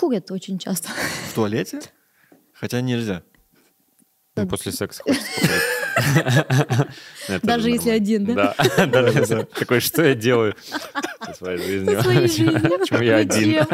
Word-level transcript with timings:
Курят 0.00 0.30
очень 0.30 0.58
часто. 0.58 0.88
В 1.30 1.34
туалете? 1.34 1.78
Хотя 2.54 2.80
нельзя. 2.80 3.22
Ну, 4.34 4.48
после 4.48 4.72
секса 4.72 5.02
хочется. 5.02 5.28
Это 7.28 7.46
Даже 7.46 7.64
же 7.64 7.70
если 7.72 7.90
один, 7.90 8.24
да? 8.24 8.54
Да, 8.56 8.86
даже 8.86 9.44
такой, 9.44 9.80
что 9.80 10.02
я 10.02 10.14
делаю 10.14 10.56
со 11.22 11.34
своей 11.34 11.58
жизнью? 11.58 11.96
Со 11.96 12.02
своей 12.02 12.28
жизнью. 12.28 12.78
Почему 12.78 13.02
я 13.02 13.16
один? 13.16 13.66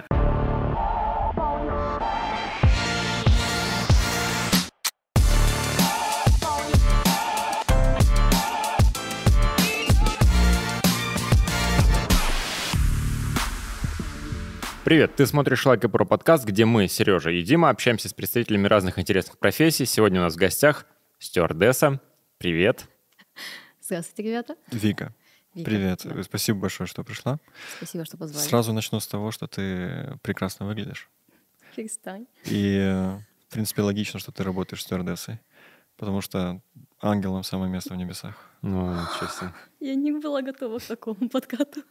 Привет, 14.86 15.16
ты 15.16 15.26
смотришь 15.26 15.66
Лайк 15.66 15.82
и 15.82 15.88
Про 15.88 16.04
подкаст, 16.04 16.45
где 16.45 16.64
мы, 16.64 16.86
Сережа 16.86 17.32
и 17.32 17.42
Дима, 17.42 17.70
общаемся 17.70 18.08
с 18.08 18.12
представителями 18.12 18.68
разных 18.68 19.00
интересных 19.00 19.36
профессий. 19.36 19.84
Сегодня 19.84 20.20
у 20.20 20.22
нас 20.22 20.34
в 20.34 20.36
гостях 20.36 20.86
стюардесса. 21.18 22.00
Привет. 22.38 22.86
Здравствуйте, 23.82 24.22
ребята. 24.22 24.54
Вика, 24.70 25.12
Вика, 25.54 25.68
привет. 25.68 26.02
да. 26.04 26.22
Спасибо 26.22 26.60
большое, 26.60 26.86
что 26.86 27.02
пришла. 27.02 27.40
Спасибо, 27.78 28.04
что 28.04 28.16
позвали. 28.16 28.46
Сразу 28.46 28.72
начну 28.72 29.00
с 29.00 29.09
того, 29.09 29.32
что 29.32 29.48
ты 29.48 30.20
прекрасно 30.22 30.66
выглядишь. 30.66 31.10
Перестань. 31.74 32.28
И, 32.45 32.78
в 33.48 33.52
принципе, 33.52 33.82
логично, 33.82 34.20
что 34.20 34.30
ты 34.30 34.45
работаешь 34.45 34.84
стюардессой. 34.84 35.40
Потому 35.96 36.20
что 36.20 36.60
ангелам 37.00 37.42
самое 37.42 37.73
место 37.73 37.92
в 37.92 37.96
небесах. 37.96 38.37
Ну, 38.62 38.95
себе. 39.18 39.52
Я 39.80 39.96
не 39.96 40.12
была 40.12 40.42
готова 40.42 40.78
к 40.78 40.84
такому 40.84 41.28
подкату. 41.28 41.82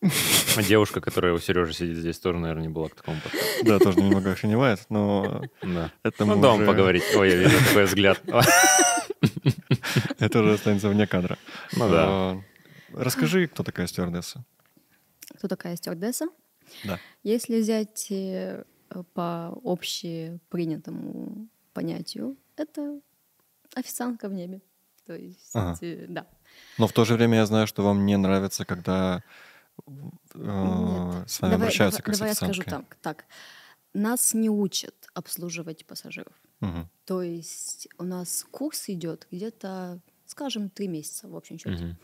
А 0.00 0.62
девушка, 0.62 1.00
которая 1.00 1.32
у 1.32 1.38
Сережи 1.38 1.72
сидит 1.72 1.96
здесь, 1.96 2.18
тоже, 2.18 2.38
наверное, 2.38 2.62
не 2.62 2.68
была 2.68 2.88
к 2.88 2.94
такому 2.94 3.20
подкасту. 3.20 3.64
Да, 3.64 3.78
тоже 3.78 3.98
немного 4.00 4.32
охреневает, 4.32 4.80
но 4.88 5.42
Да. 5.62 5.92
это 6.04 6.24
Ну, 6.24 6.36
мы 6.36 6.42
дома 6.42 6.54
уже- 6.56 6.66
поговорить. 6.66 7.02
Ой, 7.16 7.30
я 7.30 7.36
вижу 7.36 7.58
такой 7.66 7.84
взгляд. 7.84 8.20
это 10.18 10.40
уже 10.40 10.54
останется 10.54 10.88
вне 10.88 11.06
кадра. 11.06 11.36
Ну 11.76 11.88
да. 11.90 12.04
А, 12.08 12.40
Расскажи, 12.94 13.46
кто 13.48 13.62
такая 13.62 13.86
стюардесса. 13.86 14.44
Кто 15.36 15.48
такая 15.48 15.76
стюардесса? 15.76 16.26
Да. 16.84 16.98
Если 17.22 17.60
взять 17.60 18.06
э, 18.10 18.64
по 19.14 19.58
общепринятому 19.64 21.48
понятию, 21.72 22.36
это 22.56 23.00
официантка 23.74 24.28
в 24.28 24.32
небе. 24.32 24.60
То 25.06 25.14
есть, 25.14 25.50
Ага. 25.54 25.76
э, 25.82 26.06
да. 26.08 26.26
Но 26.78 26.86
в 26.86 26.92
то 26.92 27.04
же 27.04 27.14
время 27.14 27.38
я 27.38 27.46
знаю, 27.46 27.66
что 27.66 27.82
вам 27.82 28.06
не 28.06 28.16
нравится, 28.16 28.64
когда 28.64 29.22
э, 29.86 29.90
Нет. 30.34 31.30
с 31.30 31.40
вами 31.40 31.52
Давай- 31.52 31.54
обращаются 31.66 31.98
давай- 32.00 32.04
как 32.04 32.14
давай 32.14 32.28
я 32.30 32.34
с 32.34 32.36
скажу 32.36 32.60
официанткой. 32.62 32.98
так, 33.02 33.16
так. 33.22 33.24
Нас 33.94 34.34
не 34.34 34.50
учат 34.50 34.94
обслуживать 35.14 35.86
пассажиров. 35.86 36.32
Мгм. 36.60 36.88
То 37.04 37.22
есть 37.22 37.88
у 37.98 38.04
нас 38.04 38.44
курс 38.50 38.88
идет 38.88 39.26
где-то, 39.30 40.00
скажем, 40.26 40.68
три 40.70 40.88
месяца 40.88 41.28
в 41.28 41.36
общем 41.36 41.58
счете. 41.58 41.84
Мгм. 41.84 41.98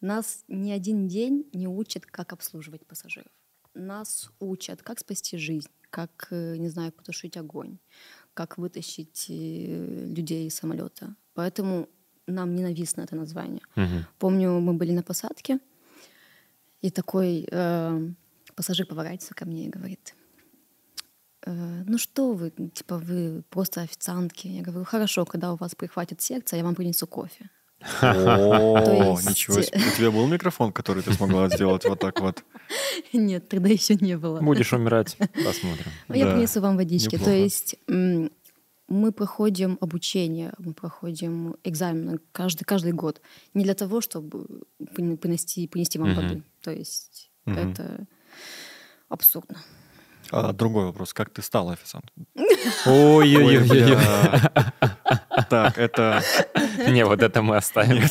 Нас 0.00 0.44
ни 0.48 0.70
один 0.70 1.08
день 1.08 1.48
не 1.52 1.66
учат, 1.66 2.06
как 2.06 2.32
обслуживать 2.32 2.86
пассажиров. 2.86 3.30
Нас 3.74 4.30
учат, 4.40 4.82
как 4.82 4.98
спасти 5.00 5.36
жизнь, 5.38 5.68
как, 5.90 6.28
э, 6.30 6.56
не 6.56 6.68
знаю, 6.68 6.92
потушить 6.92 7.36
огонь, 7.36 7.78
как 8.34 8.58
вытащить 8.58 9.26
э, 9.28 10.06
людей 10.16 10.46
из 10.46 10.54
самолета. 10.54 11.14
Поэтому 11.34 11.88
нам 12.26 12.54
ненавистно 12.54 13.02
это 13.02 13.16
название. 13.16 13.62
Мгм. 13.76 14.06
Помню, 14.18 14.60
мы 14.60 14.74
были 14.74 14.92
на 14.92 15.02
посадке, 15.02 15.58
и 16.84 16.90
такой 16.90 17.48
э, 17.50 18.00
пассажир 18.54 18.86
поворачивается 18.86 19.34
ко 19.34 19.46
мне 19.46 19.66
и 19.66 19.70
говорит, 19.70 20.14
«Э, 21.46 21.82
ну 21.86 21.96
что 21.96 22.34
вы, 22.34 22.50
типа 22.50 22.98
вы 22.98 23.42
просто 23.48 23.80
официантки. 23.80 24.48
Я 24.48 24.62
говорю, 24.62 24.84
хорошо, 24.84 25.24
когда 25.24 25.54
у 25.54 25.56
вас 25.56 25.74
прихватит 25.74 26.20
сердце, 26.20 26.56
я 26.56 26.62
вам 26.62 26.74
принесу 26.74 27.06
кофе. 27.06 27.48
О, 28.02 29.18
ничего 29.28 29.62
себе. 29.62 29.78
У 29.78 29.96
тебя 29.96 30.10
был 30.10 30.26
микрофон, 30.26 30.72
который 30.72 31.02
ты 31.02 31.14
смогла 31.14 31.48
сделать 31.48 31.86
вот 31.86 32.00
так 32.00 32.20
вот? 32.20 32.44
Нет, 33.14 33.48
тогда 33.48 33.70
еще 33.70 33.94
не 33.94 34.18
было. 34.18 34.40
Будешь 34.40 34.72
умирать? 34.74 35.16
Посмотрим. 35.18 35.86
Ну, 36.08 36.14
Я 36.14 36.32
принесу 36.32 36.60
вам 36.60 36.76
водички. 36.76 37.16
То 37.16 37.30
есть 37.30 37.76
мы 38.94 39.12
проходим 39.12 39.76
обучение, 39.80 40.52
мы 40.58 40.72
проходим 40.72 41.56
экзамены 41.64 42.18
каждый, 42.32 42.64
каждый 42.64 42.92
год. 42.92 43.20
Не 43.54 43.64
для 43.64 43.74
того, 43.74 44.00
чтобы 44.00 44.46
прин- 44.80 45.16
принести, 45.16 45.66
принести 45.68 45.98
вам 45.98 46.10
Мгм. 46.12 46.22
воды. 46.22 46.42
То 46.62 46.70
есть 46.70 47.30
Мгм. 47.46 47.58
это 47.72 48.06
абсурдно. 49.08 49.56
А 50.30 50.52
другой 50.52 50.84
вопрос. 50.86 51.12
Как 51.12 51.28
ты 51.30 51.42
стала 51.42 51.72
официанткой? 51.74 52.24
Ой-ой-ой. 52.86 53.98
Так, 55.50 55.78
это... 55.78 56.22
Не, 56.88 57.04
вот 57.04 57.22
это 57.22 57.42
мы 57.42 57.56
оставим. 57.56 58.04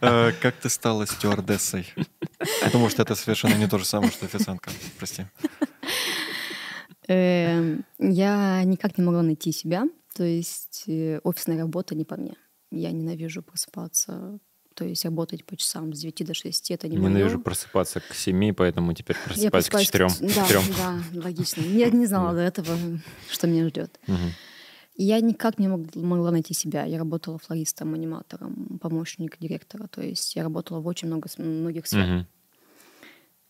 Э, 0.00 0.32
Как 0.40 0.54
ты 0.56 0.68
стала 0.68 1.06
стюардессой? 1.06 1.86
Потому 2.62 2.88
что 2.90 3.02
это 3.02 3.14
совершенно 3.14 3.54
не 3.56 3.66
то 3.68 3.78
же 3.78 3.84
самое, 3.84 4.12
что 4.12 4.26
официантка. 4.26 4.70
Прости. 4.98 5.26
Эм, 7.08 7.84
Я 7.98 8.62
никак 8.64 8.98
не 8.98 9.04
могла 9.04 9.22
найти 9.22 9.52
себя. 9.52 9.84
То 10.14 10.24
есть 10.24 10.84
э, 10.86 11.20
офисная 11.24 11.58
работа 11.58 11.94
не 11.94 12.04
по 12.04 12.16
мне. 12.16 12.34
Я 12.70 12.90
ненавижу 12.92 13.42
просыпаться, 13.42 14.38
то 14.74 14.84
есть 14.84 15.04
работать 15.04 15.44
по 15.44 15.56
часам 15.56 15.92
с 15.94 16.00
9 16.00 16.24
до 16.24 16.34
6. 16.34 16.70
Это 16.70 16.88
не 16.88 16.96
Ненавижу 16.96 17.34
моё. 17.36 17.40
просыпаться 17.44 18.00
к 18.00 18.14
7, 18.14 18.52
поэтому 18.54 18.92
теперь 18.94 19.16
Я 19.36 19.50
просыпаюсь 19.50 19.68
к 19.68 19.70
просыпаюсь 19.70 20.18
4. 20.18 20.34
Да, 20.34 20.62
да, 21.12 21.20
логично. 21.22 21.60
Я 21.62 21.90
не 21.90 22.06
знала 22.06 22.32
до 22.32 22.40
этого, 22.40 22.76
что 23.30 23.46
меня 23.46 23.68
ждет. 23.68 23.98
Я 24.96 25.20
никак 25.20 25.58
не 25.58 25.66
мог- 25.68 25.94
могла 25.96 26.30
найти 26.30 26.54
себя. 26.54 26.84
Я 26.84 26.98
работала 26.98 27.38
флористом, 27.38 27.94
аниматором, 27.94 28.78
помощник 28.80 29.36
директора. 29.40 29.88
То 29.88 30.00
есть 30.00 30.36
я 30.36 30.44
работала 30.44 30.78
в 30.80 30.86
очень 30.86 31.08
много, 31.08 31.28
многих 31.38 31.86
сферах. 31.88 32.26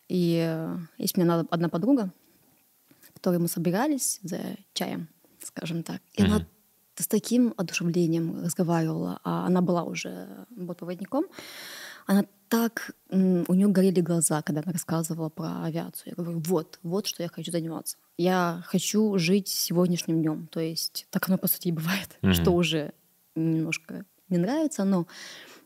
И 0.08 0.38
э, 0.42 0.76
есть 0.98 1.16
у 1.18 1.20
меня 1.20 1.44
одна- 1.50 1.68
подруга, 1.68 2.12
которой 3.24 3.38
мы 3.38 3.48
собирались 3.48 4.20
за 4.22 4.38
чаем, 4.74 5.08
скажем 5.42 5.82
так. 5.82 6.02
И 6.12 6.22
Мгм. 6.22 6.32
она 6.32 6.46
с 6.96 7.06
таким 7.06 7.54
одушевлением 7.56 8.44
разговаривала, 8.44 9.18
а 9.24 9.46
она 9.46 9.62
была 9.62 9.82
уже 9.84 10.28
бортпроводником. 10.50 11.24
Она 12.06 12.26
так, 12.50 12.94
у 13.08 13.54
нее 13.54 13.68
горели 13.68 14.02
глаза, 14.02 14.42
когда 14.42 14.60
она 14.60 14.72
рассказывала 14.72 15.30
про 15.30 15.64
авиацию. 15.64 16.12
Я 16.16 16.22
говорю, 16.22 16.42
вот, 16.46 16.78
вот 16.82 17.06
что 17.06 17.22
я 17.22 17.30
хочу 17.30 17.50
заниматься. 17.50 17.96
Я 18.18 18.62
хочу 18.66 19.16
жить 19.18 19.48
сегодняшним 19.48 20.20
днем. 20.20 20.46
То 20.48 20.60
есть 20.60 21.06
так 21.10 21.26
оно, 21.28 21.38
по 21.38 21.48
сути, 21.48 21.68
и 21.68 21.72
бывает, 21.72 22.10
Мгм. 22.22 22.34
что 22.34 22.50
уже 22.50 22.92
немножко 23.34 24.04
не 24.28 24.36
нравится, 24.36 24.84
но 24.84 25.06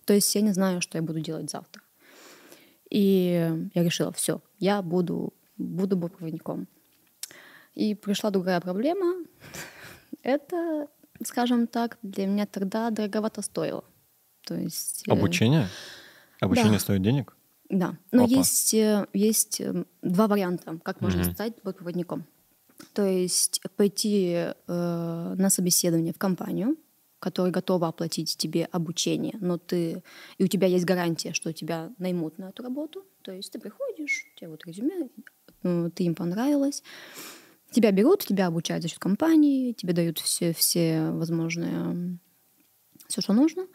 то 0.05 0.15
есть 0.15 0.33
я 0.37 0.43
не 0.43 0.53
знаю, 0.53 0.81
что 0.81 0.97
я 0.97 1.03
буду 1.03 1.19
делать 1.19 1.51
завтра. 1.51 1.83
И 2.89 3.69
я 3.75 3.83
решила, 3.83 4.13
все, 4.13 4.41
я 4.61 4.81
буду, 4.81 5.33
буду 5.57 5.97
бортпроводником. 5.97 6.69
И 7.79 7.95
пришла 7.95 8.31
другая 8.31 8.61
проблема. 8.61 9.15
Это, 10.23 10.87
скажем 11.25 11.67
так, 11.67 11.99
для 12.03 12.27
меня 12.27 12.47
тогда 12.47 12.91
дороговато 12.91 13.43
стоило. 13.43 13.85
То 14.47 14.55
есть... 14.55 15.05
э, 15.09 15.13
Обучение? 15.13 15.69
Обучение 16.41 16.73
Да. 16.73 16.79
стоит 16.81 17.03
денег? 17.03 17.37
Да. 17.71 17.97
Но 18.13 18.25
Опа. 18.25 18.33
есть, 18.39 18.75
э, 18.75 19.07
есть 19.13 19.61
э, 19.61 19.85
два 20.03 20.27
варианта, 20.27 20.79
как 20.83 21.01
можно 21.01 21.23
Мгм. 21.23 21.33
стать 21.35 21.53
бортпроводником. 21.65 22.25
То 22.93 23.05
есть 23.05 23.61
пойти 23.77 24.33
э, 24.67 25.35
на 25.39 25.51
собеседование 25.51 26.13
в 26.13 26.19
компанию, 26.19 26.77
которая 27.21 27.53
готова 27.53 27.89
оплатить 27.89 28.37
тебе 28.37 28.69
обучение, 28.73 29.35
но 29.41 29.59
ты 29.59 30.03
и 30.39 30.45
у 30.45 30.49
тебя 30.49 30.67
есть 30.69 30.85
гарантия, 30.85 31.33
что 31.33 31.53
тебя 31.53 31.91
наймут 31.99 32.39
на 32.39 32.49
эту 32.51 32.63
работу. 32.63 33.05
То 33.23 33.33
есть 33.33 33.53
ты 33.53 33.59
приходишь, 33.61 34.25
у 34.35 34.39
тебя 34.39 34.51
вот 34.51 34.65
резюме, 34.67 35.09
э, 35.65 35.91
ты 35.95 36.05
им 36.05 36.15
понравилась, 36.15 36.83
тебя 37.71 37.91
берут, 37.93 38.25
тебя 38.25 38.47
обучают 38.47 38.83
за 38.83 38.89
счет 38.89 38.99
компании, 38.99 39.73
тебе 39.73 39.93
дают 39.93 40.19
все, 40.19 40.53
все 40.53 41.11
возможные, 41.11 42.19
все, 43.09 43.21
что 43.21 43.33
нужно, 43.33 43.67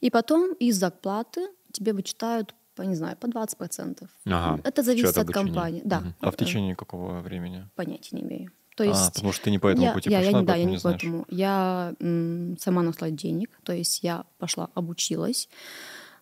и 0.00 0.10
потом 0.10 0.54
из 0.54 0.76
зарплаты 0.76 1.48
тебе 1.72 1.92
вычитают, 1.92 2.54
по, 2.74 2.82
не 2.82 2.94
знаю, 2.94 3.16
по 3.16 3.26
20%. 3.26 4.08
Ага, 4.26 4.60
Это 4.64 4.82
зависит 4.82 5.16
от 5.16 5.28
компании. 5.30 5.82
Да. 5.84 6.00
Мгм. 6.00 6.14
А 6.20 6.30
в 6.30 6.34
Э, 6.34 6.36
течение 6.44 6.74
какого 6.76 7.20
времени? 7.20 7.68
Понятия 7.76 8.16
не 8.16 8.22
имею. 8.22 8.50
То 8.76 8.82
А, 8.82 8.86
есть 8.88 9.14
потому 9.14 9.32
что 9.32 9.44
ты 9.44 9.50
не 9.52 9.60
по 9.60 9.68
этому 9.68 9.86
я, 9.86 9.92
пути 9.94 10.10
я, 10.10 10.18
пошла, 10.18 10.32
я, 10.32 10.40
не- 10.40 10.46
да, 10.46 10.56
я 10.56 10.64
не 10.64 10.70
не 10.72 10.76
знаешь. 10.78 11.00
поэтому. 11.00 11.24
Я 11.30 11.94
м, 12.00 12.56
сама 12.58 12.82
нашла 12.82 13.10
денег, 13.10 13.50
то 13.62 13.72
есть 13.72 14.02
я 14.02 14.24
пошла, 14.38 14.68
обучилась. 14.74 15.48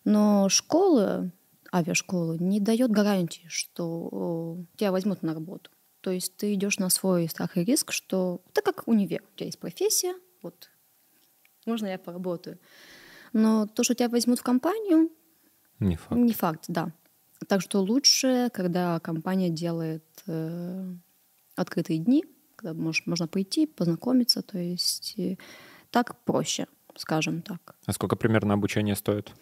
Но 0.05 0.49
школы, 0.51 1.33
авиашколы, 1.73 2.37
не 2.39 2.61
дает 2.61 2.91
гарантии, 2.91 3.47
что 3.49 4.09
о, 4.13 4.57
тебя 4.77 4.93
возьмут 4.93 5.23
на 5.23 5.33
работу. 5.33 5.71
То 6.03 6.11
есть 6.11 6.37
ты 6.37 6.53
идешь 6.55 6.79
на 6.79 6.91
свой 6.91 7.29
страх 7.29 7.57
и 7.57 7.65
риск, 7.65 7.93
что 7.93 8.43
это 8.51 8.61
как 8.61 8.87
универ. 8.89 9.23
У 9.33 9.37
тебя 9.37 9.47
есть 9.47 9.61
профессия, 9.61 10.15
вот, 10.43 10.69
можно 11.65 11.87
я 11.87 11.99
поработаю. 11.99 12.59
Но 13.33 13.67
то, 13.67 13.85
что 13.85 13.95
тебя 13.95 14.09
возьмут 14.09 14.41
в 14.41 14.43
компанию, 14.43 15.11
Не 15.79 15.97
факт. 15.97 16.13
не 16.21 16.33
факт, 16.33 16.65
да. 16.69 16.93
Так 17.49 17.63
что 17.63 17.81
лучше, 17.81 18.51
когда 18.53 18.99
компания 19.01 19.49
делает 19.49 20.05
э, 20.27 20.93
открытые 21.55 21.99
дни, 21.99 22.25
когда 22.57 22.75
можешь, 22.75 23.07
можно 23.07 23.29
прийти, 23.29 23.67
познакомиться, 23.67 24.43
то 24.43 24.59
есть 24.59 25.15
э, 25.19 25.37
так 25.91 26.17
проще, 26.25 26.67
скажем 26.97 27.43
так. 27.43 27.77
А 27.87 27.93
сколько 27.93 28.17
примерно 28.17 28.55
обучение 28.55 28.97
стоит? 28.97 29.33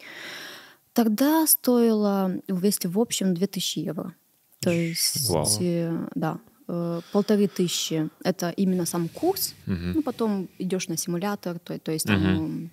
Тогда 0.93 1.47
стоило, 1.47 2.31
если 2.47 2.87
в 2.87 2.99
общем, 2.99 3.33
2000 3.33 3.79
евро. 3.79 4.15
То 4.59 4.69
есть, 4.69 5.27
Вау. 5.29 5.47
э, 5.59 6.07
да, 6.13 6.39
э, 6.71 7.01
полторы 7.11 7.47
тысячи— 7.47 8.09
это 8.23 8.49
именно 8.51 8.85
сам 8.85 9.09
курс, 9.09 9.55
Мгм. 9.65 9.93
ну, 9.95 10.03
потом 10.03 10.49
идешь 10.59 10.87
на 10.87 10.97
симулятор, 10.97 11.59
то, 11.59 11.77
то 11.79 11.91
есть 11.91 12.07
там 12.07 12.21
м, 12.23 12.71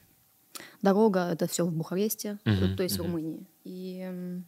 дорога, 0.83 1.31
это 1.33 1.47
все 1.47 1.65
в 1.65 1.73
Бухаресте, 1.73 2.39
э, 2.45 2.51
Мгм, 2.51 2.77
то 2.77 2.83
есть 2.83 2.97
в 2.97 3.03
мгм. 3.03 3.07
Румынии. 3.11 3.47
И 3.65 4.41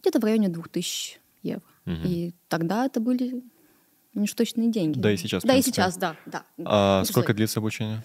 где-то 0.00 0.18
в 0.20 0.24
районе 0.24 0.48
2000 0.48 1.20
евро. 1.42 1.62
Мгм. 1.84 2.06
И 2.06 2.34
тогда 2.48 2.86
это 2.86 3.00
были 3.00 3.42
ничточные 4.14 4.70
деньги. 4.70 5.00
Да 5.00 5.10
и 5.12 5.16
сейчас, 5.16 5.42
в 5.42 5.46
Да 5.46 5.54
и 5.54 5.62
сейчас, 5.62 5.96
да. 5.96 6.16
да. 6.26 6.44
А 6.64 7.00
Ну, 7.00 7.04
сколько 7.04 7.34
длится 7.34 7.60
обучение? 7.60 8.02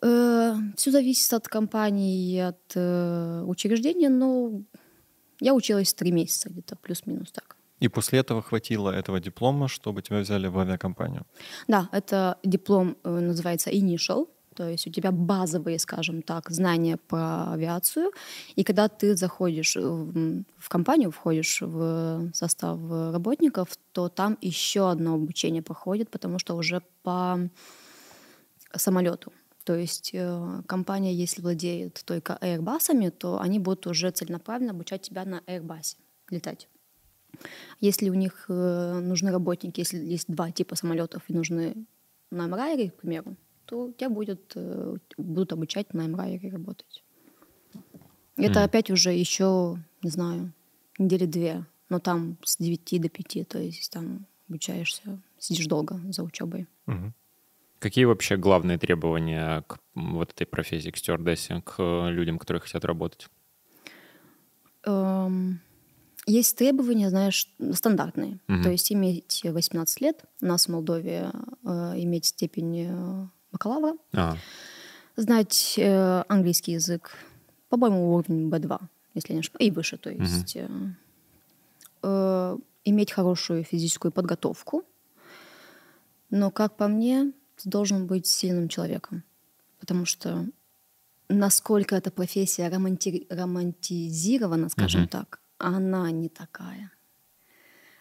Все 0.00 0.90
зависит 0.90 1.32
от 1.32 1.46
компании 1.46 2.32
и 2.34 2.38
от 2.38 2.58
э, 2.74 3.42
учреждения, 3.46 4.08
но 4.08 4.60
я 5.38 5.54
училась 5.54 5.94
три 5.94 6.10
месяца 6.10 6.50
где-то, 6.50 6.74
плюс-минус 6.76 7.30
так. 7.30 7.56
И 7.82 7.88
после 7.88 8.20
этого 8.20 8.42
хватило 8.42 8.90
этого 8.90 9.20
диплома, 9.20 9.66
чтобы 9.66 10.02
тебя 10.02 10.20
взяли 10.20 10.48
в 10.48 10.58
авиакомпанию. 10.58 11.22
Да, 11.68 11.88
это 11.92 12.36
диплом 12.44 12.96
э, 13.04 13.20
называется 13.20 13.70
Initial, 13.70 14.26
то 14.54 14.68
есть 14.68 14.86
у 14.86 14.90
тебя 14.90 15.10
базовые, 15.10 15.78
скажем 15.78 16.22
так, 16.22 16.50
знания 16.50 16.96
про 16.96 17.52
авиацию. 17.52 18.12
И 18.54 18.62
когда 18.62 18.88
ты 18.88 19.16
заходишь 19.16 19.76
в, 19.76 20.44
в 20.58 20.68
компанию, 20.68 21.10
входишь 21.10 21.62
в 21.62 22.30
состав 22.34 22.78
работников, 23.12 23.68
то 23.92 24.08
там 24.08 24.38
еще 24.42 24.90
одно 24.90 25.14
обучение 25.14 25.62
проходит, 25.62 26.08
потому 26.10 26.38
что 26.38 26.54
уже 26.54 26.82
по 27.02 27.48
самолету. 28.76 29.32
То 29.64 29.74
есть 29.74 30.10
э, 30.14 30.62
компания, 30.66 31.14
если 31.14 31.42
владеет 31.42 32.02
только 32.04 32.38
Airbus'ами, 32.40 33.10
то 33.10 33.40
они 33.40 33.58
будут 33.58 33.86
уже 33.86 34.10
целенаправленно 34.10 34.72
обучать 34.72 35.02
тебя 35.02 35.24
на 35.24 35.40
Airbus 35.46 35.96
летать. 36.30 36.68
Если 37.80 38.10
у 38.10 38.14
них 38.14 38.46
э, 38.48 39.00
нужны 39.00 39.30
работники, 39.30 39.80
если 39.80 39.98
есть 39.98 40.28
два 40.28 40.50
типа 40.50 40.76
самолетов 40.76 41.22
и 41.28 41.34
нужны 41.34 41.74
на 42.30 42.48
Embraer, 42.48 42.90
к 42.90 42.96
примеру, 42.96 43.36
то 43.66 43.92
тебя 43.92 44.10
будет, 44.10 44.52
э, 44.54 44.96
будут 45.16 45.52
обучать 45.52 45.94
на 45.94 46.06
Embraer 46.06 46.50
работать. 46.50 47.04
Это 48.36 48.60
Мгм. 48.60 48.64
опять 48.64 48.90
уже 48.90 49.12
еще, 49.12 49.78
не 50.02 50.10
знаю, 50.10 50.52
недели 50.98 51.26
две, 51.26 51.66
но 51.88 51.98
там 51.98 52.38
с 52.44 52.56
9 52.56 52.98
до 52.98 53.08
5, 53.08 53.44
то 53.44 53.58
есть 53.58 53.90
там 53.92 54.26
обучаешься, 54.48 55.20
сидишь 55.38 55.66
долго 55.66 56.00
за 56.10 56.22
учебой. 56.22 56.66
Мгм. 56.86 57.14
Какие 57.78 58.04
вообще 58.04 58.36
главные 58.36 58.78
требования 58.78 59.62
к 59.62 59.78
вот 59.94 60.30
этой 60.30 60.46
профессии, 60.46 60.90
к 60.90 60.96
стюардессе, 60.96 61.60
к 61.62 61.74
э, 61.78 62.10
людям, 62.10 62.38
которые 62.38 62.60
хотят 62.60 62.84
работать? 62.84 63.28
Эм, 64.84 65.60
Есть 66.26 66.56
требования, 66.56 67.10
знаешь, 67.10 67.48
стандартные. 67.72 68.38
Мгм. 68.46 68.62
То 68.62 68.70
есть 68.70 68.92
иметь 68.92 69.42
18 69.44 70.00
лет, 70.00 70.24
у 70.40 70.46
нас 70.46 70.66
в 70.66 70.68
Молдове 70.70 71.30
э, 71.64 71.68
иметь 71.96 72.26
степень 72.26 72.86
э, 72.88 73.26
бакалавра, 73.50 73.96
А, 74.12 74.36
знать 75.16 75.74
э, 75.78 76.22
английский 76.28 76.72
язык, 76.72 77.10
по-моему, 77.68 78.14
уровень 78.14 78.48
B2, 78.48 78.78
если 79.14 79.32
не 79.32 79.40
ошибаюсь, 79.40 79.68
и 79.68 79.70
выше, 79.72 79.96
то 79.96 80.10
есть 80.10 80.56
э, 80.56 80.68
э, 82.02 82.58
иметь 82.84 83.10
хорошую 83.12 83.64
физическую 83.64 84.12
подготовку. 84.12 84.84
Но, 86.30 86.50
как 86.50 86.76
по 86.76 86.88
мне, 86.88 87.32
ты 87.56 87.68
должен 87.68 88.06
быть 88.06 88.26
сильным 88.26 88.68
человеком, 88.68 89.22
потому 89.80 90.04
что 90.06 90.46
насколько 91.28 91.94
эта 91.96 92.10
профессия 92.10 92.68
романти- 92.68 93.26
романтизирована, 93.28 94.68
скажем 94.68 95.02
Мгм. 95.02 95.08
так, 95.08 95.40
она 95.62 96.10
не 96.10 96.28
такая. 96.28 96.90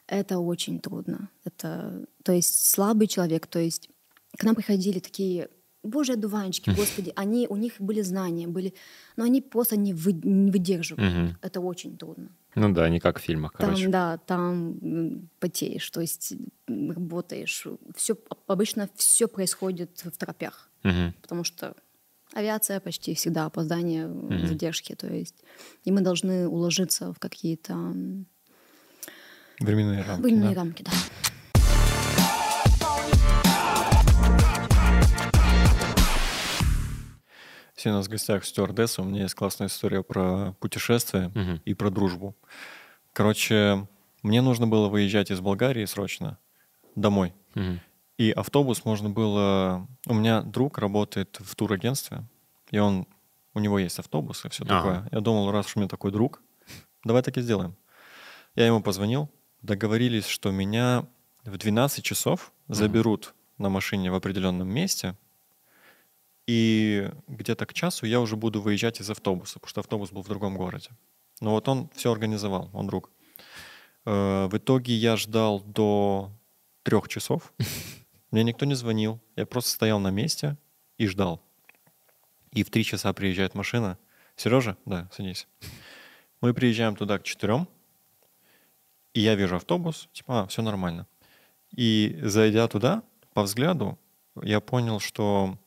Это 0.08 0.40
очень 0.40 0.80
трудно. 0.80 1.30
Это, 1.46 2.06
то 2.24 2.34
есть 2.34 2.70
слабый 2.70 3.08
человек, 3.08 3.48
то 3.48 3.60
есть 3.60 3.90
к 4.38 4.44
нам 4.44 4.56
приходили 4.56 5.00
такие 5.00 5.50
божьи 5.84 6.14
одуванчики, 6.14 6.70
господи, 6.70 7.14
они, 7.16 7.48
у 7.48 7.56
них 7.56 7.74
были 7.80 8.02
знания, 8.02 8.48
были, 8.48 8.74
но 9.16 9.24
они 9.24 9.42
просто 9.42 9.78
не, 9.78 9.94
вы, 9.94 10.14
не 10.14 10.52
выдерживают. 10.52 11.14
Мгм. 11.14 11.38
Это 11.42 11.62
очень 11.62 11.98
трудно. 11.98 12.30
ну 12.56 12.74
да, 12.74 12.90
не 12.90 13.00
как 13.00 13.20
в 13.20 13.22
фильмах, 13.22 13.54
короче. 13.54 13.84
Там, 13.84 13.92
да, 13.92 14.18
там 14.18 15.30
потеешь, 15.40 15.90
то 15.90 16.02
есть 16.02 16.34
работаешь. 16.68 17.68
Все, 17.96 18.18
обычно 18.48 18.90
все 18.96 19.28
происходит 19.28 20.02
в 20.04 20.18
торопях, 20.18 20.70
Мгм. 20.84 21.14
потому 21.22 21.44
что 21.44 21.76
авиация 22.34 22.80
почти 22.80 23.14
всегда 23.16 23.46
опоздание, 23.46 24.08
Мгм. 24.08 24.48
задержки, 24.48 24.96
то 24.96 25.08
есть 25.08 25.36
и 25.84 25.92
мы 25.92 26.02
должны 26.02 26.48
уложиться 26.48 27.14
в 27.14 27.20
какие-то 27.20 27.74
Временные 29.60 30.02
рамки. 30.04 30.22
временные 30.24 30.56
да. 30.56 30.62
рамки, 30.62 30.84
да. 30.84 30.92
Сегодня 37.76 37.96
у 37.96 38.00
нас 38.00 38.08
в 38.08 38.12
гостях 38.12 38.46
стюардесса. 38.46 39.02
У 39.02 39.06
меня 39.06 39.24
есть 39.24 39.34
классная 39.34 39.68
история 39.68 40.04
про 40.04 40.54
путешествия 40.60 41.32
Мгм. 41.34 41.62
и 41.66 41.74
про 41.74 41.90
дружбу. 41.90 42.36
Короче, 43.14 43.88
мне 44.22 44.42
нужно 44.42 44.68
было 44.68 44.88
выезжать 44.88 45.32
из 45.32 45.40
Болгарии 45.40 45.86
срочно 45.86 46.38
домой. 46.96 47.34
Мгм. 47.56 47.80
И 48.22 48.30
автобус 48.30 48.86
можно 48.86 49.10
было... 49.10 49.88
У 50.06 50.14
меня 50.14 50.44
друг 50.44 50.78
работает 50.78 51.40
в 51.40 51.56
турагентстве, 51.56 52.24
и 52.70 52.78
он... 52.78 53.08
У 53.56 53.60
него 53.60 53.80
есть 53.80 53.98
автобус 53.98 54.46
и 54.46 54.50
все 54.50 54.64
Ага. 54.64 54.76
такое. 54.76 55.10
Я 55.12 55.22
думал, 55.22 55.50
раз 55.52 55.66
уж 55.66 55.76
у 55.76 55.80
меня 55.80 55.90
такой 55.90 56.12
друг, 56.12 56.40
давай 57.04 57.24
так 57.24 57.36
и 57.38 57.42
сделаем. 57.42 57.76
Я 58.56 58.68
ему 58.68 58.84
позвонил, 58.84 59.28
договорились, 59.64 60.28
что 60.28 60.52
меня 60.52 61.04
в 61.46 61.58
12 61.58 62.06
часов 62.06 62.52
заберут 62.68 63.34
на 63.58 63.70
машине 63.70 64.12
в 64.12 64.16
определенном 64.16 64.68
месте, 64.70 65.16
и 66.46 67.10
где-то 67.28 67.66
к 67.66 67.74
часу 67.74 68.06
я 68.06 68.20
уже 68.22 68.36
буду 68.36 68.62
выезжать 68.62 69.02
из 69.02 69.10
автобуса, 69.10 69.56
потому 69.56 69.70
что 69.70 69.80
автобус 69.80 70.12
был 70.12 70.22
в 70.22 70.28
другом 70.28 70.58
городе. 70.58 70.90
Но 71.40 71.52
вот 71.52 71.68
он 71.68 71.90
все 71.96 72.12
организовал, 72.12 72.70
он 72.72 72.86
друг. 72.86 73.10
Э, 74.06 74.48
В 74.48 74.58
итоге 74.58 74.94
я 74.94 75.18
ждал 75.18 75.60
до 75.62 76.30
трех 76.84 77.08
часов. 77.08 77.52
Мне 78.32 78.44
никто 78.44 78.66
не 78.66 78.76
звонил. 78.76 79.20
Я 79.36 79.46
просто 79.46 79.70
стоял 79.72 80.00
на 80.00 80.10
месте 80.10 80.58
и 80.98 81.06
ждал. 81.08 81.42
И 82.52 82.64
в 82.64 82.70
три 82.70 82.84
часа 82.84 83.14
приезжает 83.14 83.56
машина. 83.56 83.98
Сережа, 84.36 84.78
да, 84.86 85.10
садись. 85.14 85.48
Мы 86.40 86.54
приезжаем 86.54 86.96
туда 86.96 87.20
к 87.20 87.24
четырем, 87.24 87.68
и 89.14 89.20
я 89.20 89.36
вижу 89.36 89.58
автобус, 89.58 90.10
типа, 90.14 90.42
а, 90.42 90.48
все 90.48 90.62
нормально. 90.62 91.06
И 91.76 92.18
зайдя 92.24 92.68
туда, 92.68 93.04
по 93.34 93.44
взгляду, 93.44 94.00
я 94.42 94.60
понял, 94.60 95.00
что 95.00 95.58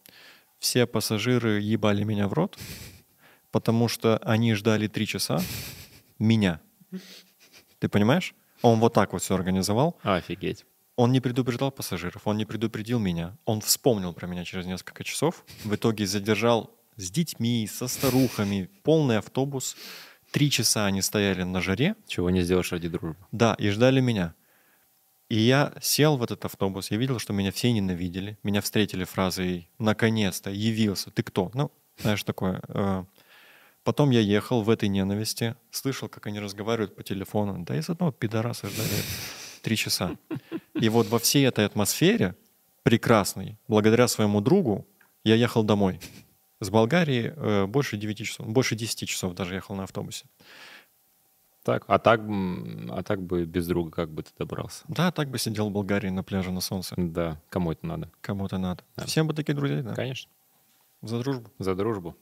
все 0.58 0.86
пассажиры 0.86 1.60
ебали 1.60 2.04
меня 2.04 2.26
в 2.26 2.32
рот, 2.32 2.58
потому 3.50 3.88
что 3.88 4.18
они 4.18 4.54
ждали 4.54 4.88
три 4.88 5.06
часа 5.06 5.40
меня. 6.18 6.60
Ты 7.78 7.88
понимаешь? 7.88 8.34
Он 8.62 8.80
вот 8.80 8.94
так 8.94 9.12
вот 9.12 9.22
все 9.22 9.34
организовал. 9.34 9.98
Офигеть. 10.02 10.64
Он 10.96 11.10
не 11.10 11.20
предупреждал 11.20 11.72
пассажиров, 11.72 12.22
он 12.26 12.36
не 12.36 12.44
предупредил 12.44 12.98
меня. 13.00 13.36
Он 13.44 13.60
вспомнил 13.60 14.12
про 14.12 14.26
меня 14.26 14.44
через 14.44 14.66
несколько 14.66 15.02
часов. 15.02 15.44
В 15.64 15.74
итоге 15.74 16.06
задержал 16.06 16.70
с 16.96 17.10
детьми, 17.10 17.68
со 17.70 17.88
старухами, 17.88 18.70
полный 18.84 19.18
автобус. 19.18 19.76
Три 20.30 20.50
часа 20.50 20.86
они 20.86 21.02
стояли 21.02 21.42
на 21.42 21.60
жаре, 21.60 21.96
Чего 22.06 22.30
не 22.30 22.42
сделаешь 22.42 22.70
ради 22.72 22.88
дружбы. 22.88 23.16
да, 23.32 23.54
и 23.58 23.70
ждали 23.70 24.00
меня. 24.00 24.34
И 25.28 25.36
я 25.38 25.72
сел 25.80 26.16
в 26.16 26.22
этот 26.22 26.44
автобус, 26.44 26.90
я 26.90 26.96
видел, 26.96 27.18
что 27.18 27.32
меня 27.32 27.50
все 27.50 27.72
ненавидели. 27.72 28.38
Меня 28.42 28.60
встретили 28.60 29.04
фразой 29.04 29.68
«наконец-то, 29.78 30.50
явился, 30.50 31.10
ты 31.10 31.22
кто?» 31.22 31.50
Ну, 31.54 31.72
знаешь, 31.98 32.22
такое. 32.22 32.60
Э, 32.68 33.04
Потом 33.84 34.10
я 34.10 34.20
ехал 34.20 34.62
в 34.62 34.70
этой 34.70 34.88
ненависти, 34.88 35.56
слышал, 35.70 36.08
как 36.08 36.26
они 36.26 36.40
разговаривают 36.40 36.96
по 36.96 37.02
телефону. 37.02 37.62
Да 37.64 37.76
из 37.76 37.90
одного 37.90 38.12
пидораса 38.12 38.68
ждали 38.68 38.88
три 39.64 39.76
часа. 39.76 40.16
И 40.74 40.88
вот 40.88 41.08
во 41.08 41.18
всей 41.18 41.46
этой 41.46 41.64
атмосфере 41.66 42.34
прекрасной, 42.82 43.56
благодаря 43.66 44.06
своему 44.08 44.40
другу, 44.40 44.86
я 45.24 45.34
ехал 45.34 45.64
домой. 45.64 46.00
С 46.60 46.70
Болгарии 46.70 47.32
э, 47.36 47.66
больше 47.66 47.96
9 47.96 48.18
часов, 48.18 48.46
больше 48.46 48.76
10 48.76 49.08
часов 49.08 49.34
даже 49.34 49.54
ехал 49.54 49.74
на 49.74 49.84
автобусе. 49.84 50.26
Так, 51.62 51.84
а 51.88 51.98
так, 51.98 52.20
а 52.90 53.02
так 53.02 53.22
бы 53.22 53.44
без 53.46 53.66
друга 53.66 53.90
как 53.90 54.10
бы 54.10 54.22
ты 54.22 54.30
добрался? 54.38 54.84
Да, 54.88 55.10
так 55.10 55.28
бы 55.30 55.38
сидел 55.38 55.70
в 55.70 55.72
Болгарии 55.72 56.10
на 56.10 56.22
пляже 56.22 56.50
на 56.52 56.60
солнце. 56.60 56.94
Да, 56.98 57.40
кому 57.48 57.72
это 57.72 57.86
надо? 57.86 58.10
Кому-то 58.20 58.58
надо. 58.58 58.84
Да. 58.96 59.06
Всем 59.06 59.26
бы 59.26 59.32
таких 59.34 59.56
друзей, 59.56 59.80
да. 59.82 59.94
Конечно, 59.94 60.30
За 61.02 61.18
дружбу. 61.18 61.50
за 61.58 61.74
дружбу. 61.74 62.14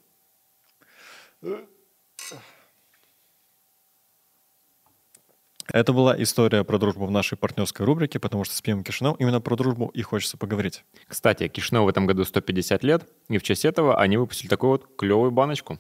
Это 5.71 5.93
была 5.93 6.21
история 6.21 6.65
про 6.65 6.79
дружбу 6.79 7.07
в 7.07 7.11
нашей 7.11 7.39
партнерской 7.39 7.87
рубрике, 7.87 8.19
потому 8.19 8.45
что 8.45 8.55
с 8.55 8.61
пивом 8.61 8.83
Кишинев 8.83 9.17
именно 9.19 9.41
про 9.41 9.57
дружбу 9.57 9.91
и 9.95 10.03
хочется 10.03 10.37
поговорить. 10.37 10.85
Кстати, 11.07 11.49
Кишиневу 11.49 11.87
в 11.87 11.89
этом 11.89 12.07
году 12.07 12.25
150 12.25 12.83
лет, 12.83 13.09
и 13.29 13.39
в 13.39 13.43
честь 13.43 13.65
этого 13.65 14.01
они 14.01 14.17
выпустили 14.17 14.49
такую 14.49 14.73
вот 14.73 14.97
клевую 14.97 15.31
баночку. 15.31 15.79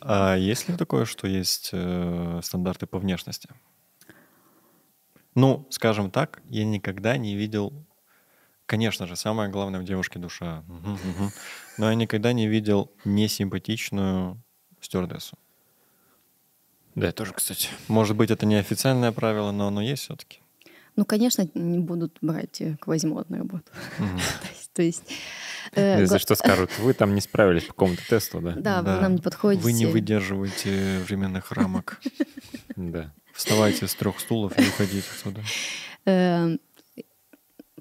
А 0.00 0.36
есть 0.36 0.68
ли 0.68 0.76
такое, 0.76 1.04
что 1.04 1.26
есть 1.26 1.70
э, 1.72 2.40
стандарты 2.42 2.86
по 2.86 2.98
внешности? 2.98 3.48
Ну, 5.34 5.66
скажем 5.70 6.10
так, 6.10 6.40
я 6.48 6.64
никогда 6.64 7.16
не 7.16 7.34
видел... 7.34 7.72
Конечно 8.66 9.06
же, 9.06 9.14
самое 9.14 9.48
главное 9.48 9.80
в 9.80 9.84
девушке 9.84 10.18
душа. 10.18 10.64
Мгм, 10.66 10.92
мгм. 10.92 11.32
Но 11.78 11.88
я 11.90 11.94
никогда 11.94 12.32
не 12.32 12.46
видел 12.48 12.90
несимпатичную 13.04 14.40
стюардессу. 14.80 15.36
Да, 16.94 17.06
я 17.06 17.12
тоже, 17.12 17.32
кстати. 17.34 17.68
Может 17.88 18.16
быть, 18.16 18.30
это 18.30 18.46
не 18.46 18.56
официальное 18.56 19.12
правило, 19.12 19.52
но 19.52 19.68
оно 19.68 19.82
есть 19.82 20.04
все-таки. 20.04 20.40
Ну, 20.96 21.04
конечно, 21.04 21.46
не 21.54 21.78
будут 21.78 22.16
брать, 22.22 22.62
э, 22.62 22.76
к 22.80 22.86
возьмут 22.86 23.28
на 23.28 23.38
работу. 23.38 23.64
То 24.72 24.80
есть- 24.82 25.02
э, 25.72 26.06
го- 26.06 26.18
что 26.18 26.34
скажут, 26.34 26.70
вы 26.78 26.94
там 26.94 27.14
не 27.14 27.20
справились 27.20 27.64
по 27.64 27.74
какому-то 27.74 28.06
тесту, 28.08 28.40
да? 28.40 28.52
Да, 28.52 28.82
вы 28.82 29.00
нам 29.02 29.14
не 29.16 29.20
подходите. 29.20 29.62
Вы 29.62 29.72
не 29.72 29.84
выдерживаете 29.86 31.00
временных 31.06 31.52
рамок. 31.52 32.00
Да. 32.76 33.10
Вставайте 33.32 33.86
с 33.86 33.94
трех 33.94 34.20
стулов 34.20 34.58
и 34.58 34.62
уходите 34.68 35.06
отсюда. 35.10 35.42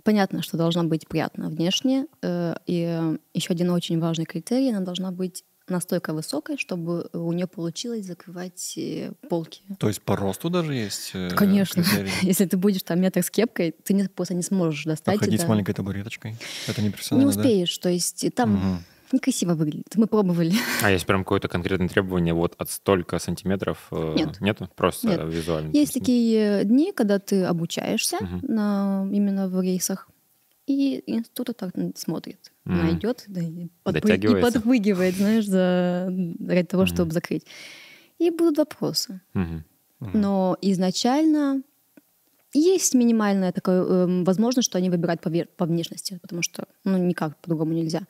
Понятно, 0.05 0.43
что 0.43 0.55
должна 0.55 0.83
быть 0.83 1.07
приятна 1.07 1.49
внешне. 1.49 2.05
э, 2.21 2.55
И 2.67 3.01
еще 3.33 3.53
один 3.53 3.71
очень 3.71 3.99
важный 3.99 4.25
критерий, 4.25 4.69
она 4.69 4.81
должна 4.81 5.11
быть 5.11 5.43
настолько 5.67 6.13
высокой, 6.13 6.57
чтобы 6.59 7.09
у 7.11 7.31
нее 7.33 7.47
получилось 7.47 8.05
закрывать 8.05 8.75
э, 8.77 9.13
полки. 9.29 9.63
То 9.79 9.87
есть 9.87 9.99
по 10.03 10.15
росту 10.15 10.51
даже 10.51 10.75
есть 10.75 11.09
э, 11.15 11.29
Конечно. 11.29 11.81
критерии? 11.83 12.11
Если 12.21 12.45
ты 12.45 12.55
будешь 12.55 12.83
там 12.83 13.01
метр 13.01 13.23
с 13.23 13.31
кепкой, 13.31 13.71
ты 13.71 13.95
не, 13.95 14.03
просто 14.07 14.35
не 14.35 14.43
сможешь 14.43 14.83
достать. 14.83 15.19
С 15.19 15.27
это. 15.27 15.47
маленькой 15.47 15.73
табуреточкой. 15.73 16.35
Это 16.67 16.81
не 16.81 16.87
Не 16.87 16.91
профессионально, 16.93 17.33
да? 17.33 17.39
успеешь, 17.39 17.75
то 17.79 17.89
есть 17.89 18.25
там 18.35 18.51
Мгм. 18.53 18.83
Некрасиво 19.15 19.53
выглядит. 19.55 19.95
Мы 19.95 20.05
пробовали. 20.07 20.53
А 20.83 20.91
есть 20.91 21.05
прям 21.05 21.23
какое-то 21.23 21.47
конкретное 21.47 21.87
требование 21.89 22.33
вот 22.33 22.53
от 22.57 22.69
столько 22.69 23.19
сантиметров? 23.19 23.87
э, 23.91 24.13
Нет. 24.17 24.41
Нету? 24.41 24.69
Просто 24.75 25.07
Нет. 25.07 25.21
визуально? 25.25 25.71
Есть 25.71 25.93
такие 25.93 26.63
дни, 26.65 26.91
когда 26.91 27.17
ты 27.19 27.43
обучаешься 27.43 28.17
Мгм. 28.21 28.39
на, 28.43 29.07
именно 29.11 29.47
в 29.47 29.59
рейсах, 29.61 30.07
и 30.67 31.03
инструктор 31.07 31.53
так 31.55 31.71
смотрит, 31.95 32.51
Мгм. 32.65 32.77
найдет 32.77 33.23
да, 33.27 33.41
и, 33.41 33.67
подпры- 33.83 34.37
и 34.37 34.41
подпрыгивает, 34.41 35.15
знаешь, 35.15 35.45
за, 35.45 36.11
ради 36.47 36.67
того, 36.67 36.83
Мгм. 36.83 36.93
чтобы 36.95 37.11
закрыть. 37.11 37.45
И 38.17 38.29
будут 38.31 38.57
вопросы. 38.57 39.21
Мгм. 39.33 39.63
Но 40.13 40.57
изначально 40.61 41.61
есть 42.53 42.93
минимальная 42.95 43.51
такая 43.51 43.83
эм, 43.83 44.23
возможность, 44.23 44.65
что 44.69 44.77
они 44.77 44.89
выбирают 44.89 45.21
по, 45.21 45.27
ве- 45.29 45.45
по 45.57 45.65
внешности, 45.65 46.19
потому 46.21 46.41
что 46.41 46.67
ну, 46.85 46.97
никак 46.97 47.37
по-другому 47.41 47.73
нельзя. 47.73 48.01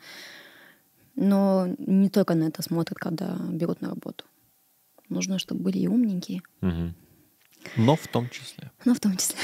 Но 1.16 1.68
не 1.78 2.10
только 2.10 2.36
на 2.36 2.46
это 2.48 2.62
смотрят, 2.62 2.98
когда 3.00 3.38
берут 3.52 3.82
на 3.82 3.90
работу. 3.90 4.26
Нужно, 5.10 5.38
чтобы 5.40 5.64
были 5.64 5.78
и 5.80 5.88
умненькие, 5.88 6.42
Мгм. 6.62 6.94
Но 7.78 7.96
в 7.96 8.08
том 8.08 8.30
числе. 8.30 8.72
но 8.86 8.94
в 8.94 9.00
том 9.00 9.18
числе. 9.18 9.38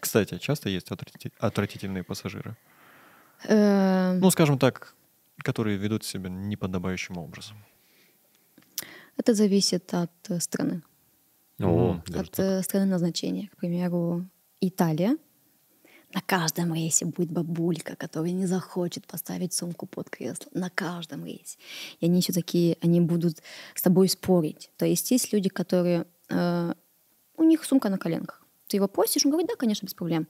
Кстати, 0.00 0.38
часто 0.38 0.68
есть 0.68 0.90
отврати- 0.90 1.32
отвратительные 1.38 2.02
пассажиры. 2.02 2.56
Эм, 3.48 4.20
Ну, 4.20 4.30
скажем 4.30 4.58
так, 4.58 4.94
которые 5.38 5.76
ведут 5.76 6.04
себя 6.04 6.30
неподобающим 6.30 7.18
образом. 7.18 7.56
Это 9.18 9.34
зависит 9.34 9.94
от 9.94 10.10
э, 10.30 10.40
страны, 10.40 10.82
О, 11.60 12.00
от 12.14 12.38
э, 12.38 12.62
страны 12.62 12.86
назначения. 12.86 13.48
К 13.48 13.56
примеру, 13.56 14.24
Италия. 14.60 15.16
На 16.16 16.22
каждом 16.22 16.72
рейсе 16.72 17.04
будет 17.04 17.30
бабулька, 17.30 17.94
которая 17.94 18.30
не 18.30 18.46
захочет 18.46 19.06
поставить 19.06 19.52
сумку 19.52 19.84
под 19.84 20.08
кресло. 20.08 20.46
На 20.54 20.70
каждом 20.70 21.26
рейсе. 21.26 21.58
И 22.00 22.06
они 22.06 22.20
еще 22.20 22.32
такие, 22.32 22.78
они 22.80 23.02
будут 23.02 23.42
с 23.74 23.82
тобой 23.82 24.08
спорить. 24.08 24.70
То 24.78 24.86
есть 24.86 25.10
есть 25.10 25.30
люди, 25.34 25.50
которые... 25.50 26.06
э, 26.30 26.72
у 27.36 27.42
них 27.42 27.62
сумка 27.64 27.90
на 27.90 27.98
коленках. 27.98 28.42
Ты 28.66 28.78
его 28.78 28.88
просишь, 28.88 29.26
он 29.26 29.32
говорит, 29.32 29.50
да, 29.50 29.56
конечно, 29.56 29.84
без 29.84 29.92
проблем. 29.92 30.26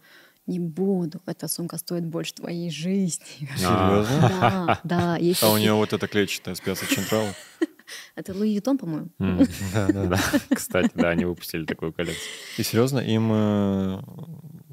Не 0.49 0.59
буду, 0.59 1.21
эта 1.25 1.47
сумка 1.47 1.78
стоит 1.78 2.05
больше 2.05 2.35
твоей 2.35 2.69
жизни. 2.69 3.25
А. 3.64 4.05
Серьезно? 4.05 4.28
Да, 4.28 4.81
да. 4.83 5.16
есть 5.19 5.40
А 5.45 5.52
у 5.52 5.57
нее 5.57 5.75
вот 5.75 5.93
эта 5.93 6.09
клетчатая 6.09 6.57
с 6.57 6.61
Piața 6.61 6.85
Centrală. 6.92 7.28
Это 8.16 8.35
Louis 8.35 8.54
Vuitton, 8.54 8.76
по-моему. 8.76 9.11
Да, 9.73 9.87
да, 9.87 10.07
да. 10.07 10.21
Кстати, 10.52 10.90
да, 10.97 11.11
они 11.11 11.26
выпустили 11.26 11.64
такую 11.64 11.93
коллекцию. 11.93 12.28
И 12.59 12.64
серьезно, 12.64 12.99
им 12.99 13.31
э, 13.33 14.02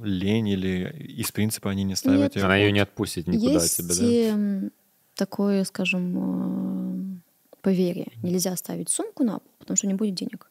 лень 0.05 0.47
или 0.49 1.05
из 1.17 1.31
принципа 1.31 1.69
они 1.71 1.83
не 1.83 1.95
ставят 1.95 2.19
Нет. 2.19 2.35
её 2.35 2.45
Она 2.45 2.57
ее 2.57 2.71
не 2.71 2.79
отпустит 2.79 3.27
никуда 3.27 3.57
от 3.57 3.63
Есть 3.63 3.77
тебя, 3.77 3.95
да? 3.95 4.03
эм, 4.05 4.71
такое, 5.15 5.63
скажем, 5.63 7.19
э, 7.53 7.57
поверье. 7.61 8.11
Нельзя 8.21 8.55
ставить 8.55 8.89
сумку 8.89 9.23
на 9.23 9.39
пол, 9.39 9.51
потому 9.59 9.75
что 9.77 9.87
не 9.87 9.93
будет 9.93 10.15
денег. 10.15 10.49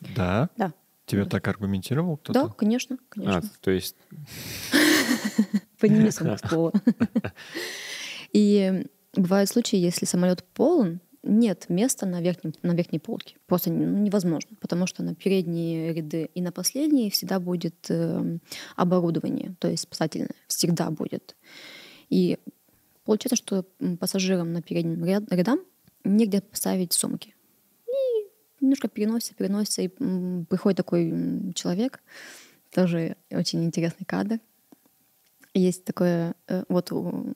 Да? 0.00 0.50
Да. 0.56 0.72
Тебе 1.06 1.24
так 1.24 1.46
аргументировал 1.48 2.16
Да, 2.16 2.32
кто-то? 2.32 2.54
конечно, 2.54 2.96
А, 3.00 3.04
конечно. 3.14 3.50
то 3.60 3.70
есть, 3.70 3.96
Подними 5.78 6.10
сумку 6.12 6.38
с 6.38 6.40
пола. 6.42 6.72
И 8.32 8.86
бывают 9.14 9.50
случаи, 9.50 9.76
если 9.76 10.04
самолет 10.06 10.42
полон, 10.54 11.00
нет 11.22 11.66
места 11.68 12.06
на, 12.06 12.20
верхнем, 12.20 12.52
на 12.62 12.72
верхней 12.72 12.98
полке. 12.98 13.36
Просто 13.46 13.70
ну, 13.70 13.98
невозможно, 13.98 14.56
потому 14.60 14.86
что 14.86 15.02
на 15.02 15.14
передние 15.14 15.92
ряды 15.92 16.28
и 16.34 16.42
на 16.42 16.52
последние 16.52 17.10
всегда 17.10 17.38
будет 17.38 17.90
эм, 17.90 18.40
оборудование, 18.76 19.54
то 19.58 19.68
есть 19.68 19.84
спасательное, 19.84 20.34
всегда 20.48 20.90
будет. 20.90 21.36
И 22.10 22.38
получается, 23.04 23.36
что 23.36 23.64
пассажирам 23.98 24.52
на 24.52 24.62
передним 24.62 25.04
ряд- 25.04 25.30
рядам 25.30 25.60
негде 26.04 26.40
поставить 26.40 26.92
сумки. 26.92 27.34
И 27.86 28.26
немножко 28.60 28.88
переносится, 28.88 29.34
переносится, 29.34 29.82
и 29.82 29.88
приходит 29.88 30.76
такой 30.76 31.52
человек, 31.54 32.00
тоже 32.72 33.16
очень 33.30 33.64
интересный 33.64 34.06
кадр. 34.06 34.40
Есть 35.54 35.84
такое, 35.84 36.34
э, 36.48 36.64
вот 36.68 36.90
у 36.92 37.32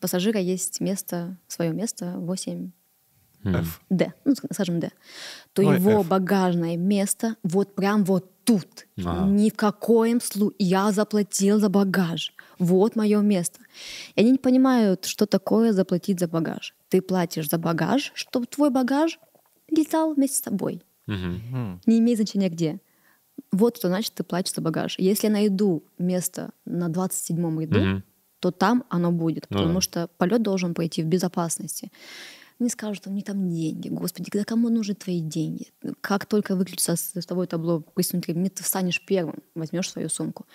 пассажира 0.00 0.40
есть 0.40 0.80
место, 0.80 1.38
свое 1.46 1.72
место 1.72 2.14
8 2.16 2.52
м, 2.52 2.72
F. 3.44 3.80
D, 3.90 4.12
ну, 4.24 4.34
скажем 4.52 4.80
D, 4.80 4.90
то 5.52 5.62
Ой, 5.62 5.76
его 5.76 6.00
F. 6.00 6.08
багажное 6.08 6.76
место 6.76 7.36
вот 7.42 7.74
прям 7.74 8.04
вот 8.04 8.30
тут. 8.44 8.86
Ага. 8.98 9.26
Ни 9.30 9.50
в 9.50 9.72
коем 9.72 10.20
случае. 10.20 10.56
Я 10.58 10.92
заплатил 10.92 11.60
за 11.60 11.68
багаж. 11.68 12.34
Вот 12.58 12.96
мое 12.96 13.20
место. 13.20 13.60
И 14.16 14.20
они 14.20 14.32
не 14.32 14.38
понимают, 14.38 15.04
что 15.06 15.26
такое 15.26 15.72
заплатить 15.72 16.20
за 16.20 16.28
багаж. 16.28 16.74
Ты 16.88 17.00
платишь 17.02 17.48
за 17.48 17.58
багаж, 17.58 18.12
чтобы 18.14 18.46
твой 18.46 18.70
багаж 18.70 19.18
летал 19.70 20.14
вместе 20.14 20.36
с 20.38 20.40
тобой. 20.42 20.82
М. 21.08 21.80
Не 21.86 21.98
имеет 21.98 22.18
значения 22.18 22.48
где. 22.48 22.80
Вот 23.50 23.76
что 23.76 23.88
значит 23.88 24.14
ты 24.14 24.24
платишь 24.24 24.54
за 24.54 24.60
багаж. 24.60 24.96
Если 24.98 25.26
я 25.28 25.32
найду 25.32 25.82
место 25.98 26.50
на 26.64 26.88
27 26.88 27.60
ряду, 27.62 27.80
Мгм. 27.80 28.04
то 28.40 28.50
там 28.50 28.84
оно 28.90 29.10
будет, 29.12 29.46
Ну 29.50 29.58
потому 29.58 29.74
да. 29.76 29.80
что 29.80 30.08
полет 30.18 30.42
должен 30.42 30.74
пройти 30.74 31.02
в 31.02 31.06
безопасности. 31.06 31.90
Не 32.62 32.68
скажут, 32.68 32.98
что 32.98 33.10
у 33.10 33.12
них 33.12 33.24
там 33.24 33.50
деньги. 33.50 33.88
Господи, 33.88 34.30
когда 34.30 34.44
кому 34.44 34.68
нужны 34.68 34.94
твои 34.94 35.20
деньги? 35.20 35.72
Как 36.00 36.26
только 36.26 36.54
выключится 36.54 36.94
световое 36.94 37.48
табло, 37.48 37.80
прыснуть 37.80 38.28
ремни, 38.28 38.48
ты 38.50 38.62
встанешь 38.62 39.04
первым, 39.04 39.42
возьмешь 39.56 39.90
свою 39.90 40.08
сумку. 40.08 40.46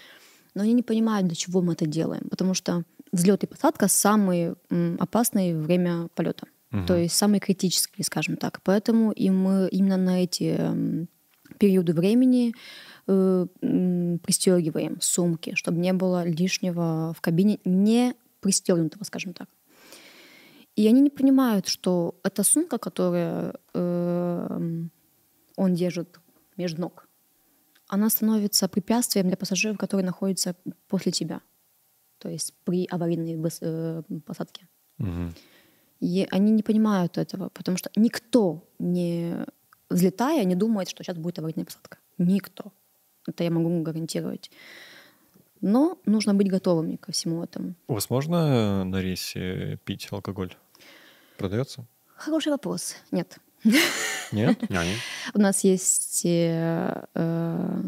Но 0.54 0.64
они 0.64 0.72
не 0.72 0.84
понимают, 0.84 1.28
для 1.28 1.36
чего 1.36 1.62
мы 1.62 1.74
это 1.74 1.86
делаем, 1.86 2.30
потому 2.30 2.54
что 2.54 2.86
взлет 3.12 3.44
и 3.44 3.48
посадка 3.48 3.90
самые 3.90 4.56
опасные 5.00 5.58
время 5.58 6.08
полета. 6.16 6.48
То 6.86 6.96
есть 6.98 7.16
самые 7.16 7.42
критические, 7.42 8.06
скажем 8.06 8.38
так. 8.38 8.62
Поэтому 8.64 9.12
и 9.12 9.30
мы 9.30 9.68
именно 9.70 9.98
на 9.98 10.24
эти 10.24 10.56
м, 10.58 11.10
периоды 11.60 11.94
времени 11.94 12.54
э, 13.08 13.48
пристегиваем 13.60 15.02
сумки, 15.02 15.56
чтобы 15.56 15.80
не 15.80 15.94
было 15.94 16.26
лишнего 16.26 17.14
в 17.18 17.22
кабине, 17.22 17.60
не 17.66 18.16
пристегнутого, 18.40 19.04
скажем 19.04 19.34
так. 19.34 19.50
И 20.78 20.88
они 20.88 21.02
не 21.02 21.10
понимают, 21.10 21.68
что 21.68 22.14
эта 22.24 22.44
сумка, 22.44 22.78
которую 22.78 23.54
э, 23.74 24.88
он 25.56 25.74
держит 25.74 26.20
между 26.58 26.82
ног, 26.82 27.08
она 27.88 28.10
становится 28.10 28.68
препятствием 28.68 29.28
для 29.28 29.38
пассажиров, 29.38 29.78
которые 29.78 30.06
находятся 30.06 30.56
после 30.88 31.12
тебя, 31.12 31.42
то 32.20 32.30
есть 32.30 32.54
при 32.64 32.86
аварийной 32.86 33.44
э, 33.62 34.04
посадке. 34.26 34.68
Мгм. 35.00 35.34
И 36.00 36.28
они 36.30 36.52
не 36.52 36.62
понимают 36.62 37.18
этого, 37.18 37.50
потому 37.50 37.78
что 37.78 37.90
никто, 37.96 38.64
не 38.78 39.46
взлетая, 39.90 40.44
не 40.44 40.56
думает, 40.56 40.90
что 40.90 41.04
сейчас 41.04 41.18
будет 41.18 41.40
аварийная 41.40 41.66
посадка. 41.66 41.98
Никто. 42.20 42.72
Это 43.28 43.44
я 43.44 43.50
могу 43.50 43.82
гарантировать. 43.82 44.52
Но 45.62 45.98
нужно 46.06 46.36
быть 46.36 46.52
готовыми 46.52 46.98
ко 46.98 47.12
всему 47.12 47.44
этому. 47.44 47.74
У 47.88 47.94
вас 47.94 48.12
можно 48.12 48.84
на 48.84 49.02
рейсе 49.02 49.80
пить 49.86 50.08
алкоголь? 50.12 50.56
Продается? 51.38 51.86
Хороший 52.16 52.50
вопрос. 52.52 52.96
Нет. 53.12 53.38
Нет? 53.64 54.58
Нет? 54.70 54.88
У 55.34 55.40
нас 55.40 55.64
есть 55.64 56.26
э, 56.26 57.06
э, 57.14 57.82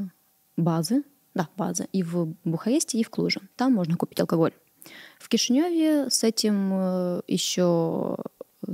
базы, 0.57 1.03
да, 1.33 1.47
база, 1.57 1.87
и 1.91 2.03
в 2.03 2.33
Бухаресте, 2.43 2.99
и 2.99 3.03
в 3.03 3.09
Клуже. 3.09 3.41
Там 3.55 3.73
можно 3.73 3.97
купить 3.97 4.19
алкоголь. 4.19 4.53
В 5.19 5.29
Кишиневе 5.29 6.09
с 6.09 6.23
этим 6.23 6.69
э, 6.73 7.21
еще 7.27 8.17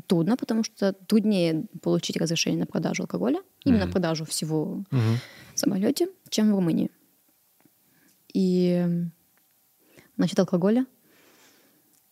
трудно, 0.08 0.36
потому 0.38 0.64
что 0.64 0.94
труднее 0.94 1.66
получить 1.82 2.18
разрешение 2.18 2.60
на 2.62 2.66
продажу 2.66 3.04
алкоголя, 3.04 3.42
именно 3.64 3.84
Мгм. 3.86 3.92
продажу 3.92 4.26
всего 4.26 4.84
Мгм. 4.92 5.20
в 5.54 5.60
самолете, 5.60 6.10
чем 6.30 6.52
в 6.52 6.56
Румынии. 6.56 6.92
И 8.34 8.86
насчет 10.18 10.40
алкоголя. 10.40 10.86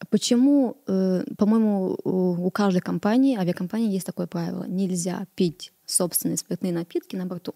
Почему, 0.10 0.78
э, 0.88 1.24
по-моему, 1.38 1.98
у 2.04 2.52
каждой 2.52 2.82
компании, 2.82 3.38
авиакомпании 3.38 3.92
есть 3.92 4.06
такое 4.06 4.28
правило. 4.28 4.66
Нельзя 4.68 5.26
пить 5.36 5.72
собственные 5.86 6.38
спиртные 6.38 6.74
напитки 6.74 7.16
на 7.16 7.26
борту. 7.26 7.54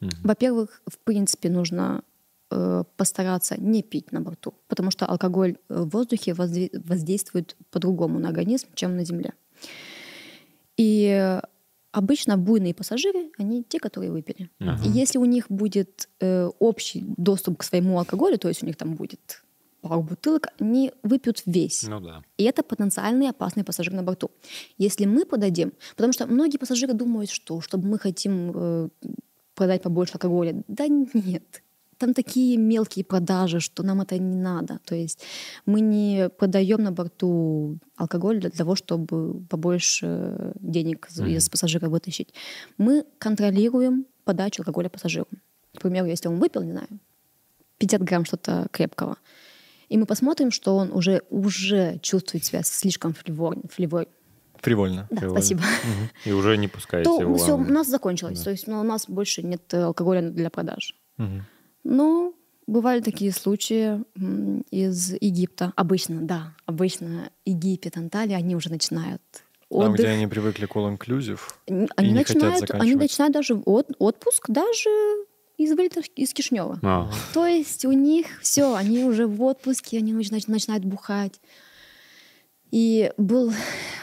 Мгм. 0.00 0.10
Во-первых, 0.24 0.82
в 0.86 0.98
принципе, 0.98 1.50
нужно 1.50 2.02
э, 2.50 2.84
постараться 2.96 3.60
не 3.60 3.82
пить 3.82 4.12
на 4.12 4.20
борту, 4.20 4.54
потому 4.68 4.90
что 4.90 5.06
алкоголь 5.06 5.56
э, 5.68 5.82
в 5.82 5.90
воздухе 5.90 6.32
возде- 6.32 6.70
воздействует 6.72 7.56
по-другому 7.70 8.18
на 8.18 8.28
организм, 8.28 8.68
чем 8.74 8.96
на 8.96 9.04
земле. 9.04 9.34
И 10.76 11.40
обычно 11.92 12.36
буйные 12.36 12.74
пассажиры, 12.74 13.30
они 13.38 13.62
те, 13.62 13.78
которые 13.78 14.10
выпили. 14.10 14.50
Ага. 14.60 14.82
И 14.84 14.88
если 14.88 15.18
у 15.18 15.24
них 15.24 15.46
будет 15.48 16.08
э, 16.20 16.50
общий 16.58 17.04
доступ 17.16 17.58
к 17.58 17.62
своему 17.62 17.98
алкоголю, 17.98 18.38
то 18.38 18.48
есть 18.48 18.62
у 18.62 18.66
них 18.66 18.76
там 18.76 18.94
будет 18.94 19.42
пару 19.80 20.02
бутылок, 20.02 20.48
они 20.60 20.92
выпьют 21.02 21.42
весь. 21.46 21.82
Ну 21.88 22.00
да. 22.00 22.22
И 22.38 22.44
это 22.44 22.62
потенциальный 22.62 23.28
опасный 23.28 23.64
пассажир 23.64 23.92
на 23.94 24.02
борту. 24.02 24.30
Если 24.78 25.06
мы 25.06 25.24
подадим, 25.24 25.72
потому 25.96 26.12
что 26.12 26.26
многие 26.26 26.58
пассажиры 26.58 26.92
думают, 26.92 27.30
что 27.30 27.60
чтобы 27.60 27.88
мы 27.88 27.98
хотим 27.98 28.52
э, 28.54 28.88
продать 29.54 29.82
побольше 29.82 30.14
алкоголя. 30.14 30.62
Да 30.68 30.86
нет. 30.88 31.62
Там 31.98 32.14
такие 32.14 32.56
мелкие 32.56 33.04
продажи, 33.04 33.60
что 33.60 33.82
нам 33.82 34.00
это 34.00 34.18
не 34.18 34.36
надо. 34.36 34.78
То 34.84 34.94
есть 34.94 35.22
мы 35.66 35.80
не 35.82 36.28
продаем 36.30 36.82
на 36.82 36.92
борту 36.92 37.76
алкоголь 37.96 38.40
для 38.40 38.48
того, 38.50 38.74
чтобы 38.74 39.42
побольше 39.50 40.52
денег 40.60 41.08
из- 41.10 41.20
из 41.20 41.48
пассажира 41.50 41.88
вытащить. 41.90 42.32
Мы 42.78 43.04
контролируем 43.18 44.06
подачу 44.24 44.62
алкоголя 44.62 44.88
пассажиру. 44.88 45.26
К 45.76 45.82
примеру, 45.82 46.06
если 46.06 46.28
он 46.28 46.38
выпил, 46.38 46.62
не 46.62 46.72
знаю, 46.72 46.88
50 47.78 48.02
грамм 48.02 48.24
что-то 48.24 48.66
крепкого, 48.72 49.16
и 49.90 49.98
мы 49.98 50.06
посмотрим, 50.06 50.50
что 50.50 50.76
он 50.76 50.90
уже, 50.92 51.22
уже 51.30 51.98
чувствует 52.00 52.44
себя 52.44 52.62
слишком 52.62 53.12
фривор, 53.12 53.56
фривор- 53.76 54.08
Фривольно. 54.56 55.06
Да, 55.10 55.16
Фривольно. 55.20 55.40
спасибо. 55.40 55.62
И 56.24 56.32
уже 56.32 56.56
не 56.56 56.68
пускаете 56.68 57.08
То 57.10 57.20
его. 57.20 57.36
все, 57.36 57.56
у 57.56 57.58
нас 57.64 57.86
закончилось. 57.88 58.40
То 58.40 58.50
есть 58.50 58.66
ну, 58.66 58.80
у 58.80 58.82
нас 58.84 59.06
больше 59.08 59.42
нет 59.42 59.72
алкоголя 59.74 60.22
для 60.30 60.48
продаж. 60.50 60.94
Мгм. 61.16 61.44
Но 61.84 62.34
бывали 62.66 63.00
такие 63.00 63.32
случаи 63.32 64.04
из 64.70 65.12
Египта. 65.20 65.72
Обычно, 65.76 66.20
да, 66.22 66.54
обычно 66.66 67.30
Египет, 67.46 67.96
Анталия, 67.96 68.36
они 68.36 68.54
уже 68.54 68.68
начинают 68.70 69.22
Там, 69.70 69.78
отдых. 69.80 69.94
где 70.00 70.08
они 70.08 70.26
привыкли 70.26 70.66
к 70.66 70.76
all 70.76 70.94
inclusive. 70.96 71.40
Н- 71.66 71.84
и 71.86 71.88
Они 71.96 72.12
не 72.12 72.18
хотят 72.18 72.34
начинают, 72.36 72.54
они 72.54 72.66
заканчивать. 72.66 73.00
начинают 73.02 73.34
даже 73.34 73.54
от- 73.54 73.96
отпуск 73.98 74.50
даже 74.50 74.90
из 75.60 75.72
вылета 75.72 76.00
из 76.16 76.32
Кишнева. 76.32 76.78
А, 76.82 77.10
То 77.34 77.46
есть 77.46 77.84
у 77.84 77.92
них 77.92 78.40
все, 78.40 78.74
они 78.74 79.04
уже 79.04 79.26
в 79.26 79.42
отпуске, 79.42 79.98
они 79.98 80.14
начинают, 80.14 80.48
начинают 80.48 80.84
бухать. 80.86 81.38
И 82.70 83.12
был, 83.18 83.52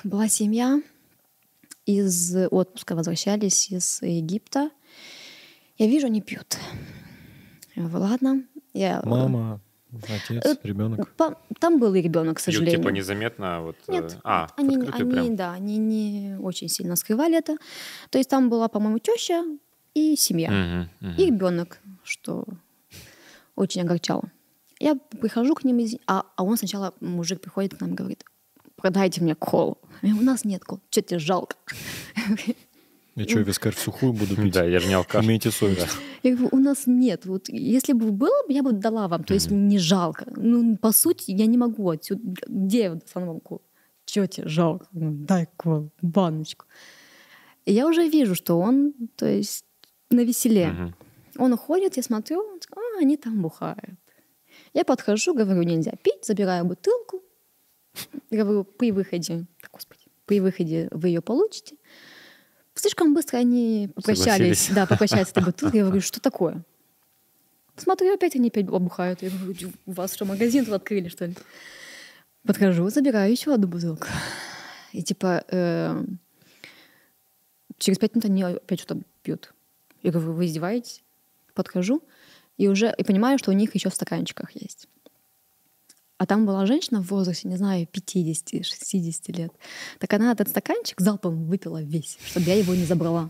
была 0.03 0.27
семья 0.27 0.79
из 1.87 2.35
отпуска, 2.51 2.95
возвращались 2.95 3.71
из 3.71 4.03
Египта. 4.03 4.69
Я 5.79 5.87
вижу, 5.87 6.05
они 6.05 6.21
пьют. 6.21 6.57
Я 7.75 7.83
говорю, 7.83 8.05
ладно. 8.05 8.43
Я, 8.73 9.01
э, 9.03 9.07
Мама, 9.09 9.59
отец, 10.03 10.45
Э, 10.45 10.55
ребенок. 10.61 11.11
Там 11.59 11.79
был 11.79 11.95
и 11.95 12.01
ребенок, 12.03 12.37
к 12.37 12.43
пьют, 12.43 12.55
сожалению. 12.55 12.77
типа 12.77 12.89
незаметно. 12.89 13.61
Вот, 13.63 13.77
э, 13.87 13.93
Нет, 13.93 14.19
а, 14.23 14.47
они, 14.57 14.75
они, 14.75 15.11
прям. 15.11 15.35
да, 15.35 15.53
они 15.53 15.77
не 15.77 16.37
очень 16.39 16.67
сильно 16.69 16.95
скрывали 16.95 17.35
это. 17.35 17.57
То 18.11 18.19
есть 18.19 18.29
там 18.29 18.47
была, 18.49 18.67
по-моему, 18.67 18.99
теща 18.99 19.43
и 19.97 20.15
семья. 20.15 20.51
Мгм, 20.51 20.89
мгм. 21.01 21.15
И 21.17 21.25
ребенок, 21.25 21.79
что 22.03 22.45
очень 23.55 23.81
огорчало. 23.81 24.31
Я 24.79 24.95
прихожу 24.95 25.55
к 25.55 25.63
ним, 25.63 25.99
а, 26.05 26.23
а 26.35 26.43
он 26.43 26.57
сначала, 26.57 26.93
мужик 26.99 27.41
приходит 27.41 27.75
к 27.75 27.81
нам 27.81 27.93
и 27.93 27.95
говорит, 27.95 28.23
продайте 28.75 29.21
мне 29.21 29.33
колу. 29.33 29.79
Я 30.03 30.09
говорю, 30.09 30.23
у 30.23 30.25
нас 30.25 30.45
нет 30.45 30.63
колы. 30.63 30.81
Что 30.91 31.01
тебе 31.01 31.19
жалко? 31.19 31.55
Я 33.15 33.27
что, 33.27 33.39
вискарь 33.39 33.73
в 33.73 33.79
сухую 33.79 34.13
буду 34.13 34.35
пить? 34.35 34.53
Да, 34.53 34.63
я 34.63 34.79
же 34.79 34.87
не 34.87 34.93
алкаш. 34.93 35.25
Имейте 35.25 35.49
совесть. 35.49 35.87
Я 36.21 36.35
говорю, 36.35 36.49
у 36.51 36.59
нас 36.59 36.83
нет. 36.85 37.25
Вот 37.25 37.49
если 37.49 37.93
бы 37.93 38.11
было, 38.11 38.45
бы, 38.47 38.53
я 38.53 38.61
бы 38.61 38.73
дала 38.73 39.07
вам. 39.07 39.23
То 39.23 39.33
есть 39.33 39.49
мне 39.49 39.61
не 39.61 39.79
жалко. 39.79 40.25
Ну, 40.35 40.77
по 40.77 40.91
сути, 40.91 41.31
я 41.31 41.47
не 41.47 41.57
могу 41.57 41.89
отсюда. 41.89 42.21
Где 42.47 42.81
я 42.81 42.93
достану 42.93 43.25
вам 43.25 43.39
колу? 43.39 43.63
Чего 44.05 44.27
тебе 44.27 44.47
жалко? 44.47 44.85
Ну, 44.91 45.11
дай 45.11 45.47
колу, 45.57 45.89
баночку. 46.03 46.65
И 47.65 47.73
я 47.73 47.87
уже 47.87 48.07
вижу, 48.07 48.35
что 48.35 48.59
он, 48.59 48.93
то 49.15 49.25
есть, 49.25 49.65
на 50.09 50.23
веселе. 50.23 50.67
Мгм. 50.67 50.95
Он 51.37 51.53
уходит, 51.53 51.97
я 51.97 52.03
смотрю, 52.03 52.39
он 52.39 52.59
такой, 52.59 52.83
а, 52.95 53.01
они 53.01 53.17
там 53.17 53.41
бухают. 53.41 53.99
Я 54.73 54.85
подхожу, 54.85 55.33
говорю, 55.33 55.61
нельзя 55.63 55.91
пить, 56.01 56.25
забираю 56.25 56.65
бутылку. 56.65 57.21
Говорю, 58.29 58.63
при 58.63 58.91
выходе, 58.91 59.45
господи, 59.71 60.01
при 60.25 60.39
выходе 60.39 60.87
вы 60.91 61.09
ее 61.09 61.21
получите. 61.21 61.75
Слишком 62.75 63.13
быстро 63.13 63.37
они 63.37 63.89
попрощались, 63.95 64.69
да, 64.69 64.85
попрощались 64.85 65.27
с 65.27 65.31
этой 65.31 65.45
бутылкой. 65.45 65.79
Я 65.79 65.85
говорю, 65.85 66.01
что 66.01 66.21
такое? 66.21 66.63
Смотрю, 67.75 68.13
опять 68.13 68.35
они 68.35 68.49
опять 68.49 68.67
обухают. 68.67 69.21
Я 69.21 69.29
говорю, 69.29 69.71
у 69.85 69.91
вас 69.91 70.13
что, 70.13 70.25
магазин 70.25 70.65
тут 70.65 70.73
открыли, 70.73 71.09
что 71.09 71.25
ли? 71.25 71.35
Подхожу, 72.45 72.89
забираю 72.89 73.31
еще 73.31 73.53
одну 73.53 73.67
бутылку. 73.67 74.07
И 74.93 75.03
типа 75.03 75.43
э, 75.49 76.03
через 77.77 77.97
пять 77.97 78.15
минут 78.15 78.25
они 78.25 78.43
опять 78.43 78.79
что-то 78.79 79.01
пьют. 79.21 79.53
Я 80.03 80.11
говорю, 80.11 80.33
вы 80.33 80.45
издеваетесь? 80.45 81.03
Подхожу 81.53 82.03
и 82.57 82.67
уже 82.67 82.93
и 82.97 83.03
понимаю, 83.03 83.37
что 83.39 83.51
у 83.51 83.53
них 83.53 83.73
еще 83.75 83.89
в 83.89 83.95
стаканчиках 83.95 84.51
есть. 84.55 84.87
А 86.17 86.25
там 86.25 86.45
была 86.45 86.65
женщина 86.65 87.01
в 87.01 87.07
возрасте, 87.11 87.47
не 87.47 87.57
знаю, 87.57 87.87
50-60 87.91 89.31
лет. 89.37 89.51
Так 89.99 90.13
она 90.13 90.31
этот 90.31 90.49
стаканчик 90.49 90.99
залпом 90.99 91.45
выпила 91.45 91.81
весь, 91.81 92.17
чтобы 92.25 92.47
я 92.47 92.55
его 92.55 92.73
не 92.73 92.85
забрала. 92.85 93.29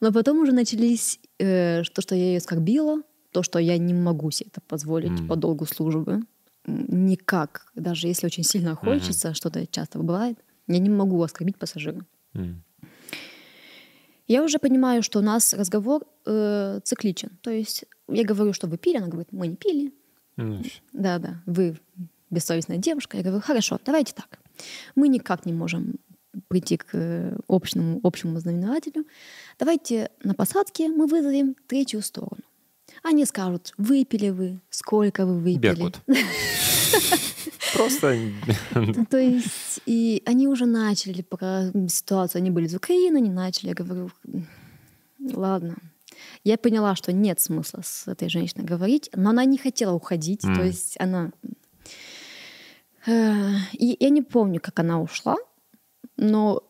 Но 0.00 0.12
потом 0.12 0.38
уже 0.40 0.52
начались 0.52 1.18
э, 1.38 1.82
то, 1.92 2.02
что 2.02 2.14
я 2.14 2.26
ее 2.26 2.38
оскорбила, 2.38 3.02
то, 3.32 3.42
что 3.42 3.58
я 3.58 3.78
не 3.78 3.94
могу 3.94 4.30
себе 4.30 4.50
это 4.52 4.60
позволить 4.60 5.10
Мгм. 5.10 5.28
по 5.28 5.36
долгу 5.36 5.66
службы. 5.66 6.20
Никак. 6.66 7.66
Даже 7.74 8.06
если 8.06 8.26
очень 8.26 8.44
сильно 8.44 8.74
хочется, 8.74 9.34
что-то 9.34 9.66
часто 9.66 9.98
бывает, 9.98 10.38
я 10.68 10.78
не 10.78 10.90
могу 10.90 11.22
оскорбить 11.22 11.56
пассажира. 11.58 12.04
М. 12.34 12.62
Я 14.26 14.42
уже 14.42 14.58
понимаю, 14.58 15.02
что 15.02 15.20
у 15.20 15.22
нас 15.22 15.54
разговор 15.54 16.04
э, 16.24 16.80
цикличен. 16.82 17.30
То 17.42 17.50
есть 17.50 17.84
я 18.08 18.24
говорю, 18.24 18.52
что 18.52 18.66
вы 18.66 18.76
пили, 18.76 18.96
она 18.98 19.08
говорит, 19.08 19.28
мы 19.32 19.46
не 19.46 19.56
пили. 19.56 19.92
Да-да, 20.92 21.42
вы 21.46 21.78
бессовестная 22.30 22.78
девушка. 22.78 23.16
Я 23.16 23.22
говорю, 23.22 23.40
хорошо, 23.40 23.78
давайте 23.84 24.12
так. 24.14 24.38
Мы 24.94 25.08
никак 25.08 25.46
не 25.46 25.52
можем 25.52 25.96
прийти 26.48 26.76
к 26.76 26.88
э, 26.92 27.36
общему, 27.48 28.00
общему 28.02 28.38
знаменателю. 28.40 29.06
Давайте 29.58 30.10
на 30.22 30.34
посадке 30.34 30.88
мы 30.88 31.06
вызовем 31.06 31.56
третью 31.66 32.02
сторону. 32.02 32.42
Они 33.02 33.24
скажут, 33.24 33.72
выпили 33.78 34.30
вы, 34.30 34.60
сколько 34.70 35.24
вы 35.24 35.38
выпили. 35.38 35.58
Беркут. 35.58 36.00
Просто 37.76 38.16
То 39.10 39.18
есть, 39.18 39.80
и 39.86 40.22
они 40.26 40.48
уже 40.48 40.66
начали 40.66 41.22
пока 41.22 41.70
ситуацию, 41.88 42.40
они 42.40 42.50
были 42.50 42.66
из 42.66 42.74
Украины, 42.74 43.18
они 43.18 43.30
начали, 43.30 43.68
я 43.68 43.74
говорю, 43.74 44.10
ладно. 45.32 45.76
Я 46.44 46.56
поняла, 46.56 46.96
что 46.96 47.12
нет 47.12 47.40
смысла 47.40 47.82
с 47.84 48.08
этой 48.08 48.28
женщиной 48.28 48.64
говорить, 48.64 49.10
но 49.14 49.30
она 49.30 49.44
не 49.44 49.58
хотела 49.58 49.92
уходить, 49.92 50.40
то 50.40 50.62
есть 50.62 50.96
она... 50.98 51.32
Э, 53.06 53.54
И 53.72 53.96
я 54.00 54.08
не 54.10 54.22
помню, 54.22 54.60
как 54.60 54.78
она 54.78 55.00
ушла, 55.00 55.36
но 56.16 56.62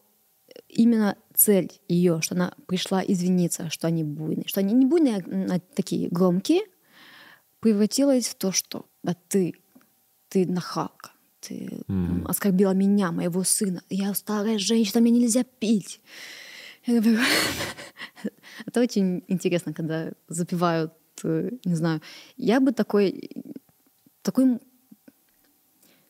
именно 0.69 1.17
цель 1.35 1.71
ее, 1.89 2.21
что 2.23 2.35
она 2.35 2.55
пришла 2.67 3.03
извиниться, 3.05 3.71
что 3.71 3.87
они 3.87 4.05
буйные, 4.05 4.47
что 4.47 4.61
они 4.61 4.75
не 4.75 4.87
буйные, 4.87 5.25
а 5.51 5.61
такие 5.75 6.09
громкие, 6.09 6.63
превратилась 7.61 8.29
в 8.29 8.35
то, 8.35 8.53
что 8.53 8.87
да 9.03 9.15
ты, 9.29 9.55
ты 10.29 10.47
нахалка, 10.47 11.11
ты 11.41 11.83
м, 11.89 12.27
оскорбила 12.27 12.73
меня, 12.73 13.13
моего 13.13 13.45
сына, 13.45 13.83
я 13.89 14.15
старая 14.15 14.59
женщина, 14.59 15.01
мне 15.01 15.11
нельзя 15.13 15.45
пить. 15.45 16.01
Я 16.85 17.01
говорю, 17.01 17.19
Это 18.67 18.81
очень 18.81 19.25
интересно, 19.29 19.73
когда 19.73 20.13
запивают, 20.29 20.93
э, 21.25 21.51
не 21.65 21.75
знаю, 21.75 22.01
я 22.37 22.61
бы 22.61 22.73
такой, 22.73 23.31
такой 24.23 24.59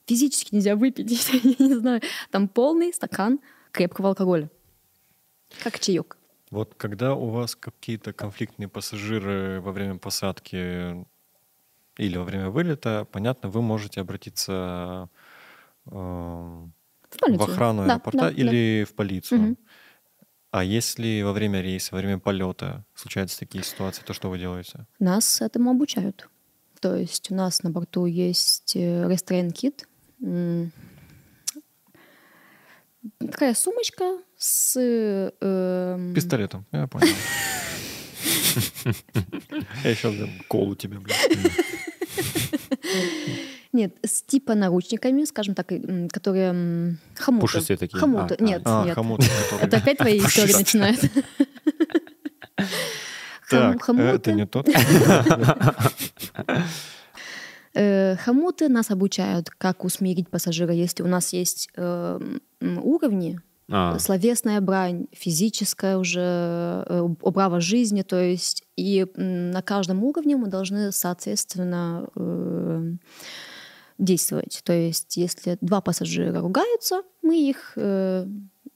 физически 0.06 0.54
нельзя 0.54 0.76
выпить, 0.76 1.10
я 1.32 1.66
не 1.66 1.74
знаю, 1.74 2.00
там 2.30 2.48
полный 2.48 2.92
стакан 2.92 3.40
крепкого 3.72 4.10
алкоголя. 4.10 4.50
Как 5.62 5.78
чаек. 5.80 6.16
Вот 6.50 6.74
когда 6.76 7.14
у 7.14 7.28
вас 7.28 7.56
какие-то 7.56 8.12
конфликтные 8.12 8.68
пассажиры 8.68 9.60
во 9.60 9.72
время 9.72 9.98
посадки 9.98 11.04
или 11.98 12.16
во 12.16 12.24
время 12.24 12.50
вылета, 12.50 13.06
понятно, 13.10 13.48
вы 13.48 13.62
можете 13.62 14.00
обратиться 14.00 15.08
э, 15.86 15.90
В 15.90 16.70
в 17.10 17.42
охрану 17.42 17.86
Да, 17.86 17.94
аэропорта 17.94 18.18
да, 18.18 18.30
да. 18.30 18.30
или 18.30 18.84
в 18.84 18.94
полицию. 18.94 19.40
Мгм. 19.40 19.56
А 20.50 20.64
если 20.64 21.22
во 21.22 21.32
время 21.32 21.60
рейса, 21.60 21.94
во 21.94 21.98
время 21.98 22.18
полета 22.18 22.84
случаются 22.94 23.38
такие 23.38 23.64
ситуации, 23.64 24.02
то 24.02 24.12
что 24.14 24.30
вы 24.30 24.38
делаете? 24.38 24.86
Нас 24.98 25.40
этому 25.42 25.70
обучают. 25.70 26.28
То 26.80 26.94
есть 26.94 27.30
у 27.30 27.34
нас 27.34 27.62
на 27.62 27.70
борту 27.70 28.06
есть 28.06 28.76
restraint 28.76 29.54
kit. 29.54 29.88
Такая 33.18 33.54
сумочка 33.54 34.18
с... 34.36 34.76
эм, 34.78 36.14
Пистолетом, 36.14 36.66
я 36.72 36.86
понял. 36.86 37.06
Я 39.84 39.94
сейчас 39.94 40.14
колу 40.48 40.74
тебе, 40.74 40.98
блядь. 40.98 41.28
Нет, 43.72 43.94
с 44.04 44.22
типа 44.22 44.54
наручниками, 44.54 45.24
скажем 45.24 45.54
так, 45.54 45.70
которые... 46.10 46.96
Хомуты. 47.16 47.40
Пушистые 47.42 47.76
такие? 47.76 47.98
Хомуты. 47.98 48.34
А, 48.34 48.38
а. 48.38 48.42
Нет, 48.44 48.62
А, 48.64 48.84
нет. 48.86 48.94
хомут, 48.94 49.20
который... 49.20 49.66
Это 49.66 49.76
опять 49.76 49.98
твои 49.98 50.18
истории 50.24 50.54
начинают. 50.54 51.00
Так, 53.50 53.82
хомуты. 53.82 54.06
это 54.08 54.32
не 54.32 54.46
тот. 54.46 54.68
Э, 57.78 58.16
Хомуты 58.16 58.70
нас 58.70 58.90
обучают, 58.90 59.50
как 59.50 59.84
усмирить 59.84 60.30
пассажира, 60.30 60.72
если 60.72 61.02
у 61.02 61.06
нас 61.08 61.34
есть 61.34 61.68
э, 61.76 62.20
уровни, 62.62 63.38
А, 63.68 63.98
словесная 63.98 64.60
брань, 64.60 65.06
физическая 65.12 65.96
уже 65.96 66.84
э, 66.86 67.00
управа 67.00 67.60
жизни, 67.60 68.02
то 68.02 68.20
есть 68.20 68.62
и 68.76 69.06
на 69.16 69.60
каждом 69.62 70.04
уровне 70.04 70.36
мы 70.36 70.46
должны, 70.46 70.92
соответственно, 70.92 72.08
э, 72.14 72.92
действовать. 73.98 74.60
То 74.64 74.72
есть 74.72 75.16
если 75.16 75.58
два 75.60 75.80
пассажира 75.80 76.40
ругаются, 76.40 77.02
мы 77.22 77.40
их 77.40 77.72
э, 77.76 78.26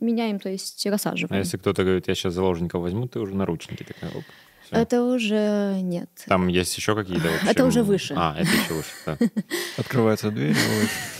меняем, 0.00 0.40
то 0.40 0.48
есть 0.48 0.85
а 0.87 0.90
рассаживаем. 0.90 1.40
если 1.40 1.57
кто-то 1.57 1.85
говорит, 1.85 2.09
я 2.09 2.14
сейчас 2.14 2.35
заложника 2.35 2.79
возьму, 2.79 3.07
ты 3.07 3.20
уже 3.20 3.35
наручники 3.35 3.85
такая, 3.85 4.11
оп, 4.11 4.24
всё. 4.70 4.83
Это 4.83 5.02
уже 5.02 5.78
нет. 5.83 6.09
Там 6.26 6.48
есть 6.48 6.76
еще 6.76 6.94
какие-то 6.94 7.28
вообще? 7.30 7.46
Это 7.48 7.64
уже 7.64 7.83
выше. 7.83 8.14
А, 8.16 8.35
это 8.38 8.50
еще 8.50 8.74
выше, 8.74 8.90
да. 9.06 9.18
Открывается 9.78 10.30
дверь 10.30 10.56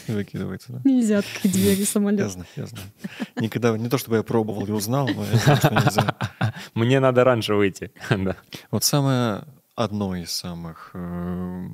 и 0.07 0.13
выкидывается, 0.13 0.73
да? 0.73 0.81
Нельзя 0.85 1.19
открыть 1.19 1.53
двери 1.53 1.81
Я 1.81 1.87
самолета. 1.87 2.29
знаю, 2.29 2.47
я 2.57 2.67
знаю. 2.67 2.87
Никогда, 3.37 3.77
не 3.77 3.89
то 3.89 3.99
чтобы 3.99 4.17
я 4.17 4.23
пробовал 4.23 4.67
и 4.67 4.71
узнал, 4.71 5.09
но 5.09 5.25
я 5.25 5.37
знаю, 5.39 5.57
что 5.59 5.71
нельзя. 5.75 6.17
Мне 6.75 7.01
надо 7.01 7.25
раньше 7.25 7.55
выйти. 7.55 7.93
Да. 8.09 8.37
Вот 8.71 8.85
самое 8.85 9.43
одно 9.75 10.15
из 10.17 10.31
самых 10.33 10.91
э, 10.95 11.67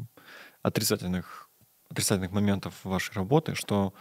отрицательных, 0.62 1.48
отрицательных 1.90 2.30
моментов 2.32 2.74
вашей 2.84 3.14
работы, 3.14 3.54
что 3.54 3.92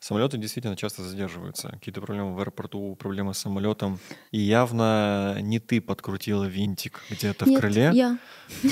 самолеты 0.00 0.38
действительно 0.38 0.76
часто 0.76 1.02
задерживаются. 1.02 1.68
Какие-то 1.70 2.00
проблемы 2.00 2.34
в 2.34 2.40
аэропорту, 2.40 2.94
проблемы 2.96 3.34
с 3.34 3.38
самолетом. 3.38 3.98
И 4.30 4.38
явно 4.38 5.38
не 5.40 5.58
ты 5.58 5.80
подкрутила 5.80 6.44
винтик 6.44 7.00
где-то 7.10 7.44
в 7.44 7.48
Нет, 7.48 7.60
крыле, 7.60 7.90
я. 7.94 8.18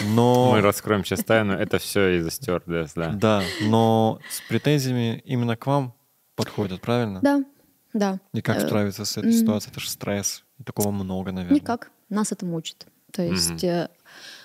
но... 0.06 0.52
Мы 0.56 0.60
раскроем 0.60 1.04
сейчас 1.04 1.24
тайну. 1.24 1.54
Это 1.54 1.78
все 1.78 2.18
из-за 2.18 2.30
стюардесс, 2.30 2.92
да. 2.94 3.10
Да, 3.10 3.42
но 3.62 4.20
с 4.30 4.40
претензиями 4.48 5.22
именно 5.24 5.56
к 5.56 5.66
вам 5.66 5.94
подходят, 6.37 6.80
правильно? 6.80 7.20
Да, 7.22 7.44
да. 7.92 8.20
И 8.32 8.40
как 8.40 8.58
Э, 8.58 8.66
справиться 8.66 9.04
с 9.04 9.16
этой 9.16 9.32
ситуацией? 9.32 9.72
Это 9.72 9.80
же 9.80 9.88
стресс. 9.88 10.44
И 10.58 10.64
такого 10.64 10.90
много, 10.90 11.32
наверное. 11.32 11.56
Никак. 11.60 11.90
Нас 12.08 12.32
это 12.32 12.44
мучит. 12.44 12.87
То 13.12 13.22
есть, 13.22 13.62
э, 13.64 13.88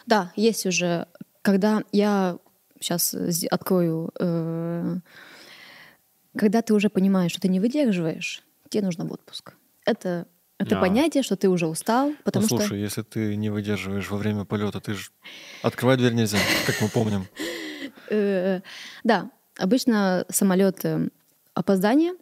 да, 0.06 0.32
есть 0.36 0.66
уже, 0.66 1.08
когда 1.42 1.84
я 1.92 2.38
сейчас 2.80 3.16
открою, 3.50 4.12
э, 4.20 4.98
когда 6.40 6.62
ты 6.62 6.74
уже 6.74 6.90
понимаешь, 6.90 7.32
что 7.32 7.42
ты 7.42 7.50
не 7.50 7.60
выдерживаешь, 7.60 8.44
тебе 8.70 8.84
нужно 8.84 9.04
в 9.06 9.12
отпуск. 9.12 9.54
Это, 9.86 10.26
это 10.58 10.78
А. 10.78 10.80
понятие, 10.80 11.22
что 11.22 11.36
ты 11.36 11.50
уже 11.50 11.68
устал, 11.68 12.14
потому 12.24 12.44
ну, 12.44 12.48
слушай, 12.48 12.66
что... 12.66 12.76
если 12.76 13.02
ты 13.02 13.36
не 13.36 13.50
выдерживаешь 13.50 14.10
во 14.10 14.18
время 14.18 14.46
полета, 14.46 14.80
ты 14.80 14.94
же 14.94 15.10
открывать 15.64 16.00
дверь 16.00 16.14
нельзя, 16.14 16.38
как 16.66 16.82
мы 16.82 16.88
помним. 16.90 17.28
Э, 18.12 18.62
да, 19.04 19.30
обычно 19.60 20.26
самолеты 20.30 21.12
опоздания 21.54 22.16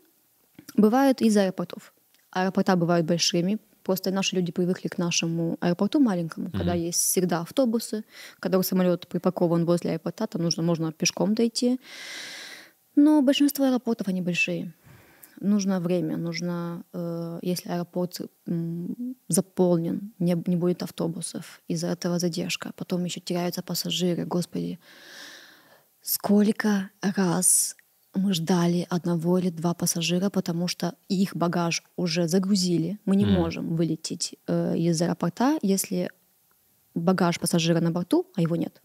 бывают 0.75 1.21
из 1.21 1.37
аэропортов. 1.37 1.93
Аэропорта 2.29 2.75
бывают 2.75 3.05
большими. 3.05 3.57
Просто 3.83 4.11
наши 4.11 4.35
люди 4.35 4.51
привыкли 4.51 4.89
к 4.89 4.97
нашему 4.97 5.57
аэропорту 5.61 6.01
маленькому, 6.01 6.51
когда 6.51 6.73
есть 6.73 6.99
всегда 6.99 7.39
автобусы, 7.39 8.03
когда 8.41 8.61
самолет 8.63 9.07
припаркован 9.07 9.63
возле 9.63 9.91
аэропорта, 9.91 10.27
там 10.27 10.41
нужно, 10.43 10.61
можно 10.61 10.91
пешком 10.91 11.35
дойти. 11.35 11.79
Но 12.97 13.21
большинство 13.21 13.65
аэропортов, 13.65 14.07
они 14.07 14.21
большие. 14.21 14.73
Нужно 15.39 15.79
время, 15.79 16.17
нужно, 16.17 16.83
э, 16.93 17.39
если 17.43 17.69
аэропорт 17.69 18.21
м, 18.47 19.15
заполнен, 19.27 20.11
не, 20.19 20.35
не 20.47 20.55
будет 20.55 20.81
автобусов, 20.81 21.61
из-за 21.69 21.87
этого 21.87 22.17
задержка, 22.17 22.71
потом 22.75 23.05
еще 23.05 23.19
теряются 23.19 23.61
пассажиры, 23.61 24.25
господи. 24.25 24.79
Сколько 26.01 26.89
раз 27.01 27.75
мы 28.15 28.33
ждали 28.33 28.87
одного 28.89 29.37
или 29.37 29.51
два 29.51 29.73
пассажира, 29.75 30.29
потому 30.31 30.67
что 30.67 30.95
их 31.07 31.35
багаж 31.35 31.83
уже 31.97 32.27
загрузили. 32.27 32.97
Мы 33.05 33.15
не 33.15 33.25
Мгм. 33.25 33.33
можем 33.35 33.75
вылететь 33.75 34.35
э, 34.47 34.75
из 34.75 34.99
аэропорта, 35.01 35.59
если 35.61 36.09
багаж 36.95 37.39
пассажира 37.39 37.79
на 37.79 37.91
борту, 37.91 38.25
а 38.35 38.41
его 38.41 38.55
нет. 38.55 38.81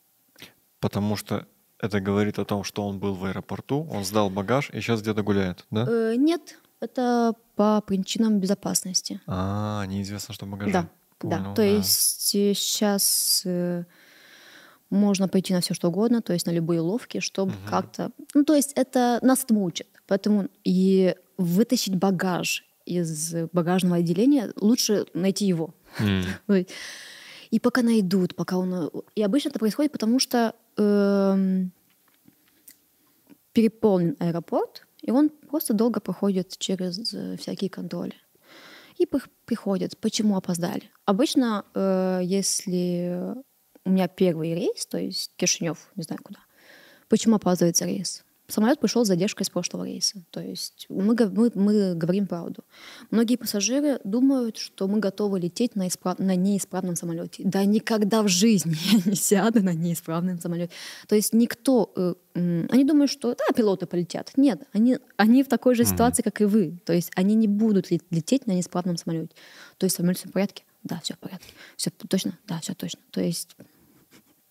Потому 0.81 1.17
что 1.17 1.47
это 1.83 2.01
говорит 2.01 2.39
о 2.39 2.45
том, 2.45 2.65
что 2.65 2.87
он 2.87 2.99
был 2.99 3.15
в 3.15 3.25
аэропорту, 3.27 3.87
он 3.91 4.05
сдал 4.05 4.31
багаж 4.31 4.71
и 4.71 4.81
сейчас 4.81 5.03
где-то 5.03 5.23
гуляет, 5.23 5.67
да? 5.71 5.87
Э, 5.87 6.15
нет, 6.17 6.59
это 6.81 7.35
по 7.57 7.83
причинам 7.87 8.41
безопасности. 8.41 9.21
А, 9.27 9.85
неизвестно, 9.87 10.33
что 10.33 10.47
в 10.47 10.49
багаже. 10.49 10.73
Да, 10.73 10.83
да. 10.83 10.89
Понял, 11.37 11.55
То 11.55 11.63
есть 11.63 12.21
сейчас 12.23 13.45
можно 14.93 15.27
пойти 15.29 15.55
на 15.55 15.61
все 15.61 15.75
что 15.75 15.89
угодно, 15.89 16.21
то 16.21 16.33
есть 16.33 16.47
на 16.47 16.51
любые 16.51 16.81
ловки, 16.81 17.21
чтобы 17.21 17.53
Мгм. 17.53 17.69
как-то... 17.69 18.11
Ну, 18.35 18.45
то 18.45 18.55
есть 18.55 18.73
это 18.75 19.19
нас 19.23 19.43
это 19.45 19.55
учат. 19.55 19.87
Поэтому 20.07 20.49
и 20.65 21.15
вытащить 21.39 21.97
багаж 21.97 22.65
из 22.85 23.35
багажного 23.53 23.97
отделения 23.97 24.53
лучше 24.57 25.07
найти 25.15 25.47
его. 25.47 25.75
Ой. 26.49 26.69
И 27.51 27.59
пока 27.59 27.83
найдут, 27.83 28.35
пока 28.35 28.57
он... 28.57 28.91
И 29.15 29.23
обычно 29.23 29.49
это 29.49 29.59
происходит, 29.59 29.93
потому 29.93 30.19
что 30.19 30.55
эм, 30.77 31.73
переполнен 33.53 34.17
аэропорт, 34.19 34.87
и 35.03 35.11
он 35.11 35.29
просто 35.31 35.75
долго 35.75 36.01
проходит 36.01 36.57
через 36.59 37.13
э, 37.15 37.37
всякие 37.37 37.71
контроли. 37.71 38.15
И 38.99 39.07
при- 39.07 39.21
приходят, 39.45 39.99
почему 39.99 40.37
опоздали. 40.37 40.91
Обычно, 41.05 41.65
э, 41.75 42.21
если 42.23 43.35
у 43.85 43.91
меня 43.91 44.09
первый 44.09 44.55
рейс, 44.55 44.87
то 44.87 44.99
есть 44.99 45.33
Кишинев, 45.37 45.91
не 45.97 46.03
знаю 46.03 46.21
куда, 46.23 46.41
почему 47.09 47.37
опаздывается 47.37 47.85
рейс? 47.85 48.25
Самолет 48.53 48.81
пришел 48.81 49.03
с 49.03 49.09
задержкой 49.09 49.47
с 49.47 49.49
прошлого 49.51 49.85
рейса. 49.85 50.23
То 50.31 50.41
есть 50.41 50.85
мы, 50.91 51.17
мы, 51.31 51.51
мы 51.55 51.95
говорим 51.95 52.27
правду. 52.27 52.63
Многие 53.11 53.37
пассажиры 53.37 53.99
думают, 54.05 54.59
что 54.59 54.87
мы 54.89 54.99
готовы 54.99 55.41
лететь 55.41 55.75
на, 55.75 55.87
исправ- 55.87 56.21
на 56.21 56.37
неисправном 56.37 56.95
самолете. 56.95 57.45
Да 57.47 57.65
никогда 57.65 58.23
в 58.23 58.29
жизни 58.29 58.77
я 58.93 59.01
не 59.07 59.17
сяду 59.17 59.63
на 59.63 59.73
неисправном 59.73 60.39
самолете. 60.39 60.71
То 61.09 61.15
есть 61.15 61.33
никто... 61.33 61.95
э, 61.97 62.15
они 62.35 62.85
думают, 62.85 63.11
что 63.11 63.35
да, 63.35 63.55
пилоты 63.57 63.87
полетят. 63.87 64.33
Нет, 64.37 64.61
они, 64.75 64.99
они 65.17 65.43
в 65.43 65.49
такой 65.49 65.75
же 65.75 65.87
ситуации, 65.87 66.23
как 66.23 66.43
и 66.43 66.45
вы. 66.45 66.79
То 66.85 66.93
есть 66.93 67.11
они 67.17 67.35
не 67.35 67.49
будут 67.49 67.91
ле- 67.91 68.03
лететь 68.11 68.47
на 68.47 68.53
неисправном 68.53 68.99
самолете. 68.99 69.35
То 69.79 69.85
есть 69.85 69.97
самолет 69.97 70.19
все 70.19 70.29
в 70.29 70.33
порядке? 70.33 70.65
Да, 70.85 71.01
все 71.03 71.15
в 71.15 71.19
порядке. 71.19 71.55
Все 71.79 71.91
точно? 71.91 72.39
Да, 72.47 72.61
все 72.61 72.75
точно. 72.75 73.01
То 73.13 73.23
есть... 73.23 73.57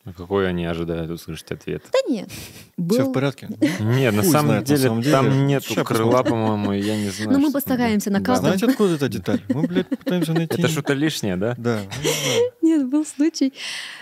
А 0.03 0.13
Какой 0.13 0.49
они 0.49 0.65
ожидают 0.65 1.11
услышать 1.11 1.51
ответ? 1.51 1.83
Да 1.91 1.99
нет. 2.11 2.27
Все 2.29 3.03
в 3.03 3.05
Был- 3.05 3.13
порядке? 3.13 3.47
Нет, 3.79 4.15
на 4.15 4.23
самом, 4.23 4.47
знает, 4.47 4.61
на 4.61 4.75
деле, 4.75 4.87
самом 4.87 5.01
деле. 5.01 5.11
там 5.15 5.45
нету 5.47 5.73
Ща 5.73 5.83
крыла, 5.83 6.23
по-моему, 6.23 6.71
я 6.73 6.97
не 6.97 7.09
знаю. 7.09 7.31
Но 7.31 7.39
мы 7.39 7.51
постараемся 7.51 8.09
на 8.09 8.19
каждом 8.19 8.45
Знаете, 8.57 8.65
откуда 8.65 8.95
эта 8.95 9.07
деталь? 9.09 9.41
Мы, 9.49 9.67
блядь, 9.67 9.87
пытаемся 9.89 10.33
найти. 10.33 10.57
Это 10.57 10.67
что-то 10.69 10.93
лишнее, 10.93 11.37
да? 11.37 11.53
Да. 11.57 11.81
Нет, 12.63 12.89
был 12.89 13.05
случай. 13.05 13.53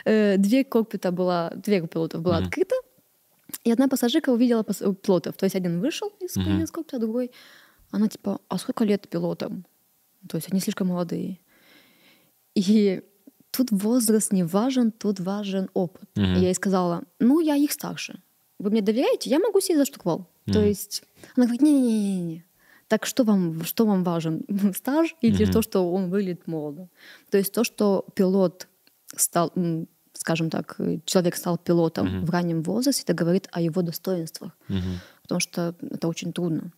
э, 0.05 0.37
Дверь 0.37 0.63
кокпита 0.63 1.11
была, 1.11 1.51
дверь 1.55 1.81
у 1.81 1.87
пилотов 1.87 2.21
была 2.21 2.37
открыта, 2.37 2.75
и 3.65 3.71
одна 3.71 3.89
пассажирка 3.89 4.29
увидела 4.29 4.63
у 4.81 4.93
пилотов. 4.93 5.35
То 5.35 5.43
есть 5.45 5.55
один 5.55 5.81
вышел 5.81 6.07
из 6.21 6.71
кокпита, 6.71 6.95
а 6.97 6.99
другой... 6.99 7.31
Она 7.91 8.07
типа, 8.07 8.39
а 8.47 8.57
сколько 8.57 8.85
лет 8.85 9.09
пилотам? 9.09 9.65
То 10.29 10.37
есть 10.37 10.47
они 10.51 10.61
слишком 10.61 10.87
молодые. 10.87 11.39
И 12.55 13.01
тут 13.59 13.71
возраст 13.83 14.31
не 14.33 14.43
важен, 14.43 14.91
тут 14.91 15.19
важен 15.19 15.69
опыт. 15.73 16.09
Мгм. 16.15 16.35
И 16.35 16.39
я 16.39 16.47
ей 16.47 16.55
сказала, 16.55 17.03
ну, 17.19 17.39
я 17.41 17.55
их 17.55 17.71
старше. 17.71 18.21
Вы 18.59 18.69
мне 18.69 18.81
доверяете? 18.81 19.29
Я 19.29 19.39
могу 19.39 19.59
сесть 19.59 19.77
за 19.79 19.85
штурвал. 19.85 20.29
То 20.45 20.59
Мгм. 20.59 20.67
есть 20.67 21.03
она 21.35 21.45
говорит, 21.45 21.61
не-не-не, 21.61 22.43
так 22.87 23.05
что 23.05 23.23
вам, 23.23 23.63
что 23.63 23.85
вам 23.85 24.03
важен, 24.03 24.45
стаж 24.75 25.15
или 25.21 25.43
Мгм. 25.43 25.51
то, 25.51 25.61
что 25.61 25.91
он 25.93 26.09
выглядит 26.09 26.47
молодо? 26.47 26.87
То 27.29 27.37
есть 27.37 27.53
то, 27.53 27.63
что 27.63 28.05
пилот 28.15 28.67
стал, 29.15 29.51
скажем 30.13 30.49
так, 30.49 30.77
человек 31.05 31.35
стал 31.35 31.57
пилотом 31.57 32.07
Мгм. 32.07 32.25
в 32.25 32.29
раннем 32.29 32.61
возрасте, 32.63 33.03
это 33.03 33.13
говорит 33.13 33.49
о 33.51 33.59
его 33.61 33.81
достоинствах, 33.81 34.57
Мгм. 34.69 34.99
потому 35.23 35.39
что 35.41 35.75
это 35.81 36.07
очень 36.07 36.31
трудно. 36.33 36.71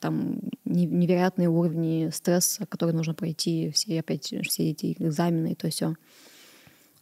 Там 0.00 0.40
не- 0.64 0.86
невероятные 0.86 1.48
уровни 1.48 2.10
стресса, 2.12 2.66
которые 2.66 2.96
нужно 2.96 3.14
пройти, 3.14 3.70
все 3.70 4.00
опять 4.00 4.34
все 4.44 4.70
эти 4.70 4.92
экзамены 4.92 5.52
и 5.52 5.54
то 5.54 5.68
все. 5.68 5.94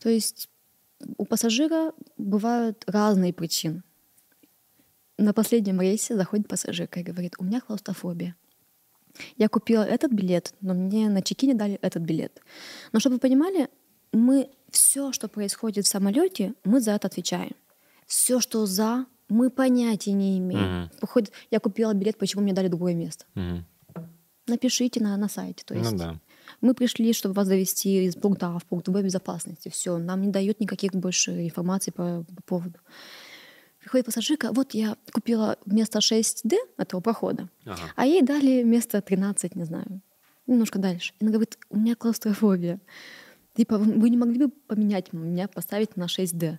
То 0.01 0.09
есть 0.09 0.49
у 1.17 1.25
пассажира 1.25 1.93
бывают 2.17 2.85
разные 2.87 3.33
причины. 3.33 3.83
На 5.19 5.33
последнем 5.33 5.81
рейсе 5.81 6.17
заходит 6.17 6.49
пассажирка 6.49 7.01
и 7.01 7.05
говорит, 7.05 7.35
у 7.39 7.45
меня 7.45 7.61
клаустрофобия. 7.61 8.35
Я 9.37 9.49
купила 9.49 9.83
этот 9.83 10.13
билет, 10.13 10.55
но 10.61 10.75
мне 10.75 11.09
на 11.09 11.23
чекине 11.23 11.55
дали 11.55 11.79
этот 11.83 12.03
билет. 12.03 12.41
Но 12.93 13.01
чтобы 13.01 13.17
вы 13.17 13.21
понимали, 13.21 13.69
мы 14.13 14.51
все, 14.71 15.13
что 15.13 15.29
происходит 15.29 15.85
в 15.85 15.89
самолете, 15.89 16.55
мы 16.65 16.81
за 16.81 16.93
это 16.93 17.09
отвечаем. 17.09 17.55
Все, 18.07 18.41
что 18.41 18.67
за, 18.67 19.07
мы 19.33 19.51
понятия 19.51 20.13
не 20.13 20.39
имеем. 20.39 20.81
Мгм. 20.83 20.91
Выходит, 21.01 21.33
я 21.51 21.59
купила 21.61 21.93
билет, 21.95 22.19
почему 22.19 22.43
мне 22.43 22.53
дали 22.53 22.69
другое 22.69 22.95
место. 22.95 23.25
Мгм. 23.35 23.65
Напишите 24.49 25.01
на, 25.01 25.17
на 25.17 25.29
сайте. 25.29 25.65
То 25.65 25.75
есть 25.75 25.91
Ну 25.93 25.99
да. 25.99 26.21
мы 26.61 26.75
пришли, 26.75 27.13
чтобы 27.13 27.35
вас 27.35 27.49
довести 27.49 28.05
из 28.05 28.17
пункта 28.17 28.49
А 28.49 28.59
в 28.59 28.65
пункт 28.65 28.89
Б 28.89 29.03
безопасности. 29.03 29.69
Все, 29.69 29.99
нам 29.99 30.21
не 30.23 30.29
дают 30.29 30.61
никаких 30.61 30.93
больше 30.93 31.45
информации 31.47 31.93
по, 31.93 32.25
по 32.37 32.43
поводу. 32.43 32.79
Приходит 33.81 34.07
пассажирка, 34.07 34.53
вот 34.53 34.75
я 34.75 34.97
купила 35.13 35.57
вместо 35.67 35.99
6D 35.99 36.55
этого 36.77 37.01
прохода, 37.01 37.49
Ага. 37.67 37.81
а 37.97 38.07
ей 38.07 38.23
дали 38.23 38.63
вместо 38.63 39.01
13, 39.01 39.57
не 39.57 39.65
знаю, 39.65 40.01
немножко 40.47 40.79
дальше. 40.79 41.15
И 41.19 41.25
она 41.25 41.33
говорит, 41.33 41.59
у 41.69 41.79
меня 41.79 41.97
клаустрофобия. 41.97 42.81
Типа, 43.57 43.79
вы 43.79 44.09
не 44.11 44.17
могли 44.17 44.47
бы 44.47 44.49
поменять 44.69 45.13
меня, 45.13 45.47
поставить 45.49 45.97
на 45.97 46.05
6D? 46.05 46.59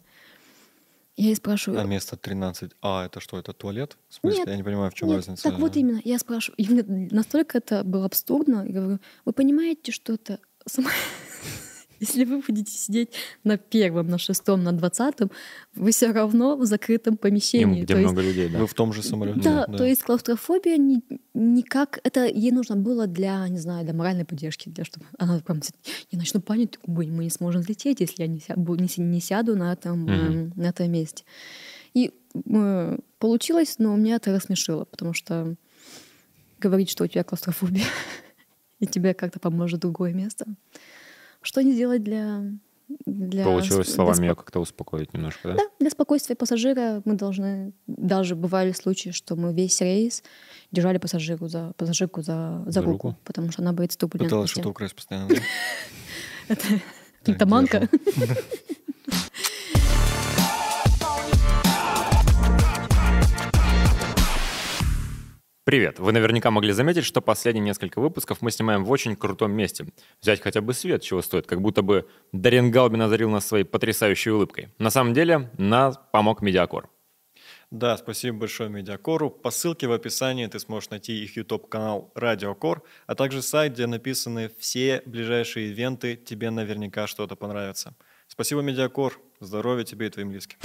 Я 1.15 1.26
ей 1.26 1.36
спрашиваю, 1.36 1.80
А 1.80 1.84
место 1.84 2.17
13. 2.17 2.71
А, 2.82 3.06
это 3.06 3.19
что, 3.19 3.38
это 3.38 3.54
туалет? 3.54 3.97
В 4.10 4.15
смысле, 4.15 4.39
Нет, 4.39 4.47
я 4.47 4.56
не 4.58 4.63
понимаю, 4.63 4.89
в 4.89 4.95
чем 4.95 5.10
Нет, 5.10 5.17
разница. 5.17 5.43
Так 5.43 5.60
вот 5.60 5.76
именно, 5.78 6.02
я 6.04 6.17
спрашиваю, 6.17 6.58
и 6.58 6.67
мне 6.67 6.84
настолько 7.12 7.60
это 7.60 7.84
было 7.84 8.06
абсурдно, 8.06 8.65
я 8.65 8.73
говорю, 8.73 8.99
вы 9.26 9.34
понимаете, 9.34 9.91
что 9.91 10.13
это 10.13 10.39
Если 12.03 12.25
вы 12.25 12.41
будете 12.45 12.71
сидеть 12.77 13.09
на 13.43 13.57
первом, 13.57 14.07
на 14.07 14.17
шестом, 14.17 14.63
на 14.63 14.71
двадцатом, 14.73 15.31
вы 15.75 15.91
все 15.91 16.11
равно 16.11 16.57
в 16.57 16.65
закрытом 16.65 17.13
Им, 17.13 17.17
помещении. 17.17 17.83
где 17.83 17.93
То 17.93 17.99
есть- 17.99 18.11
много 18.11 18.21
людей, 18.27 18.49
да. 18.49 18.59
Вы 18.59 18.67
в 18.67 18.73
том 18.73 18.91
же 18.93 19.01
самолете. 19.03 19.39
да, 19.41 19.65
то 19.65 19.85
есть 19.85 20.03
клаустрофобия 20.03 20.77
ни- 20.77 21.01
никак... 21.33 21.99
Это 22.03 22.25
ей 22.25 22.51
нужно 22.51 22.75
было 22.75 23.07
для, 23.07 23.47
не 23.47 23.59
знаю, 23.59 23.85
для 23.85 23.93
моральной 23.93 24.25
поддержки, 24.25 24.69
для 24.69 24.83
чтобы 24.83 25.05
она 25.17 25.39
прям... 25.39 25.61
Я 26.11 26.19
начну 26.19 26.41
панику, 26.41 26.75
ой, 26.87 27.07
мы 27.07 27.23
не 27.23 27.29
сможем 27.29 27.61
взлететь, 27.61 28.01
если 28.01 28.23
я 28.23 28.27
не, 28.27 28.39
ся- 28.39 28.55
бу- 28.55 28.77
не, 28.77 28.89
не 29.03 29.21
сяду 29.21 29.55
на 29.55 29.71
этом, 29.73 30.07
эм, 30.09 30.53
на 30.55 30.65
этом 30.69 30.91
месте. 30.91 31.23
И 31.93 32.11
э, 32.49 32.97
получилось, 33.19 33.75
но 33.79 33.95
меня 33.95 34.15
это 34.15 34.31
рассмешило, 34.33 34.83
потому 34.85 35.13
что 35.13 35.55
говорить, 36.59 36.89
что 36.89 37.03
у 37.03 37.07
тебя 37.07 37.23
клаустрофобия, 37.23 37.85
и 38.79 38.87
тебе 38.87 39.13
как-то 39.13 39.39
поможет 39.39 39.79
другое 39.79 40.13
место. 40.13 40.45
Что 41.43 41.62
не 41.62 41.75
делать 41.75 42.03
для... 42.03 42.41
для 43.06 43.43
Получилось 43.43 43.88
сп- 43.88 43.93
словами 43.95 44.17
для 44.17 44.25
ее 44.29 44.36
как-то 44.36 44.60
успокоить 44.60 45.13
немножко, 45.13 45.49
да? 45.49 45.53
да, 45.56 45.63
для 45.79 45.89
спокойствия 45.89 46.36
пассажира 46.36 47.01
мы 47.06 47.13
должны... 47.15 47.73
Даже 47.88 48.36
бывали 48.36 48.71
случаи, 48.71 49.10
что 49.12 49.36
мы 49.36 49.53
весь 49.53 49.79
рейс 49.82 50.23
держали 50.71 50.97
пассажиру 50.97 51.47
за, 51.47 51.73
пассажирку 51.77 52.21
за, 52.21 52.63
за 52.65 52.71
За 52.71 52.82
руку, 52.82 53.10
руку? 53.10 53.19
потому 53.23 53.51
что 53.51 53.62
она 53.62 53.73
боится 53.73 53.97
Пыталась 53.99 54.19
турбулентности. 54.19 54.53
что-то 54.53 54.69
украсть 54.69 54.95
постоянно. 54.95 55.29
Это 56.47 56.62
Так, 57.23 57.38
Привет! 65.65 65.97
Вы 65.97 66.12
наверняка 66.12 66.52
могли 66.52 66.73
заметить, 66.73 67.06
что 67.06 67.21
последние 67.21 67.63
несколько 67.63 68.02
выпусков 68.02 68.41
мы 68.41 68.52
снимаем 68.52 68.84
в 68.84 68.91
очень 68.91 69.15
крутом 69.15 69.54
месте. 69.54 69.86
Взять 70.21 70.41
хотя 70.41 70.60
бы 70.60 70.73
свет, 70.73 71.02
чего 71.02 71.21
стоит, 71.21 71.47
как 71.47 71.62
будто 71.62 71.82
бы 71.82 72.06
Дарин 72.34 72.69
Галбин 72.69 73.02
озарил 73.02 73.30
нас 73.30 73.47
своей 73.47 73.63
потрясающей 73.63 74.32
улыбкой. 74.32 74.73
На 74.78 74.89
самом 74.89 75.13
деле, 75.13 75.49
нас 75.58 75.97
помог 76.12 76.41
Медиакор. 76.41 76.89
Да, 77.71 77.95
спасибо 77.95 78.39
большое 78.39 78.69
Медиакору. 78.69 79.30
По 79.30 79.52
ссылке 79.52 79.88
в 79.88 79.93
описании 79.93 80.47
ты 80.47 80.60
сможешь 80.60 80.89
найти 80.89 81.23
их 81.23 81.38
YouTube-канал 81.38 82.12
Радиокор, 82.13 82.84
а 83.08 83.15
также 83.15 83.41
сайт, 83.41 83.71
где 83.71 83.88
написаны 83.88 84.52
все 84.60 85.02
ближайшие 85.06 85.69
ивенты. 85.69 86.17
Тебе 86.17 86.49
наверняка 86.49 87.08
что-то 87.08 87.38
понравится. 87.38 87.95
Спасибо, 88.28 88.60
Медиакор. 88.60 89.17
Здоровья 89.39 89.86
тебе 89.86 90.08
и 90.08 90.10
твоим 90.10 90.28
близким. 90.28 90.60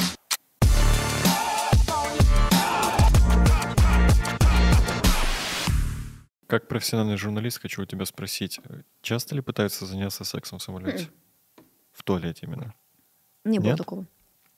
Как 6.49 6.67
профессиональный 6.67 7.19
журналист 7.19 7.61
хочу 7.61 7.83
у 7.83 7.85
тебя 7.85 8.07
спросить, 8.07 8.59
э, 8.65 8.81
часто 9.03 9.35
ли 9.35 9.43
пытаются 9.43 9.85
заняться 9.85 10.25
сексом 10.25 10.59
в 10.59 10.63
самолете? 10.63 11.11
В 11.93 12.03
туалете 12.03 12.47
именно. 12.47 12.75
Не 13.45 13.59
было 13.59 13.69
Нет? 13.69 13.79
такого. 13.79 14.07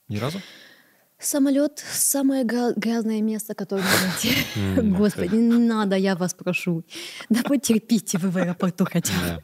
Ни 0.07 0.17
разу? 0.17 0.39
Самолет— 1.19 1.83
самое 1.91 2.45
грязное 2.45 3.21
место, 3.21 3.55
которое 3.55 3.83
можно 3.83 4.07
найти. 4.07 4.33
М, 4.55 4.95
Господи, 4.95 5.35
не 5.35 5.57
надо, 5.57 5.97
я 5.97 6.15
вас 6.15 6.33
прошу. 6.33 6.85
Да 7.29 7.43
потерпите 7.43 8.17
вы 8.17 8.29
в 8.29 8.37
аэропорту 8.37 8.85
хотя 8.89 9.13
бы. 9.13 9.43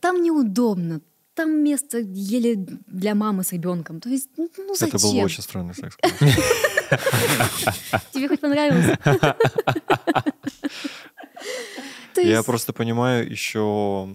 Там 0.00 0.22
неудобно. 0.22 1.00
Там 1.34 1.64
место 1.64 1.98
еле 1.98 2.56
для 2.56 3.14
мамы 3.14 3.42
с 3.42 3.52
ребенком. 3.52 4.00
То 4.00 4.10
есть, 4.10 4.28
ну 4.36 4.50
ну 4.58 4.74
зачем? 4.74 4.96
Это 4.96 5.06
был 5.06 5.16
очень 5.16 5.42
странный 5.42 5.74
секс. 5.74 5.96
Тебе 8.12 8.28
хоть 8.28 8.40
понравилось? 8.40 8.98
То 12.22 12.28
Я 12.28 12.42
просто 12.42 12.72
понимаю 12.72 13.30
еще 13.30 14.08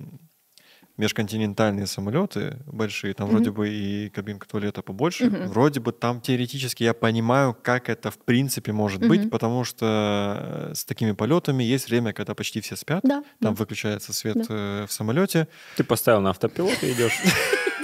межконтинентальные 0.97 1.85
самолеты 1.85 2.57
большие, 2.65 3.13
там 3.13 3.29
вроде 3.29 3.51
бы 3.51 3.69
и 3.69 4.09
кабинка 4.09 4.47
туалета 4.47 4.81
побольше, 4.81 5.25
Мгм. 5.25 5.47
вроде 5.49 5.79
бы 5.79 5.91
там 5.91 6.21
теоретически 6.21 6.83
я 6.83 6.95
понимаю, 6.95 7.53
как 7.53 7.87
это 7.89 8.09
в 8.09 8.17
принципе 8.17 8.71
может 8.71 9.01
быть, 9.01 9.21
Мгм. 9.21 9.29
потому 9.29 9.63
что 9.63 10.71
с 10.73 10.85
такими 10.85 11.11
полетами 11.11 11.63
есть 11.63 11.87
время, 11.89 12.13
когда 12.13 12.33
почти 12.33 12.61
все 12.61 12.75
спят, 12.75 13.01
Да. 13.03 13.23
там 13.41 13.53
да. 13.53 13.59
выключается 13.59 14.11
свет 14.11 14.37
Да. 14.37 14.45
э, 14.49 14.85
в 14.87 14.91
самолете, 14.91 15.47
Ты 15.75 15.83
поставил 15.83 16.21
на 16.21 16.31
автопилот 16.31 16.81
и 16.83 16.91
идешь. 16.91 17.19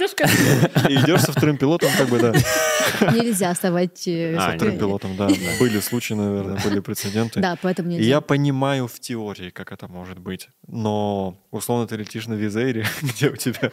Идешь 0.88 1.22
со 1.22 1.32
вторым 1.32 1.56
пилотом, 1.56 1.90
как 1.96 2.08
бы, 2.08 2.18
да, 2.18 2.32
Нельзя 3.12 3.50
оставать... 3.50 4.06
э, 4.08 4.36
А, 4.36 4.50
со 4.50 4.56
вторым 4.56 4.78
пилотом, 4.78 5.16
да, 5.16 5.28
были 5.60 5.80
случаи, 5.80 6.14
наверное, 6.14 6.58
были 6.62 6.80
прецеденты. 6.80 7.40
Да, 7.40 7.56
поэтому 7.60 7.88
нельзя. 7.90 8.08
я 8.08 8.20
понимаю 8.20 8.86
в 8.88 8.98
теории, 9.00 9.50
как 9.50 9.72
это 9.72 9.88
может 9.88 10.18
быть. 10.18 10.48
Но 10.66 11.36
условно 11.50 11.86
ты 11.86 11.96
летишь 11.96 12.26
на 12.26 12.34
Визейре, 12.34 12.84
где 13.02 13.30
у 13.30 13.36
тебя, 13.36 13.72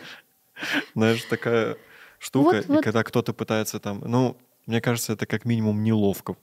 знаешь, 0.95 1.24
такая 1.30 1.78
штука, 2.19 2.56
Вот, 2.56 2.65
и 2.65 2.67
вот. 2.67 2.84
когда 2.84 3.04
кто-то 3.04 3.34
пытается 3.34 3.80
там, 3.80 4.02
ну, 4.06 4.38
мне 4.67 4.80
кажется, 4.82 5.13
это 5.13 5.26
как 5.26 5.45
минимум 5.45 5.84
неловко. 5.84 6.36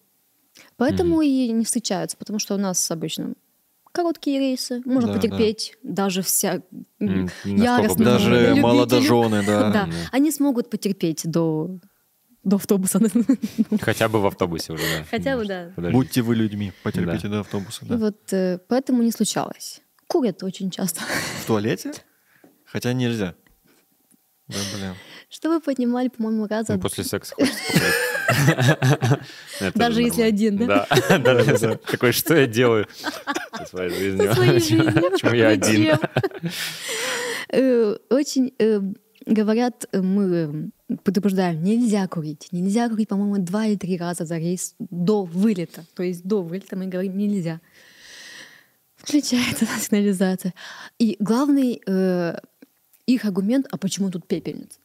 Поэтому 0.77 1.21
и 1.23 1.49
не 1.53 1.65
встречаются, 1.65 2.17
потому 2.17 2.39
что 2.41 2.55
у 2.55 2.59
нас 2.59 2.91
обычно 2.91 3.35
короткие 3.93 4.39
рейсы, 4.39 4.83
можно 4.85 5.13
Да, 5.13 5.19
потерпеть, 5.19 5.77
даже 5.83 6.23
вся 6.23 6.63
насколько 6.99 7.33
яростные 7.45 8.05
Даже 8.05 8.31
любители. 8.41 8.61
молодожены, 8.61 9.43
да. 9.47 9.61
Да, 9.63 9.73
Да. 9.73 9.89
они 10.13 10.31
смогут 10.31 10.69
потерпеть 10.71 11.23
до, 11.25 11.79
до 12.45 12.57
автобуса. 12.57 13.01
Хотя 13.81 14.09
бы 14.09 14.21
в 14.21 14.27
автобусе 14.27 14.73
уже, 14.73 14.83
да. 14.83 15.05
Хотя 15.11 15.37
бы, 15.37 15.45
да. 15.45 15.73
Подожди. 15.77 15.93
Будьте 15.95 16.23
вы 16.23 16.35
людьми, 16.35 16.73
потерпите 16.83 17.29
до 17.29 17.41
автобуса. 17.41 17.85
И 17.85 17.93
вот 17.93 18.33
э, 18.33 18.59
поэтому 18.69 19.03
не 19.03 19.13
случалось. 19.13 19.81
Курят 20.07 20.43
очень 20.43 20.71
часто. 20.71 21.01
В 21.43 21.47
туалете? 21.47 21.93
Хотя 22.65 22.93
нельзя. 22.93 23.35
Да, 24.49 24.57
блин. 24.75 24.95
Что 25.29 25.51
вы 25.51 25.61
понимали, 25.61 26.09
по-моему, 26.09 26.47
раза... 26.47 26.75
Ну, 26.75 26.81
После 26.81 27.05
секса 27.05 27.35
Даже 29.75 29.97
же 29.97 30.03
если 30.03 30.23
один, 30.23 30.57
да? 30.57 30.87
Да, 31.09 31.19
даже 31.35 31.51
если 31.51 31.75
такой, 31.75 32.13
что 32.13 32.35
я 32.35 32.47
делаю 32.47 32.87
со 33.53 33.67
своей 33.67 33.91
жизнью? 33.91 34.33
Почему 35.11 35.35
я 35.35 35.49
один? 35.49 35.99
Э, 37.51 37.97
Очень 38.11 38.55
э, 38.59 38.81
говорят, 39.35 39.87
э, 39.93 40.01
мы 40.01 40.71
э, 40.89 40.97
предупреждаем, 41.05 41.63
нельзя 41.63 42.07
курить. 42.09 42.49
Нельзя 42.53 42.89
курить, 42.89 43.09
по-моему, 43.09 43.39
два 43.39 43.67
или 43.67 43.77
три 43.77 43.97
раза 43.97 44.25
за 44.25 44.39
рейс 44.39 44.75
до 44.79 45.25
вылета. 45.25 45.85
То 45.95 46.03
есть 46.03 46.25
до 46.25 46.43
вылета 46.43 46.77
мы 46.77 46.87
говорим, 46.87 47.17
нельзя. 47.17 47.61
Включается 48.97 49.67
сигнализация. 49.81 50.55
И 50.99 51.17
главный 51.21 51.81
э, 51.87 52.39
их 53.07 53.25
аргумент, 53.25 53.67
а 53.71 53.77
почему 53.77 54.11
тут 54.11 54.27
пепельница? 54.27 54.79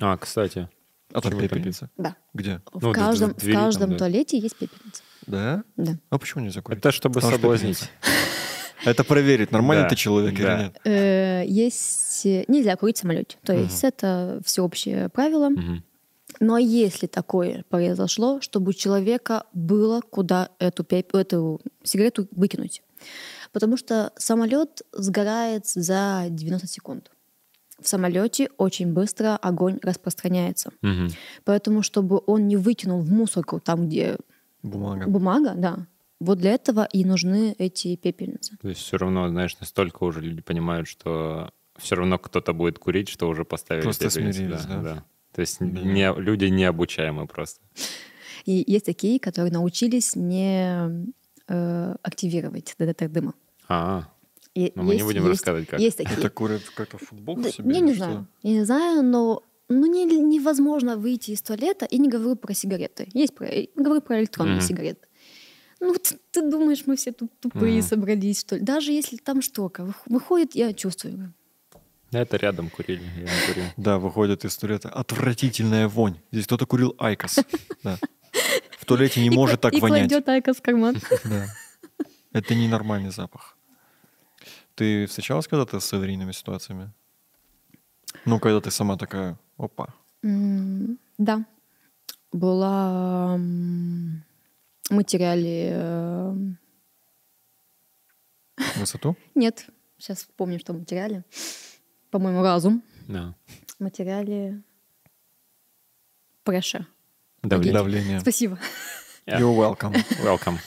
А, 0.00 0.16
кстати. 0.16 0.68
А 1.12 1.20
там 1.20 1.38
пепельница? 1.38 1.90
Да. 1.98 2.16
Где? 2.34 2.60
В 2.72 2.82
Ну, 2.82 2.92
каждом, 2.92 3.34
в 3.34 3.36
в 3.36 3.40
двери 3.40 3.52
там, 3.54 3.64
каждом 3.64 3.90
да. 3.90 3.98
туалете 3.98 4.38
есть 4.38 4.56
пепельница. 4.56 5.02
Да? 5.26 5.62
Да. 5.76 5.98
А 6.10 6.18
почему 6.18 6.42
нельзя 6.44 6.62
курить? 6.62 6.78
Это 6.78 6.90
чтобы 6.90 7.14
Потому 7.16 7.32
что 7.32 7.40
соблазнить. 7.40 7.90
Это 8.84 9.04
проверить, 9.04 9.52
нормальный 9.52 9.84
Да, 9.84 9.88
ты 9.88 9.96
человек 9.96 10.34
да. 10.36 10.40
или 10.40 10.62
нет. 10.62 10.80
Э, 10.84 11.44
Есть... 11.46 12.24
Нельзя 12.24 12.76
курить 12.76 12.96
в 12.96 13.00
самолете. 13.00 13.36
То 13.44 13.52
есть 13.52 13.84
это 13.84 14.40
всеобщее 14.44 15.08
правило. 15.08 15.50
Но 16.40 16.58
если 16.58 17.06
такое 17.06 17.64
произошло, 17.68 18.40
чтобы 18.40 18.70
у 18.70 18.72
человека 18.72 19.44
было 19.52 20.00
куда 20.00 20.48
эту, 20.58 20.84
эту 20.90 21.60
сигарету 21.84 22.26
выкинуть. 22.32 22.82
Потому 23.52 23.76
что 23.76 24.12
самолет 24.16 24.82
сгорает 24.92 25.66
за 25.66 26.26
90 26.30 26.66
секунд. 26.66 27.10
В 27.78 27.88
самолете 27.88 28.48
очень 28.58 28.92
быстро 28.92 29.36
огонь 29.36 29.78
распространяется. 29.82 30.70
Мгм. 30.82 31.08
Поэтому, 31.44 31.82
чтобы 31.82 32.22
он 32.26 32.46
не 32.48 32.56
выкинул 32.56 33.00
в 33.00 33.10
мусорку 33.10 33.60
там, 33.60 33.86
где 33.88 34.16
Бумага. 34.62 35.06
бумага, 35.08 35.54
да, 35.56 35.86
вот 36.22 36.38
для 36.38 36.52
этого 36.52 36.84
и 36.92 37.04
нужны 37.04 37.54
эти 37.58 37.96
пепельницы. 37.96 38.56
То 38.60 38.68
есть 38.68 38.80
все 38.80 38.96
равно, 38.96 39.28
знаешь, 39.28 39.58
настолько 39.60 40.04
уже 40.04 40.20
люди 40.20 40.40
понимают, 40.42 40.88
что 40.88 41.50
все 41.78 41.94
равно 41.96 42.18
кто-то 42.18 42.52
будет 42.52 42.78
курить, 42.78 43.08
что 43.08 43.28
уже 43.28 43.44
поставили 43.44 43.82
Просто 43.82 44.08
пепельницу, 44.08 44.38
смирились, 44.38 44.64
да? 44.66 45.04
То 45.34 45.40
есть 45.40 45.60
Блин. 45.60 45.94
не, 45.94 46.12
люди 46.20 46.44
необучаемы 46.46 47.26
просто. 47.26 47.60
И 48.44 48.62
есть 48.66 48.84
такие, 48.86 49.18
которые 49.20 49.52
научились 49.52 50.14
не 50.16 51.06
э, 51.48 51.94
активировать 52.02 52.74
детектор 52.78 53.08
дыма. 53.08 53.34
А, 53.68 54.08
И 54.54 54.72
но 54.74 54.82
мы 54.82 54.88
не 54.90 54.94
есть- 54.94 55.04
будем 55.06 55.20
есть- 55.26 55.40
рассказывать, 55.40 55.68
как. 55.68 55.80
Есть 55.80 55.96
такие. 55.98 56.18
Это 56.18 56.28
курят 56.28 56.62
как-то 56.74 56.98
футболку 56.98 57.42
Да, 57.42 57.50
себе? 57.50 57.72
я 57.74 57.80
не 57.80 57.94
что? 57.94 58.04
знаю. 58.04 58.26
Я 58.42 58.52
не 58.52 58.64
знаю, 58.64 59.02
но 59.02 59.42
ну, 59.68 59.86
не, 59.86 60.04
невозможно 60.04 60.96
выйти 60.98 61.30
из 61.30 61.40
туалета 61.40 61.86
и 61.86 61.98
не 61.98 62.08
говорю 62.10 62.36
про 62.36 62.52
сигареты. 62.52 63.08
Есть 63.14 63.34
про, 63.34 63.48
говорю 63.74 64.02
про 64.02 64.20
электронные 64.20 64.56
Мгм. 64.56 64.66
сигареты. 64.66 65.06
Ну, 65.84 65.94
ты, 65.94 66.16
ты 66.30 66.48
думаешь, 66.48 66.84
мы 66.86 66.94
все 66.94 67.10
тут 67.12 67.30
тупые 67.40 67.78
Мгм. 67.80 67.82
собрались, 67.88 68.40
что 68.40 68.54
ли? 68.56 68.62
Даже 68.62 68.92
если 68.92 69.16
там 69.16 69.42
вых- 69.82 70.02
выходит, 70.06 70.54
я 70.54 70.72
чувствую. 70.72 71.32
Это 72.12 72.36
рядом 72.36 72.70
курили, 72.70 73.02
я 73.16 73.22
не 73.22 73.46
курил. 73.48 73.64
Да, 73.76 73.98
выходит 73.98 74.44
из 74.44 74.56
туалета. 74.56 74.88
Отвратительная 74.90 75.88
вонь. 75.88 76.14
Здесь 76.30 76.46
кто-то 76.46 76.66
курил 76.66 76.94
IQOS. 76.98 77.40
Да. 77.82 77.98
В 78.78 78.84
туалете 78.84 79.20
не 79.20 79.26
И 79.26 79.30
может 79.30 79.60
так 79.60 79.72
и 79.74 79.80
вонять. 79.80 80.08
кладет 80.08 80.28
IQOS 80.28 80.56
в 80.58 80.62
карман. 80.62 80.96
Да. 81.24 81.46
Это 82.32 82.54
ненормальный 82.54 83.10
запах. 83.10 83.56
Ты 84.76 85.06
встречалась 85.06 85.48
когда-то 85.48 85.80
с 85.80 85.92
аварийными 85.92 86.32
ситуациями? 86.32 86.92
Ну, 88.24 88.38
когда 88.38 88.60
ты 88.60 88.70
сама 88.70 88.96
такая, 88.96 89.36
опа. 89.58 89.92
Да. 90.22 91.44
Была... 92.32 93.36
Мы 94.92 95.04
теряли... 95.04 95.70
э, 95.72 96.34
Высоту? 98.76 99.16
Нет, 99.34 99.66
сейчас 99.96 100.18
вспомню, 100.18 100.58
что 100.58 100.74
мы 100.74 100.84
теряли. 100.84 101.24
По-моему, 102.10 102.42
разум. 102.42 102.82
Да. 103.08 103.34
Мы 103.78 103.90
теряли... 103.90 104.62
Pressure. 106.44 106.84
Давление. 107.42 107.72
Давление. 107.72 108.20
Спасибо. 108.20 108.58
Yeah. 109.26 109.38
You're 109.40 109.56
welcome. 109.56 109.94
Welcome. 110.22 110.58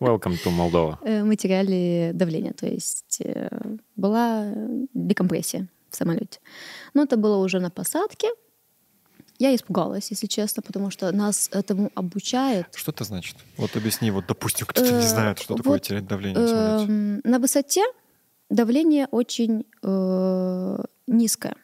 Welcome 0.00 0.36
to 0.42 0.50
Moldova. 0.50 0.98
Э, 1.04 1.22
Мы 1.22 1.36
теряли 1.36 2.10
давление, 2.14 2.54
то 2.54 2.66
есть 2.66 3.20
э, 3.20 3.48
была 3.94 4.52
декомпрессия 4.92 5.68
в 5.88 5.94
самолете. 5.94 6.40
Но 6.94 7.04
это 7.04 7.16
было 7.16 7.36
уже 7.36 7.60
на 7.60 7.70
посадке. 7.70 8.28
Я 9.38 9.54
испугалась, 9.54 10.10
если 10.10 10.26
честно, 10.26 10.62
потому 10.62 10.90
что 10.90 11.12
нас 11.12 11.48
этому 11.52 11.90
обучают. 11.94 12.66
Что 12.74 12.90
это 12.90 13.04
значит? 13.04 13.36
Вот 13.56 13.76
объясни, 13.76 14.10
вот, 14.10 14.26
допустим, 14.26 14.66
кто-то 14.66 14.90
не 14.90 14.98
Э, 15.04 15.08
знает, 15.08 15.38
что 15.38 15.54
такое 15.54 15.78
терять 15.78 16.06
давление 16.06 16.44
в 16.44 16.48
самолете. 16.48 16.92
Эм, 16.92 17.20
На 17.24 17.38
высоте 17.38 17.82
давление 18.50 19.06
очень 19.10 19.64
э, 19.82 20.78
низкое. 21.06 21.54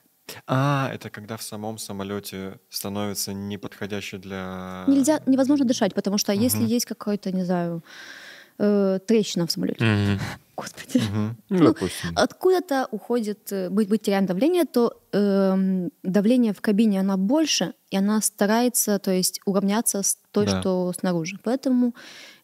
А, 0.47 0.91
это 0.95 1.11
когда 1.11 1.37
в 1.37 1.43
самом 1.43 1.79
самолете 1.79 2.59
становится 2.71 3.33
неподходящий 3.35 4.19
для... 4.19 4.85
Нельзя, 4.87 5.21
невозможно 5.27 5.67
дышать, 5.67 5.95
потому 5.95 6.17
что 6.17 6.33
если 6.33 6.65
есть 6.65 6.87
какой-то, 6.87 7.31
не 7.33 7.45
знаю, 7.45 7.83
э, 8.59 8.99
трещина 9.07 9.47
в 9.47 9.51
самолете, 9.53 9.85
Мгм. 9.85 10.19
господи, 10.57 10.99
Мгм. 10.99 11.37
Ну, 11.51 11.59
Ну, 11.59 11.65
допустим. 11.67 12.11
откуда-то 12.15 12.89
уходит, 12.91 13.53
э, 13.53 13.69
мы, 13.71 13.87
мы 13.89 13.99
теряем 13.99 14.27
давление, 14.27 14.65
то 14.65 15.01
эм, 15.13 15.91
давление 16.03 16.53
в 16.53 16.61
кабине, 16.61 17.01
она 17.01 17.17
больше, 17.17 17.75
и 17.91 17.97
она 17.97 18.21
старается, 18.21 18.99
то 18.99 19.11
есть 19.11 19.41
уравняться 19.47 20.03
с 20.03 20.19
той, 20.31 20.47
Да. 20.47 20.61
что 20.61 20.93
снаружи. 20.99 21.39
Поэтому 21.43 21.95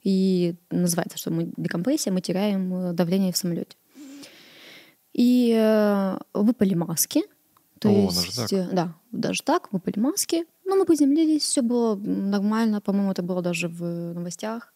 и 0.02 0.54
называется, 0.70 1.18
что 1.18 1.30
мы 1.30 1.52
декомпрессия, 1.56 2.12
мы 2.12 2.20
теряем 2.20 2.74
э, 2.74 2.92
давление 2.92 3.32
в 3.32 3.36
самолете. 3.36 3.76
И 5.12 5.52
э, 5.56 6.18
выпали 6.34 6.74
маски. 6.74 7.22
То 7.80 7.88
О, 7.88 7.92
есть, 7.92 8.36
даже 8.36 8.48
так? 8.48 8.52
э, 8.52 8.68
да, 8.72 8.94
даже 9.12 9.42
так, 9.42 9.72
выпали 9.72 9.98
маски. 9.98 10.44
Но 10.64 10.76
мы 10.76 10.84
приземлились, 10.84 11.42
все 11.42 11.62
было 11.62 11.96
нормально, 11.96 12.80
по-моему, 12.80 13.10
это 13.10 13.22
было 13.22 13.42
даже 13.42 13.68
в 13.68 13.82
э, 13.82 14.12
новостях. 14.12 14.72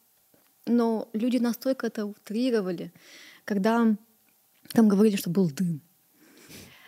Но 0.67 1.09
люди 1.13 1.37
настолько 1.39 1.87
это 1.87 2.07
утрировали, 2.07 2.93
когда 3.45 3.95
там 4.73 4.89
говорили, 4.89 5.17
что 5.17 5.31
был 5.31 5.51
дым. 5.51 5.81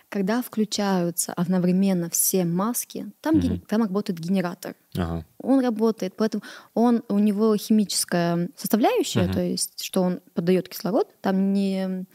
Когда 0.08 0.40
включаются 0.40 1.32
одновременно 1.32 2.08
все 2.08 2.44
маски, 2.44 3.10
там, 3.20 3.36
Мгм. 3.36 3.60
там 3.60 3.82
работает 3.82 4.20
генератор. 4.20 4.74
Ага. 4.94 5.26
Он 5.42 5.60
работает, 5.60 6.14
поэтому 6.16 6.42
он, 6.74 7.02
у 7.08 7.18
него 7.18 7.56
химическая 7.56 8.48
составляющая, 8.56 9.24
Мгм. 9.24 9.32
то 9.32 9.40
есть 9.42 9.82
что 9.82 10.02
он 10.02 10.20
подает 10.32 10.68
кислород, 10.68 11.08
там 11.20 11.52
не 11.52 12.06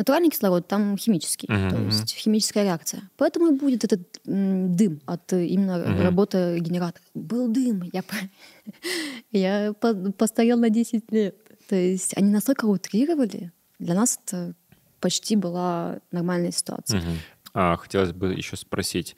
натуральный 0.00 0.30
кислород, 0.30 0.66
там 0.68 0.96
химический, 0.96 1.46
Мгм. 1.52 1.70
то 1.70 1.76
есть 1.76 2.14
химическая 2.14 2.64
реакция. 2.64 3.02
Поэтому 3.16 3.48
и 3.52 3.58
будет 3.58 3.84
этот 3.84 4.00
м, 4.26 4.74
дым 4.74 5.00
от 5.06 5.32
э, 5.32 5.46
именно 5.46 5.78
Мгм. 5.78 6.02
работы 6.02 6.58
генератора. 6.60 7.04
Был 7.14 7.48
дым, 7.48 7.82
я, 7.92 8.02
по- 8.02 8.16
я 9.32 9.72
по- 9.80 10.12
постарел 10.12 10.58
на 10.58 10.70
10 10.70 11.10
лет. 11.12 11.36
То 11.68 11.76
есть 11.76 12.16
они 12.16 12.30
настолько 12.32 12.64
утрировали, 12.66 13.52
для 13.78 13.94
нас 13.94 14.18
это 14.26 14.54
почти 15.00 15.36
была 15.36 16.00
нормальная 16.12 16.50
ситуация. 16.52 17.00
Мгм. 17.00 17.16
А, 17.54 17.76
хотелось 17.76 18.12
бы 18.12 18.32
еще 18.34 18.56
спросить 18.56 19.16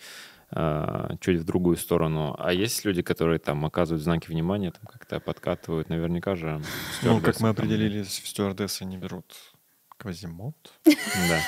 а, 0.54 1.16
чуть 1.20 1.40
в 1.40 1.44
другую 1.44 1.76
сторону. 1.78 2.34
А 2.38 2.52
есть 2.52 2.84
люди, 2.84 3.00
которые 3.02 3.38
там 3.38 3.64
оказывают 3.64 4.02
знаки 4.02 4.28
внимания, 4.28 4.70
там 4.70 4.82
как-то 4.86 5.18
подкатывают, 5.18 5.88
наверняка 5.88 6.36
же. 6.36 6.60
Ну, 7.02 7.20
как 7.20 7.40
мы 7.40 7.48
там- 7.48 7.50
определились, 7.64 8.20
в 8.20 8.28
стюардессы 8.28 8.84
не 8.84 8.98
берут 8.98 9.24
квазимод. 10.02 10.54
Да. 10.84 11.40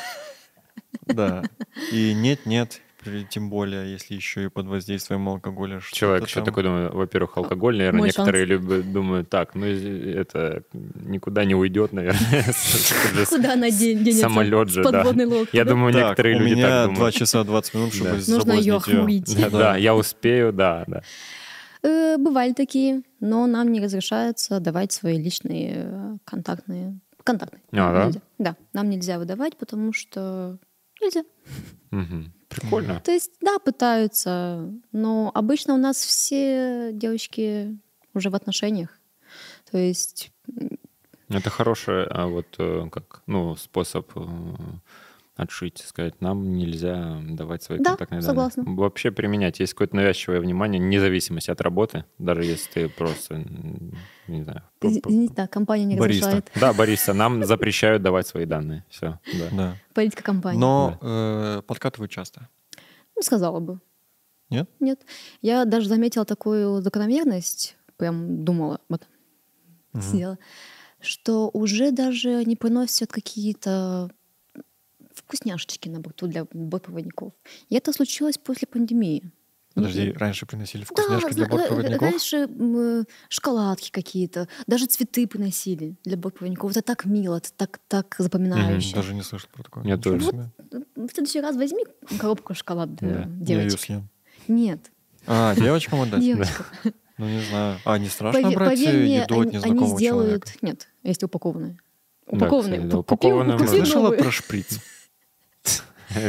Да. 1.07 1.43
И 1.93 2.15
нет-нет, 2.15 2.81
тем 3.29 3.51
более, 3.51 3.93
если 3.93 4.15
еще 4.15 4.45
и 4.45 4.49
под 4.49 4.67
воздействием 4.67 5.29
алкоголя. 5.29 5.81
что-то 5.81 5.97
Человек 5.97 6.27
еще 6.27 6.37
там. 6.37 6.45
такой 6.45 6.63
думает, 6.63 6.95
во-первых, 6.95 7.37
алкоголь, 7.37 7.77
наверное, 7.77 7.99
Мой 7.99 8.09
некоторые 8.09 8.45
любят, 8.45 8.91
думают, 8.93 9.29
так, 9.29 9.55
ну 9.55 9.67
это 9.67 10.63
никуда 10.73 11.45
не 11.45 11.55
уйдет, 11.55 11.93
наверное. 11.93 12.45
Куда 13.29 13.53
она 13.55 13.71
ден- 13.71 13.99
денется? 14.05 14.23
Самолет 14.23 14.69
же, 14.71 14.85
да. 14.85 15.05
Я 15.53 15.65
думаю, 15.65 15.93
Так, 15.93 16.03
некоторые 16.03 16.37
у 16.37 16.39
люди 16.41 16.55
меня 16.55 16.69
так 16.69 16.87
2 16.87 16.95
думают. 16.95 17.15
часа 17.15 17.45
20 17.45 17.75
минут, 17.75 17.95
чтобы. 17.95 18.11
Нужно 18.29 18.77
охмурить. 18.77 19.37
Да, 19.41 19.51
да, 19.51 19.77
я 19.77 19.95
успею, 19.95 20.53
да, 20.53 20.85
да. 20.87 21.03
Э, 21.83 22.17
Бывали 22.17 22.55
такие, 22.55 23.03
но 23.21 23.47
нам 23.47 23.71
не 23.71 23.81
разрешается 23.81 24.59
давать 24.61 24.93
свои 24.93 25.19
личные 25.23 25.73
э, 25.77 26.17
контактные 26.25 26.99
контактные. 27.25 27.63
А, 27.73 28.11
да? 28.11 28.21
Да, 28.39 28.57
нам 28.73 28.91
нельзя 28.91 29.19
выдавать, 29.19 29.57
потому 29.57 29.93
что 29.93 30.59
нельзя. 31.01 31.25
Прикольно. 32.49 33.01
То 33.01 33.11
есть, 33.11 33.33
да, 33.41 33.59
пытаются, 33.59 34.71
но 34.93 35.31
обычно 35.35 35.75
у 35.75 35.79
нас 35.79 35.97
все 35.97 36.91
девочки 36.93 37.77
уже 38.15 38.31
в 38.31 38.35
отношениях. 38.37 38.91
То 39.71 39.79
есть, 39.79 40.31
Это 41.29 41.51
хороший 41.51 42.05
а, 42.05 42.27
вот 42.27 42.47
э, 42.59 42.89
как 42.93 43.23
ну 43.27 43.57
способ 43.57 44.09
э, 44.15 44.21
отшить, 45.37 45.79
сказать, 45.79 46.21
нам 46.21 46.57
нельзя 46.57 47.21
давать 47.29 47.63
свои 47.63 47.79
Да, 47.79 47.91
контактные 47.91 48.23
согласна. 48.23 48.63
данные. 48.63 48.79
Вообще 48.79 49.11
применять. 49.11 49.59
Есть 49.59 49.75
какое-то 49.75 49.97
навязчивое 49.97 50.39
внимание, 50.41 50.81
вне 50.81 51.01
зависимости 51.01 51.51
от 51.51 51.61
работы, 51.61 52.05
даже 52.19 52.45
если 52.45 52.71
ты 52.71 52.89
просто, 52.89 53.45
не 54.29 54.43
знаю. 54.43 54.63
извините, 54.81 55.35
да, 55.35 55.47
компания 55.49 55.85
не 55.85 55.97
Бариста. 55.97 56.27
разрешает. 56.27 56.51
Да, 56.61 56.73
Бориса, 56.73 57.13
нам 57.15 57.45
запрещают 57.45 58.03
давать 58.03 58.27
свои 58.29 58.45
данные. 58.47 58.85
Все, 58.89 59.19
да. 59.33 59.49
Да. 59.53 59.77
Политика 59.93 60.23
компании. 60.23 60.61
Но 60.61 60.99
э, 61.01 61.63
подкатывают 61.67 62.13
часто. 62.13 62.49
Ну, 63.17 63.23
сказала 63.23 63.59
бы. 63.61 63.81
Нет? 64.51 64.71
Нет. 64.79 65.01
Я 65.43 65.65
даже 65.65 65.89
заметила 65.89 66.25
такую 66.25 66.81
закономерность, 66.81 67.77
прям 67.97 68.45
думала 68.45 68.81
этом, 68.95 69.09
Мгм. 69.95 70.03
сидела, 70.03 70.39
что 71.01 71.51
уже 71.53 71.91
даже 71.91 72.45
не 72.45 72.55
приносят 72.57 73.11
какие-то 73.13 74.11
вкусняшечки 75.15 75.89
на 75.89 76.01
борту 76.01 76.27
для 76.27 76.47
бортпроводников. 76.53 77.33
И 77.69 77.75
это 77.77 77.93
случилось 77.93 78.39
после 78.39 78.67
пандемии. 78.69 79.31
Подожди, 79.75 80.13
раньше 80.13 80.47
приносили 80.47 80.83
Да, 80.83 80.87
вкусняшки 80.87 81.35
для 81.35 81.47
зна- 81.47 81.47
э, 81.47 81.51
бортпроводников? 81.59 82.01
раньше 82.03 82.49
э, 82.49 83.05
шоколадки 83.29 83.91
какие-то, 83.91 84.47
даже 84.69 84.87
цветы 84.87 85.27
приносили 85.27 85.97
для 86.05 86.17
бортпроводников. 86.17 86.71
Это 86.71 86.83
так 86.83 87.05
мило, 87.07 87.39
это 87.39 87.51
так, 87.57 87.81
так 87.89 88.15
запоминающе. 88.19 88.95
Даже 88.95 89.15
не 89.15 89.23
слышал 89.23 89.49
про 89.53 89.65
такое. 89.65 89.83
Ничего 89.85 89.97
тоже. 90.01 90.27
себе. 90.27 90.51
В 90.95 91.09
следующий 91.13 91.41
раз 91.41 91.57
возьми 91.57 91.85
коробку 92.21 92.55
шоколада 92.55 92.93
Да. 93.01 93.25
для 93.25 93.55
Я 93.57 93.63
ее 93.63 93.69
девочек. 93.69 93.81
съем. 93.81 94.09
Нет, 94.47 94.91
А, 95.27 95.57
девочкам 95.57 96.03
отдать? 96.03 96.21
девочкам. 96.23 96.67
Ну, 97.19 97.29
не 97.29 97.41
знаю. 97.43 97.79
А, 97.85 97.99
не 97.99 98.09
страшно 98.09 98.43
Поверь, 98.43 98.57
брать 98.57 98.69
поверь 98.79 98.95
э, 98.95 98.99
мне, 99.03 99.17
еду 99.23 99.35
от 99.41 99.47
они, 99.47 99.49
они 99.49 99.57
незнакомого 99.57 99.99
сделают... 99.99 100.45
человека? 100.45 100.59
Нет, 100.63 100.89
если 101.03 101.27
упакованные. 101.27 101.79
Да, 102.27 102.37
Упакованные. 102.37 102.79
кстати, 102.79 102.91
да, 102.91 102.97
Ку- 102.99 103.03
купил, 103.03 103.29
упакованные 103.29 103.59
купил 103.59 103.71
можно. 103.73 103.85
Слышала 103.85 104.03
новые. 104.05 104.23
про 104.23 104.31
шприц? 104.31 104.81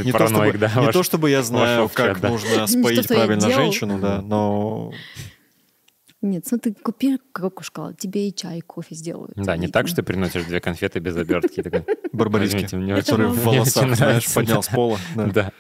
Не 0.03 0.11
то, 0.11 0.27
чтобы, 0.27 0.53
да, 0.57 0.67
не 0.75 0.85
ваш- 0.85 0.93
то, 0.93 1.03
чтобы 1.03 1.29
я 1.29 1.43
знаю, 1.43 1.87
чат, 1.87 1.93
как 1.95 2.19
да. 2.21 2.29
нужно 2.29 2.67
споить 2.67 2.97
я 2.97 3.03
правильно 3.03 3.47
делал. 3.47 3.61
женщину, 3.63 3.99
да, 3.99 4.21
но 4.21 4.91
Нет, 6.21 6.47
смотри, 6.47 6.73
купи 6.73 7.19
коробку 7.31 7.63
шоколада, 7.63 7.95
тебе 7.97 8.29
и 8.29 8.33
чай, 8.35 8.59
и 8.59 8.61
кофе 8.61 8.95
сделают. 8.95 9.33
Да, 9.35 9.57
не 9.57 9.67
так, 9.67 9.87
что 9.87 9.97
ты 9.97 10.03
приносишь 10.03 10.45
две 10.45 10.59
конфеты 10.59 10.99
без 10.99 11.15
обертки. 11.15 11.63
барбариски, 12.11 12.65
очень- 12.65 13.27
в 13.27 13.43
волосах, 13.43 13.95
знаешь, 13.95 14.33
поднял 14.33 14.63
с 14.63 14.67
пола. 14.67 14.97
да. 15.15 15.25
Да. 15.27 15.51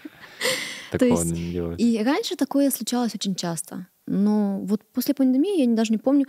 Такого 0.91 1.19
есть 1.19 1.25
не 1.33 1.51
делают. 1.51 1.79
И 1.79 2.01
раньше 2.03 2.35
такое 2.35 2.71
случалось 2.71 3.13
очень 3.15 3.35
часто. 3.35 3.87
Но 4.07 4.59
вот 4.61 4.81
после 4.93 5.13
пандемии, 5.13 5.67
я 5.67 5.75
даже 5.75 5.91
не 5.91 5.97
помню, 5.97 6.25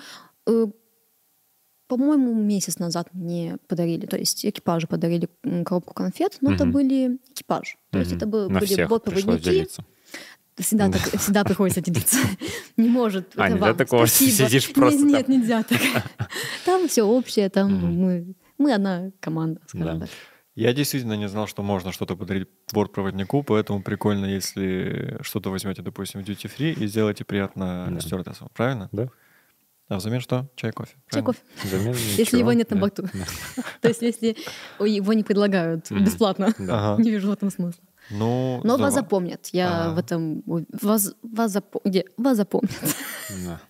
э, 0.46 0.66
по-моему, 1.88 2.34
месяц 2.34 2.78
назад 2.78 3.08
мне 3.12 3.56
подарили, 3.68 4.06
то 4.06 4.16
есть 4.16 4.44
экипажу 4.44 4.86
подарили 4.88 5.28
коробку 5.64 5.94
конфет, 5.94 6.38
но 6.40 6.52
это 6.52 6.64
Мгм. 6.64 6.72
были 6.72 7.18
экипаж. 7.32 7.76
То 7.90 7.98
есть 7.98 8.10
Мгм. 8.12 8.16
это 8.18 8.26
бы- 8.26 8.48
На 8.48 8.60
были 8.60 8.84
бортпроводники. 8.84 9.68
Всегда, 10.58 10.90
так, 10.90 11.02
всегда 11.20 11.44
приходится 11.44 11.82
делиться. 11.82 12.16
Не 12.78 12.88
может. 12.88 13.32
А, 13.36 13.44
это 13.44 13.54
нельзя 13.54 13.66
вам. 13.66 13.76
такого, 13.76 14.06
Спасибо. 14.06 14.30
сидишь 14.48 14.72
просто 14.72 15.04
Нет, 15.04 15.26
там. 15.26 15.36
нельзя 15.36 15.62
так. 15.62 15.78
Там 16.64 16.88
все 16.88 17.02
общее, 17.02 17.48
там 17.50 17.72
мы, 17.74 18.34
мы 18.58 18.72
одна 18.72 19.10
команда, 19.20 19.60
скажем 19.66 19.98
Да. 20.00 20.06
так. 20.06 20.14
Я 20.54 20.72
действительно 20.72 21.12
не 21.12 21.28
знал, 21.28 21.46
что 21.46 21.62
можно 21.62 21.92
что-то 21.92 22.16
подарить 22.16 22.48
бортпроводнику, 22.72 23.42
поэтому 23.42 23.82
прикольно, 23.82 24.24
если 24.24 25.18
что-то 25.20 25.50
возьмете, 25.50 25.82
допустим, 25.82 26.24
в 26.24 26.26
duty 26.26 26.50
free 26.50 26.72
и 26.72 26.86
сделаете 26.86 27.24
приятно 27.26 27.88
Да. 27.90 28.00
стюардессам, 28.00 28.48
правильно? 28.54 28.88
Да. 28.92 29.08
А 29.88 29.96
взамен 29.98 30.20
что? 30.20 30.48
Чай, 30.56 30.72
кофе. 30.72 30.96
Чай, 31.10 31.22
кофе. 31.22 31.38
Взамен 31.62 31.94
Если 32.16 32.38
его 32.38 32.52
нет 32.52 32.70
на 32.70 32.76
борту. 32.76 33.04
Да. 33.14 33.24
То 33.80 33.88
есть 33.88 34.02
если 34.02 34.36
его 34.80 35.12
не 35.12 35.22
предлагают 35.22 35.90
бесплатно. 35.92 36.52
Не 36.58 37.10
вижу 37.10 37.28
в 37.28 37.32
этом 37.32 37.50
смысла. 37.50 37.82
Ну, 38.10 38.56
Но 38.62 38.74
здорово. 38.74 38.82
вас 38.82 38.94
запомнят. 38.94 39.46
Я 39.52 39.86
А. 39.86 39.92
в 39.92 39.98
этом... 39.98 40.42
Вас, 40.46 41.12
вас, 41.22 41.56
запо- 41.56 41.80
где? 41.84 42.04
вас 42.16 42.36
запомнят. 42.36 42.70
Да. 43.44 43.60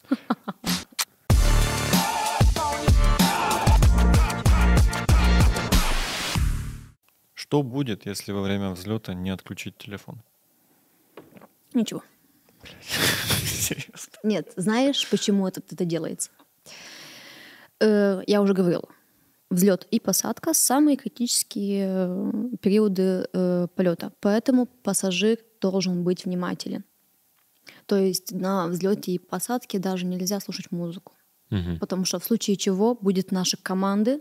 Что 7.34 7.62
будет, 7.62 8.06
если 8.06 8.32
во 8.32 8.42
время 8.42 8.70
взлета 8.70 9.14
не 9.14 9.30
отключить 9.30 9.76
телефон? 9.78 10.20
Ничего. 11.74 12.02
Серьезно? 13.66 14.12
Нет, 14.22 14.52
знаешь, 14.56 15.08
почему 15.10 15.46
это, 15.46 15.60
это 15.70 15.84
делается? 15.84 16.30
Э, 17.80 18.22
я 18.26 18.40
уже 18.40 18.54
говорила. 18.54 18.88
Взлет 19.50 19.86
и 19.90 20.00
посадка— 20.00 20.52
самые 20.54 20.96
критические 20.96 21.86
э, 21.88 22.32
периоды 22.60 23.28
э, 23.32 23.68
полета. 23.74 24.12
Поэтому 24.20 24.66
пассажир 24.66 25.38
должен 25.60 26.02
быть 26.02 26.24
внимателен. 26.24 26.84
То 27.86 27.96
есть 27.96 28.32
на 28.32 28.66
взлете 28.66 29.12
и 29.12 29.18
посадке 29.18 29.78
даже 29.78 30.06
нельзя 30.06 30.40
слушать 30.40 30.72
музыку. 30.72 31.12
Мгм. 31.50 31.78
Потому 31.78 32.04
что 32.04 32.18
в 32.18 32.24
случае 32.24 32.56
чего 32.56 32.94
будет 32.94 33.30
наши 33.30 33.56
команды, 33.56 34.20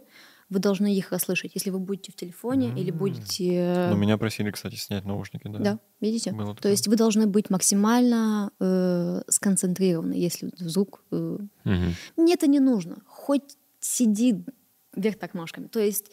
вы 0.49 0.59
должны 0.59 0.93
их 0.95 1.11
расслышать. 1.11 1.51
Если 1.55 1.71
вы 1.71 1.79
будете 1.79 2.11
в 2.11 2.15
телефоне 2.15 2.69
или 2.79 2.91
будете... 2.91 3.87
Ну, 3.91 3.97
меня 3.97 4.17
просили, 4.17 4.51
кстати, 4.51 4.75
снять 4.75 5.05
наушники, 5.05 5.47
да. 5.47 5.59
Да, 5.59 5.79
видите? 6.01 6.31
Было 6.31 6.49
То 6.49 6.55
такое. 6.57 6.71
есть 6.71 6.87
вы 6.87 6.95
должны 6.95 7.25
быть 7.27 7.49
максимально 7.49 8.51
э, 8.59 9.21
сконцентрированы, 9.27 10.13
если 10.13 10.51
вдруг... 10.57 11.03
э, 11.11 11.37
Мгм. 11.63 11.95
Мне 12.17 12.33
это 12.35 12.47
не 12.47 12.59
нужно. 12.59 12.97
Хоть 13.07 13.57
сиди 13.79 14.43
вверх 14.95 15.17
тормашками. 15.17 15.67
То 15.67 15.79
есть 15.79 16.11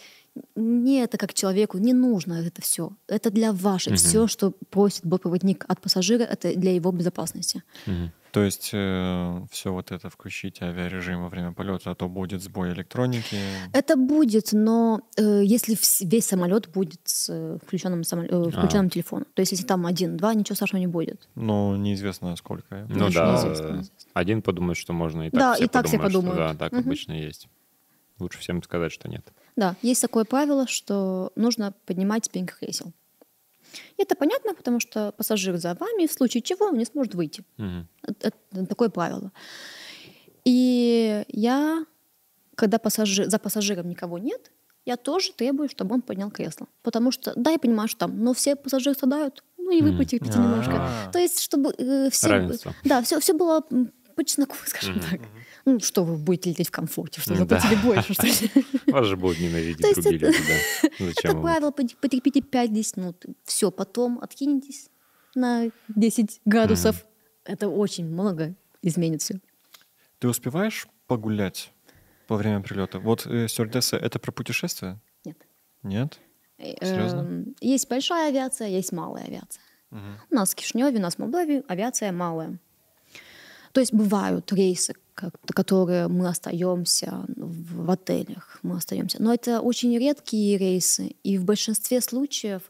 мне 0.54 1.02
это 1.04 1.18
как 1.18 1.34
человеку 1.34 1.78
не 1.78 1.92
нужно 1.92 2.34
это 2.46 2.62
все. 2.62 2.92
Это 3.08 3.30
для 3.30 3.52
вашей. 3.52 3.90
Мгм. 3.90 3.96
Все, 3.98 4.26
что 4.26 4.52
просит 4.70 5.04
бортпроводник 5.04 5.64
от 5.68 5.80
пассажира, 5.80 6.22
это 6.22 6.54
для 6.56 6.74
его 6.74 6.90
безопасности. 6.92 7.62
Мгм. 7.86 8.12
То 8.32 8.42
есть 8.42 8.68
все 8.68 9.46
вот 9.66 9.92
это 9.92 10.08
включить 10.08 10.62
авиарежим 10.62 11.20
во 11.22 11.28
время 11.28 11.52
полета, 11.52 11.90
а 11.90 11.94
то 11.94 12.08
будет 12.08 12.40
сбой 12.42 12.72
электроники. 12.72 13.36
Это 13.74 13.94
будет, 13.96 14.54
но 14.54 15.02
э, 15.18 15.42
если 15.44 15.76
весь 16.06 16.24
самолет 16.28 16.70
будет 16.70 17.00
с 17.04 17.28
э, 17.28 17.58
включенным, 17.62 18.00
самол- 18.00 18.48
э, 18.48 18.50
включенным 18.50 18.88
телефоном. 18.88 19.26
То 19.34 19.40
есть 19.40 19.52
если 19.52 19.66
там 19.66 19.84
один-два, 19.84 20.32
ничего 20.32 20.54
страшного 20.56 20.80
не 20.80 20.86
будет. 20.86 21.28
Но 21.34 21.76
неизвестно 21.76 22.34
сколько. 22.36 22.86
Ну 22.88 23.06
Еще 23.08 23.18
да, 23.18 23.32
неизвестно, 23.32 23.64
э, 23.66 23.72
неизвестно. 23.72 24.10
один 24.14 24.40
подумает, 24.40 24.78
что 24.78 24.94
можно, 24.94 25.26
и 25.26 25.30
так 25.30 25.38
Да, 25.38 25.54
все 25.54 25.64
и 25.64 25.68
так 25.68 25.86
все 25.86 25.98
подумают, 25.98 26.12
что 26.12 26.20
подумают. 26.32 26.58
Да, 26.58 26.64
так 26.64 26.72
Мгм. 26.72 26.80
обычно 26.88 27.12
есть. 27.12 27.48
Лучше 28.18 28.38
всем 28.38 28.62
сказать, 28.62 28.92
что 28.92 29.10
нет. 29.10 29.26
Да, 29.56 29.76
есть 29.82 30.00
такое 30.00 30.24
правило, 30.24 30.66
что 30.66 31.32
нужно 31.36 31.74
поднимать 31.86 32.24
спинку 32.24 32.54
кресел. 32.58 32.92
И 33.96 34.02
это 34.02 34.14
понятно, 34.14 34.54
потому 34.54 34.80
что 34.80 35.12
пассажир 35.12 35.56
за 35.56 35.74
вами, 35.74 36.06
в 36.06 36.12
случае 36.12 36.42
чего, 36.42 36.66
он 36.66 36.78
не 36.78 36.84
сможет 36.84 37.14
выйти. 37.14 37.44
Мгм. 37.56 37.88
Это, 38.02 38.32
это 38.52 38.66
такое 38.66 38.88
правило. 38.88 39.32
И 40.44 41.24
я, 41.28 41.84
когда 42.54 42.78
пассажир, 42.78 43.30
за 43.30 43.38
пассажиром 43.38 43.88
никого 43.88 44.18
нет, 44.18 44.50
я 44.84 44.96
тоже 44.96 45.32
требую, 45.32 45.68
чтобы 45.68 45.94
он 45.94 46.02
поднял 46.02 46.30
кресло. 46.30 46.66
Потому 46.82 47.12
что, 47.12 47.32
да, 47.36 47.50
я 47.50 47.58
понимаю, 47.58 47.88
что 47.88 48.00
там, 48.00 48.22
но 48.22 48.34
все 48.34 48.56
пассажиры 48.56 48.94
страдают, 48.94 49.44
ну 49.58 49.70
и 49.70 49.80
вы 49.80 49.96
потерпите 49.96 50.38
А. 50.38 50.42
немножко. 50.42 50.88
То 51.12 51.18
есть, 51.18 51.40
чтобы 51.40 51.72
э, 51.78 52.10
все... 52.10 52.28
Равенство. 52.28 52.74
Да, 52.84 53.00
все, 53.02 53.20
все 53.20 53.32
было 53.32 53.64
по 54.16 54.24
чесноку, 54.24 54.56
скажем 54.66 55.00
так. 55.00 55.20
Ну, 55.64 55.78
что 55.80 56.04
вы 56.04 56.16
будете 56.16 56.50
лететь 56.50 56.68
в 56.68 56.70
комфорте, 56.70 57.20
что 57.20 57.34
Ну 57.34 57.44
да. 57.46 57.60
заплатили 57.60 57.80
больше, 57.86 58.14
что 58.14 58.26
ли? 58.26 58.32
Вас 58.92 59.06
же 59.06 59.16
будут 59.16 59.38
ненавидеть 59.40 59.78
То 59.78 59.94
другие 60.02 60.16
это- 60.16 60.26
люди, 60.26 60.38
да. 60.48 60.88
Это 60.88 61.04
Зачем 61.06 61.32
вам? 61.34 61.42
правило, 61.42 61.70
пот- 61.70 61.96
потерпите 62.00 62.40
5-10 62.40 63.00
минут. 63.00 63.24
Все, 63.44 63.70
потом 63.70 64.18
откинетесь 64.20 64.90
на 65.34 65.70
10 65.88 66.40
градусов. 66.44 67.04
Это 67.44 67.68
очень 67.68 68.06
много 68.06 68.54
изменит 68.82 69.22
все. 69.22 69.40
Ты 70.18 70.28
успеваешь 70.28 70.86
погулять 71.06 71.72
во 72.28 72.36
время 72.36 72.60
прилета? 72.60 72.98
Вот 72.98 73.26
э, 73.26 73.46
стюардесса— 73.48 73.96
это 73.98 74.18
про 74.18 74.32
путешествие? 74.32 74.98
Нет. 75.24 75.36
Нет? 75.82 76.18
Серьезно? 76.58 77.20
Эм, 77.20 77.56
Есть 77.60 77.88
большая 77.88 78.28
авиация, 78.28 78.68
есть 78.68 78.92
малая 78.92 79.24
авиация. 79.24 79.60
Мгм. 79.90 80.16
У 80.30 80.34
нас 80.34 80.52
в 80.52 80.54
Кишиневе, 80.54 80.98
у 80.98 81.02
нас 81.02 81.16
в 81.16 81.18
Молдове 81.18 81.62
авиация 81.68 82.12
малая. 82.12 82.58
То 83.72 83.80
есть 83.80 83.92
бывают 83.92 84.52
рейсы, 84.52 84.94
которые 85.14 86.08
мы 86.08 86.28
остаемся 86.28 87.24
в 87.36 87.90
отелях, 87.90 88.58
мы 88.62 88.76
остаемся. 88.76 89.22
Но 89.22 89.32
это 89.32 89.60
очень 89.60 89.96
редкие 89.98 90.58
рейсы, 90.58 91.14
и 91.22 91.38
в 91.38 91.44
большинстве 91.44 92.00
случаев 92.00 92.62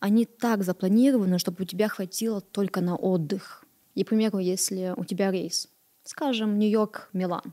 они 0.00 0.24
так 0.26 0.62
запланированы, 0.64 1.38
чтобы 1.38 1.62
у 1.62 1.66
тебя 1.66 1.88
хватило 1.88 2.40
только 2.40 2.80
на 2.80 2.96
отдых. 2.96 3.64
И, 3.94 4.04
к 4.04 4.08
примеру, 4.10 4.38
если 4.38 4.94
у 4.96 5.04
тебя 5.04 5.30
рейс, 5.32 5.68
скажем, 6.04 6.58
Нью-Йорк-Милан, 6.58 7.52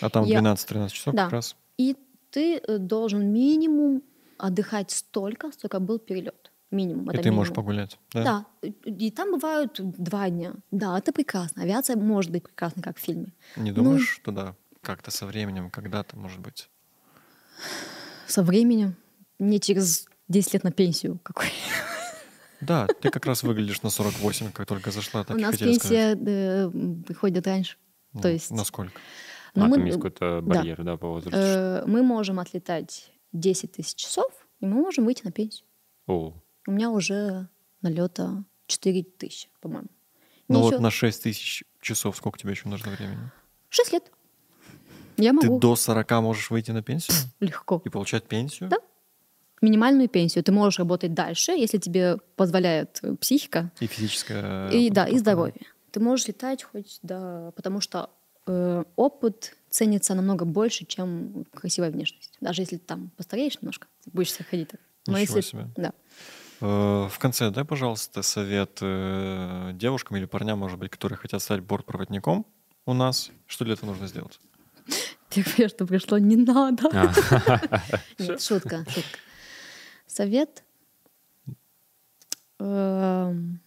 А 0.00 0.08
там 0.08 0.24
Я- 0.24 0.38
12-13 0.40 0.88
часов 0.92 1.14
Да. 1.14 1.24
как 1.24 1.32
раз? 1.32 1.56
и 1.78 1.96
ты 2.30 2.56
э, 2.56 2.78
должен 2.78 3.30
минимум 3.32 4.02
отдыхать 4.38 4.90
столько, 4.90 5.52
сколько 5.52 5.78
был 5.80 5.98
перелет. 5.98 6.41
Минимум. 6.72 7.10
И 7.10 7.14
это 7.14 7.22
ты 7.24 7.30
можешь 7.30 7.50
минимум. 7.50 7.54
погулять, 7.66 7.98
да? 8.12 8.46
Да, 8.62 8.68
и 8.84 9.10
там 9.12 9.30
бывают 9.32 9.78
два 9.78 10.28
дня. 10.30 10.54
Да, 10.72 10.98
это 10.98 11.12
прекрасно. 11.12 11.62
Авиация 11.62 11.96
может 11.96 12.30
быть 12.32 12.42
прекрасной, 12.42 12.82
как 12.82 12.96
в 12.96 13.00
фильме. 13.00 13.32
Не 13.56 13.70
Ну, 13.70 13.76
думаешь, 13.76 14.08
что 14.08 14.32
да, 14.32 14.56
как-то 14.80 15.10
со 15.10 15.26
временем, 15.26 15.70
когда-то, 15.70 16.16
может 16.18 16.40
быть? 16.40 16.68
Со 18.26 18.42
временем 18.42 18.96
мне 19.38 19.58
через 19.58 20.06
10 20.28 20.54
лет 20.54 20.64
на 20.64 20.72
пенсию 20.72 21.18
какой. 21.22 21.48
Да, 22.60 22.86
ты 22.86 23.10
как 23.10 23.26
раз 23.26 23.42
выглядишь 23.42 23.82
на 23.82 23.90
48, 23.90 24.52
как 24.52 24.66
только 24.66 24.90
зашла, 24.92 25.24
так 25.24 25.36
У 25.36 25.38
и 25.38 25.42
нас 25.42 25.50
хотели 25.52 25.74
сказать. 25.74 26.18
пенсия 26.18 26.66
э, 26.66 26.70
приходит 27.06 27.46
раньше. 27.46 27.76
Ну, 28.12 28.20
То 28.20 28.28
есть 28.30 28.50
Насколько? 28.52 28.92
ну, 29.54 29.64
А, 29.64 29.68
мы, 29.68 29.76
там 29.76 29.84
есть 29.86 29.96
какой-то 29.96 30.40
да. 30.40 30.54
барьер, 30.54 30.82
да, 30.84 30.96
по 30.96 31.08
возрасту. 31.08 31.36
э, 31.36 31.84
мы 31.86 32.02
можем 32.02 32.38
отлетать 32.38 33.10
10 33.32 33.72
тысяч 33.72 33.96
часов, 33.96 34.32
и 34.60 34.66
мы 34.66 34.76
можем 34.80 35.04
выйти 35.06 35.22
на 35.24 35.32
пенсию. 35.32 35.66
О, 36.06 36.34
У 36.66 36.70
меня 36.70 36.90
уже 36.90 37.48
налета 37.82 38.44
4 38.66 39.02
тысячи, 39.02 39.48
по-моему. 39.60 39.88
Ну 40.48 40.60
вот 40.60 40.72
еще 40.72 40.82
на 40.82 40.90
6 40.90 41.22
тысяч 41.22 41.64
часов 41.80 42.16
сколько 42.16 42.38
тебе 42.38 42.52
еще 42.52 42.68
нужно 42.68 42.92
времени? 42.92 43.30
6 43.70 43.92
лет. 43.92 44.12
Я 45.16 45.30
Ты 45.30 45.46
могу 45.46 45.58
до 45.58 45.76
40 45.76 46.10
можешь 46.22 46.50
выйти 46.50 46.70
на 46.70 46.82
пенсию 46.82 47.16
легко. 47.40 47.82
и 47.84 47.88
получать 47.88 48.24
пенсию? 48.24 48.68
Да. 48.68 48.78
Минимальную 49.60 50.08
пенсию. 50.08 50.42
Ты 50.42 50.52
можешь 50.52 50.78
работать 50.78 51.14
дальше, 51.14 51.52
если 51.52 51.78
тебе 51.78 52.16
позволяет 52.36 52.98
э, 53.02 53.14
психика 53.14 53.70
И 53.78 53.86
физическое... 53.86 54.68
и, 54.70 54.90
да, 54.90 55.06
и 55.06 55.18
здоровье. 55.18 55.54
Ты 55.92 56.00
можешь 56.00 56.26
летать 56.26 56.64
хоть, 56.64 56.98
да, 57.02 57.52
потому 57.54 57.80
что 57.80 58.10
э, 58.46 58.84
опыт 58.96 59.54
ценится 59.70 60.14
намного 60.14 60.44
больше, 60.44 60.84
чем 60.84 61.44
красивая 61.54 61.90
внешность. 61.90 62.36
Даже 62.40 62.62
если 62.62 62.76
ты 62.76 62.84
там 62.84 63.10
постареешь 63.16 63.60
немножко, 63.60 63.86
будешь 64.06 64.32
ходить 64.32 64.68
так. 64.68 64.80
Но 65.06 65.18
Ничего 65.18 65.36
если, 65.36 65.50
себе. 65.50 65.68
Да. 65.76 65.92
Э, 66.62 67.08
В 67.10 67.18
конце 67.18 67.50
дай, 67.50 67.64
пожалуйста, 67.64 68.22
совет 68.22 68.78
э, 68.80 69.70
девушкам 69.74 70.16
или 70.16 70.24
парням, 70.26 70.58
может 70.60 70.78
быть, 70.78 70.90
которые 70.90 71.18
хотят 71.18 71.42
стать 71.42 71.60
бортпроводником 71.60 72.46
у 72.86 72.94
нас. 72.94 73.30
Что 73.46 73.64
для 73.64 73.74
этого 73.74 73.90
нужно 73.90 74.06
сделать? 74.06 74.38
Первое, 75.30 75.68
что 75.68 75.86
пришло, 75.86 76.18
не 76.18 76.36
надо. 76.36 76.88
А, 76.92 77.12
Нет, 78.18 78.40
шутка, 78.42 78.84
шутка. 78.88 79.18
Совет. 80.06 80.62
Эм, 82.58 83.60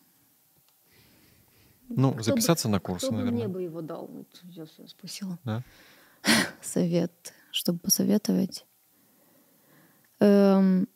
Ну, 1.89 2.13
Кто 2.13 2.23
записаться 2.23 2.69
на 2.69 2.79
курсы, 2.79 3.07
Кто 3.07 3.15
бы 3.15 3.21
мне 3.23 3.31
наверное. 3.31 3.53
бы 3.53 3.61
его 3.63 3.81
дал? 3.81 4.09
Я 4.43 4.65
спросила. 4.87 5.37
Совет, 6.61 7.33
чтобы 7.51 7.79
посоветовать. 7.79 8.65
Эм, 10.19 10.87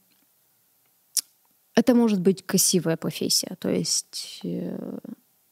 Это 1.80 1.96
может 1.96 2.20
быть 2.20 2.46
красивая 2.46 2.98
профессия, 2.98 3.56
то 3.58 3.70
есть 3.70 4.42
э, 4.44 5.00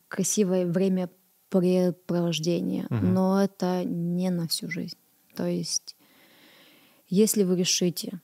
красивое 0.10 0.66
времяпрепровождение, 0.66 2.86
Мгм. 2.90 3.14
но 3.14 3.42
это 3.42 3.86
не 3.86 4.30
на 4.30 4.46
всю 4.50 4.70
жизнь. 4.70 4.98
То 5.38 5.48
есть, 5.48 5.96
если 7.08 7.44
вы 7.44 7.56
решите, 7.56 8.20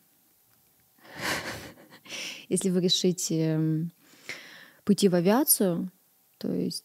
если 2.50 2.70
вы 2.72 2.82
решите 2.82 3.90
пойти 4.84 5.08
в 5.08 5.16
авиацию, 5.16 5.90
то 6.40 6.52
есть 6.52 6.84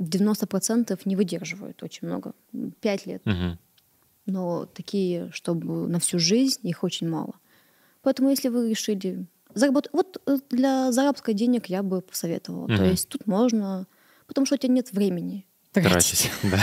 90% 0.00 1.00
не 1.04 1.14
выдерживают 1.14 1.84
очень 1.84 2.08
много, 2.08 2.34
пять 2.80 3.06
лет. 3.06 3.24
мгм. 3.24 3.60
Но 4.26 4.66
такие, 4.66 5.30
чтобы 5.30 5.86
на 5.86 6.00
всю 6.00 6.18
жизнь, 6.18 6.66
их 6.68 6.82
очень 6.82 7.08
мало. 7.08 7.34
Поэтому 8.02 8.30
если 8.30 8.48
вы 8.48 8.70
решили 8.70 9.24
заработать... 9.56 9.92
Вот 9.92 10.22
э, 10.26 10.38
для 10.50 10.92
заработка 10.92 11.32
денег 11.32 11.66
я 11.66 11.82
бы 11.82 12.00
посоветовала. 12.00 12.68
То 12.68 12.74
Мгм. 12.74 12.84
есть 12.84 13.08
тут 13.08 13.26
можно... 13.26 13.86
Потому 14.26 14.46
что 14.46 14.54
у 14.54 14.58
тебя 14.58 14.72
нет 14.72 14.92
времени. 14.92 15.46
Тратить, 15.72 16.30
да. 16.42 16.60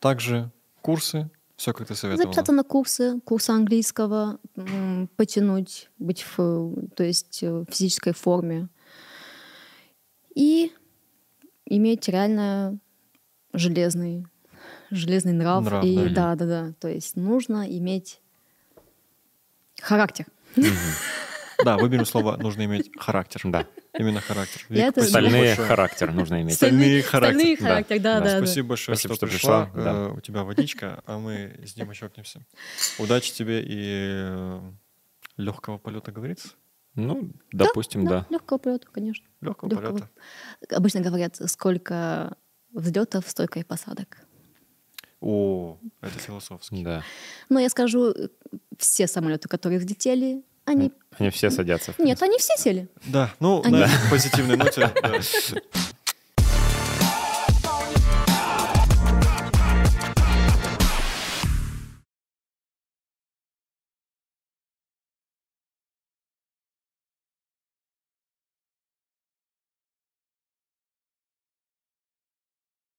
Также 0.00 0.50
Курсы, 0.84 1.30
все 1.56 1.72
как 1.72 1.86
ты 1.88 1.94
советовала. 1.94 2.26
Записаться 2.26 2.52
на 2.52 2.62
курсы, 2.62 3.18
курсы 3.24 3.48
английского, 3.48 4.38
потянуть, 5.16 5.88
быть 5.98 6.26
в, 6.36 6.74
то 6.94 7.02
есть 7.02 7.42
э, 7.42 7.50
в 7.50 7.64
физической 7.70 8.12
форме. 8.12 8.68
И 10.34 10.72
иметь 11.64 12.06
реально 12.06 12.78
железный, 13.54 14.26
железный 14.90 15.32
нрав. 15.32 15.64
Нрав, 15.64 15.84
и 15.86 15.96
да. 16.10 16.34
да, 16.34 16.34
да, 16.34 16.46
да. 16.46 16.72
То 16.78 16.88
есть 16.88 17.16
нужно 17.16 17.66
иметь 17.66 18.20
Да, 21.64 21.76
выберем 21.76 22.04
слово 22.04 22.36
«нужно 22.36 22.64
иметь 22.64 22.90
характер». 22.98 23.40
Да. 23.44 23.66
Именно 23.98 24.20
характер. 24.20 24.66
Вик, 24.68 25.02
Стальные 25.02 25.54
характер 25.56 26.12
нужно 26.12 26.42
иметь. 26.42 26.54
Стальные 26.56 27.02
характер. 27.02 27.34
Стальные 27.38 27.56
Да. 27.56 27.64
характер, 27.64 28.00
да, 28.00 28.20
Да. 28.20 28.36
Спасибо 28.38 28.68
большое, 28.68 28.96
Спасибо, 28.96 29.14
что, 29.14 29.26
пришла. 29.26 29.70
Э, 29.74 30.12
У 30.16 30.20
тебя 30.20 30.42
водичка, 30.44 31.02
а 31.06 31.18
мы 31.18 31.60
с 31.64 31.74
Димой 31.74 31.94
чокнемся. 31.94 32.44
Удачи 32.98 33.32
тебе 33.32 33.62
и 33.64 34.58
легкого 35.36 35.78
полета, 35.78 36.12
говорится? 36.12 36.48
Ну, 36.96 37.30
допустим, 37.52 38.04
да. 38.06 38.26
Легкого 38.30 38.58
полета, 38.58 38.86
конечно. 38.92 39.26
Легкого 39.40 39.68
полета. 39.68 40.10
Обычно 40.70 41.00
говорят, 41.00 41.36
сколько 41.50 42.36
взлетов, 42.72 43.28
столько 43.28 43.60
и 43.60 43.64
посадок. 43.64 44.18
О, 45.20 45.78
это 46.02 46.18
философски. 46.18 46.82
Да. 46.84 47.02
Но 47.48 47.58
я 47.58 47.68
скажу, 47.70 48.10
э, 48.10 48.28
все 48.78 49.06
самолеты, 49.06 49.48
которые 49.48 49.78
взлетели, 49.78 50.42
они... 50.64 50.92
Они 51.18 51.30
все 51.30 51.50
садятся. 51.50 51.94
Нет, 51.98 52.20
они 52.22 52.38
все 52.38 52.54
сели. 52.56 52.88
Да, 53.06 53.32
ну, 53.40 53.62
Они- 53.64 53.78
на 53.78 53.88
позитивной 54.10 54.56
ноте. 54.56 54.90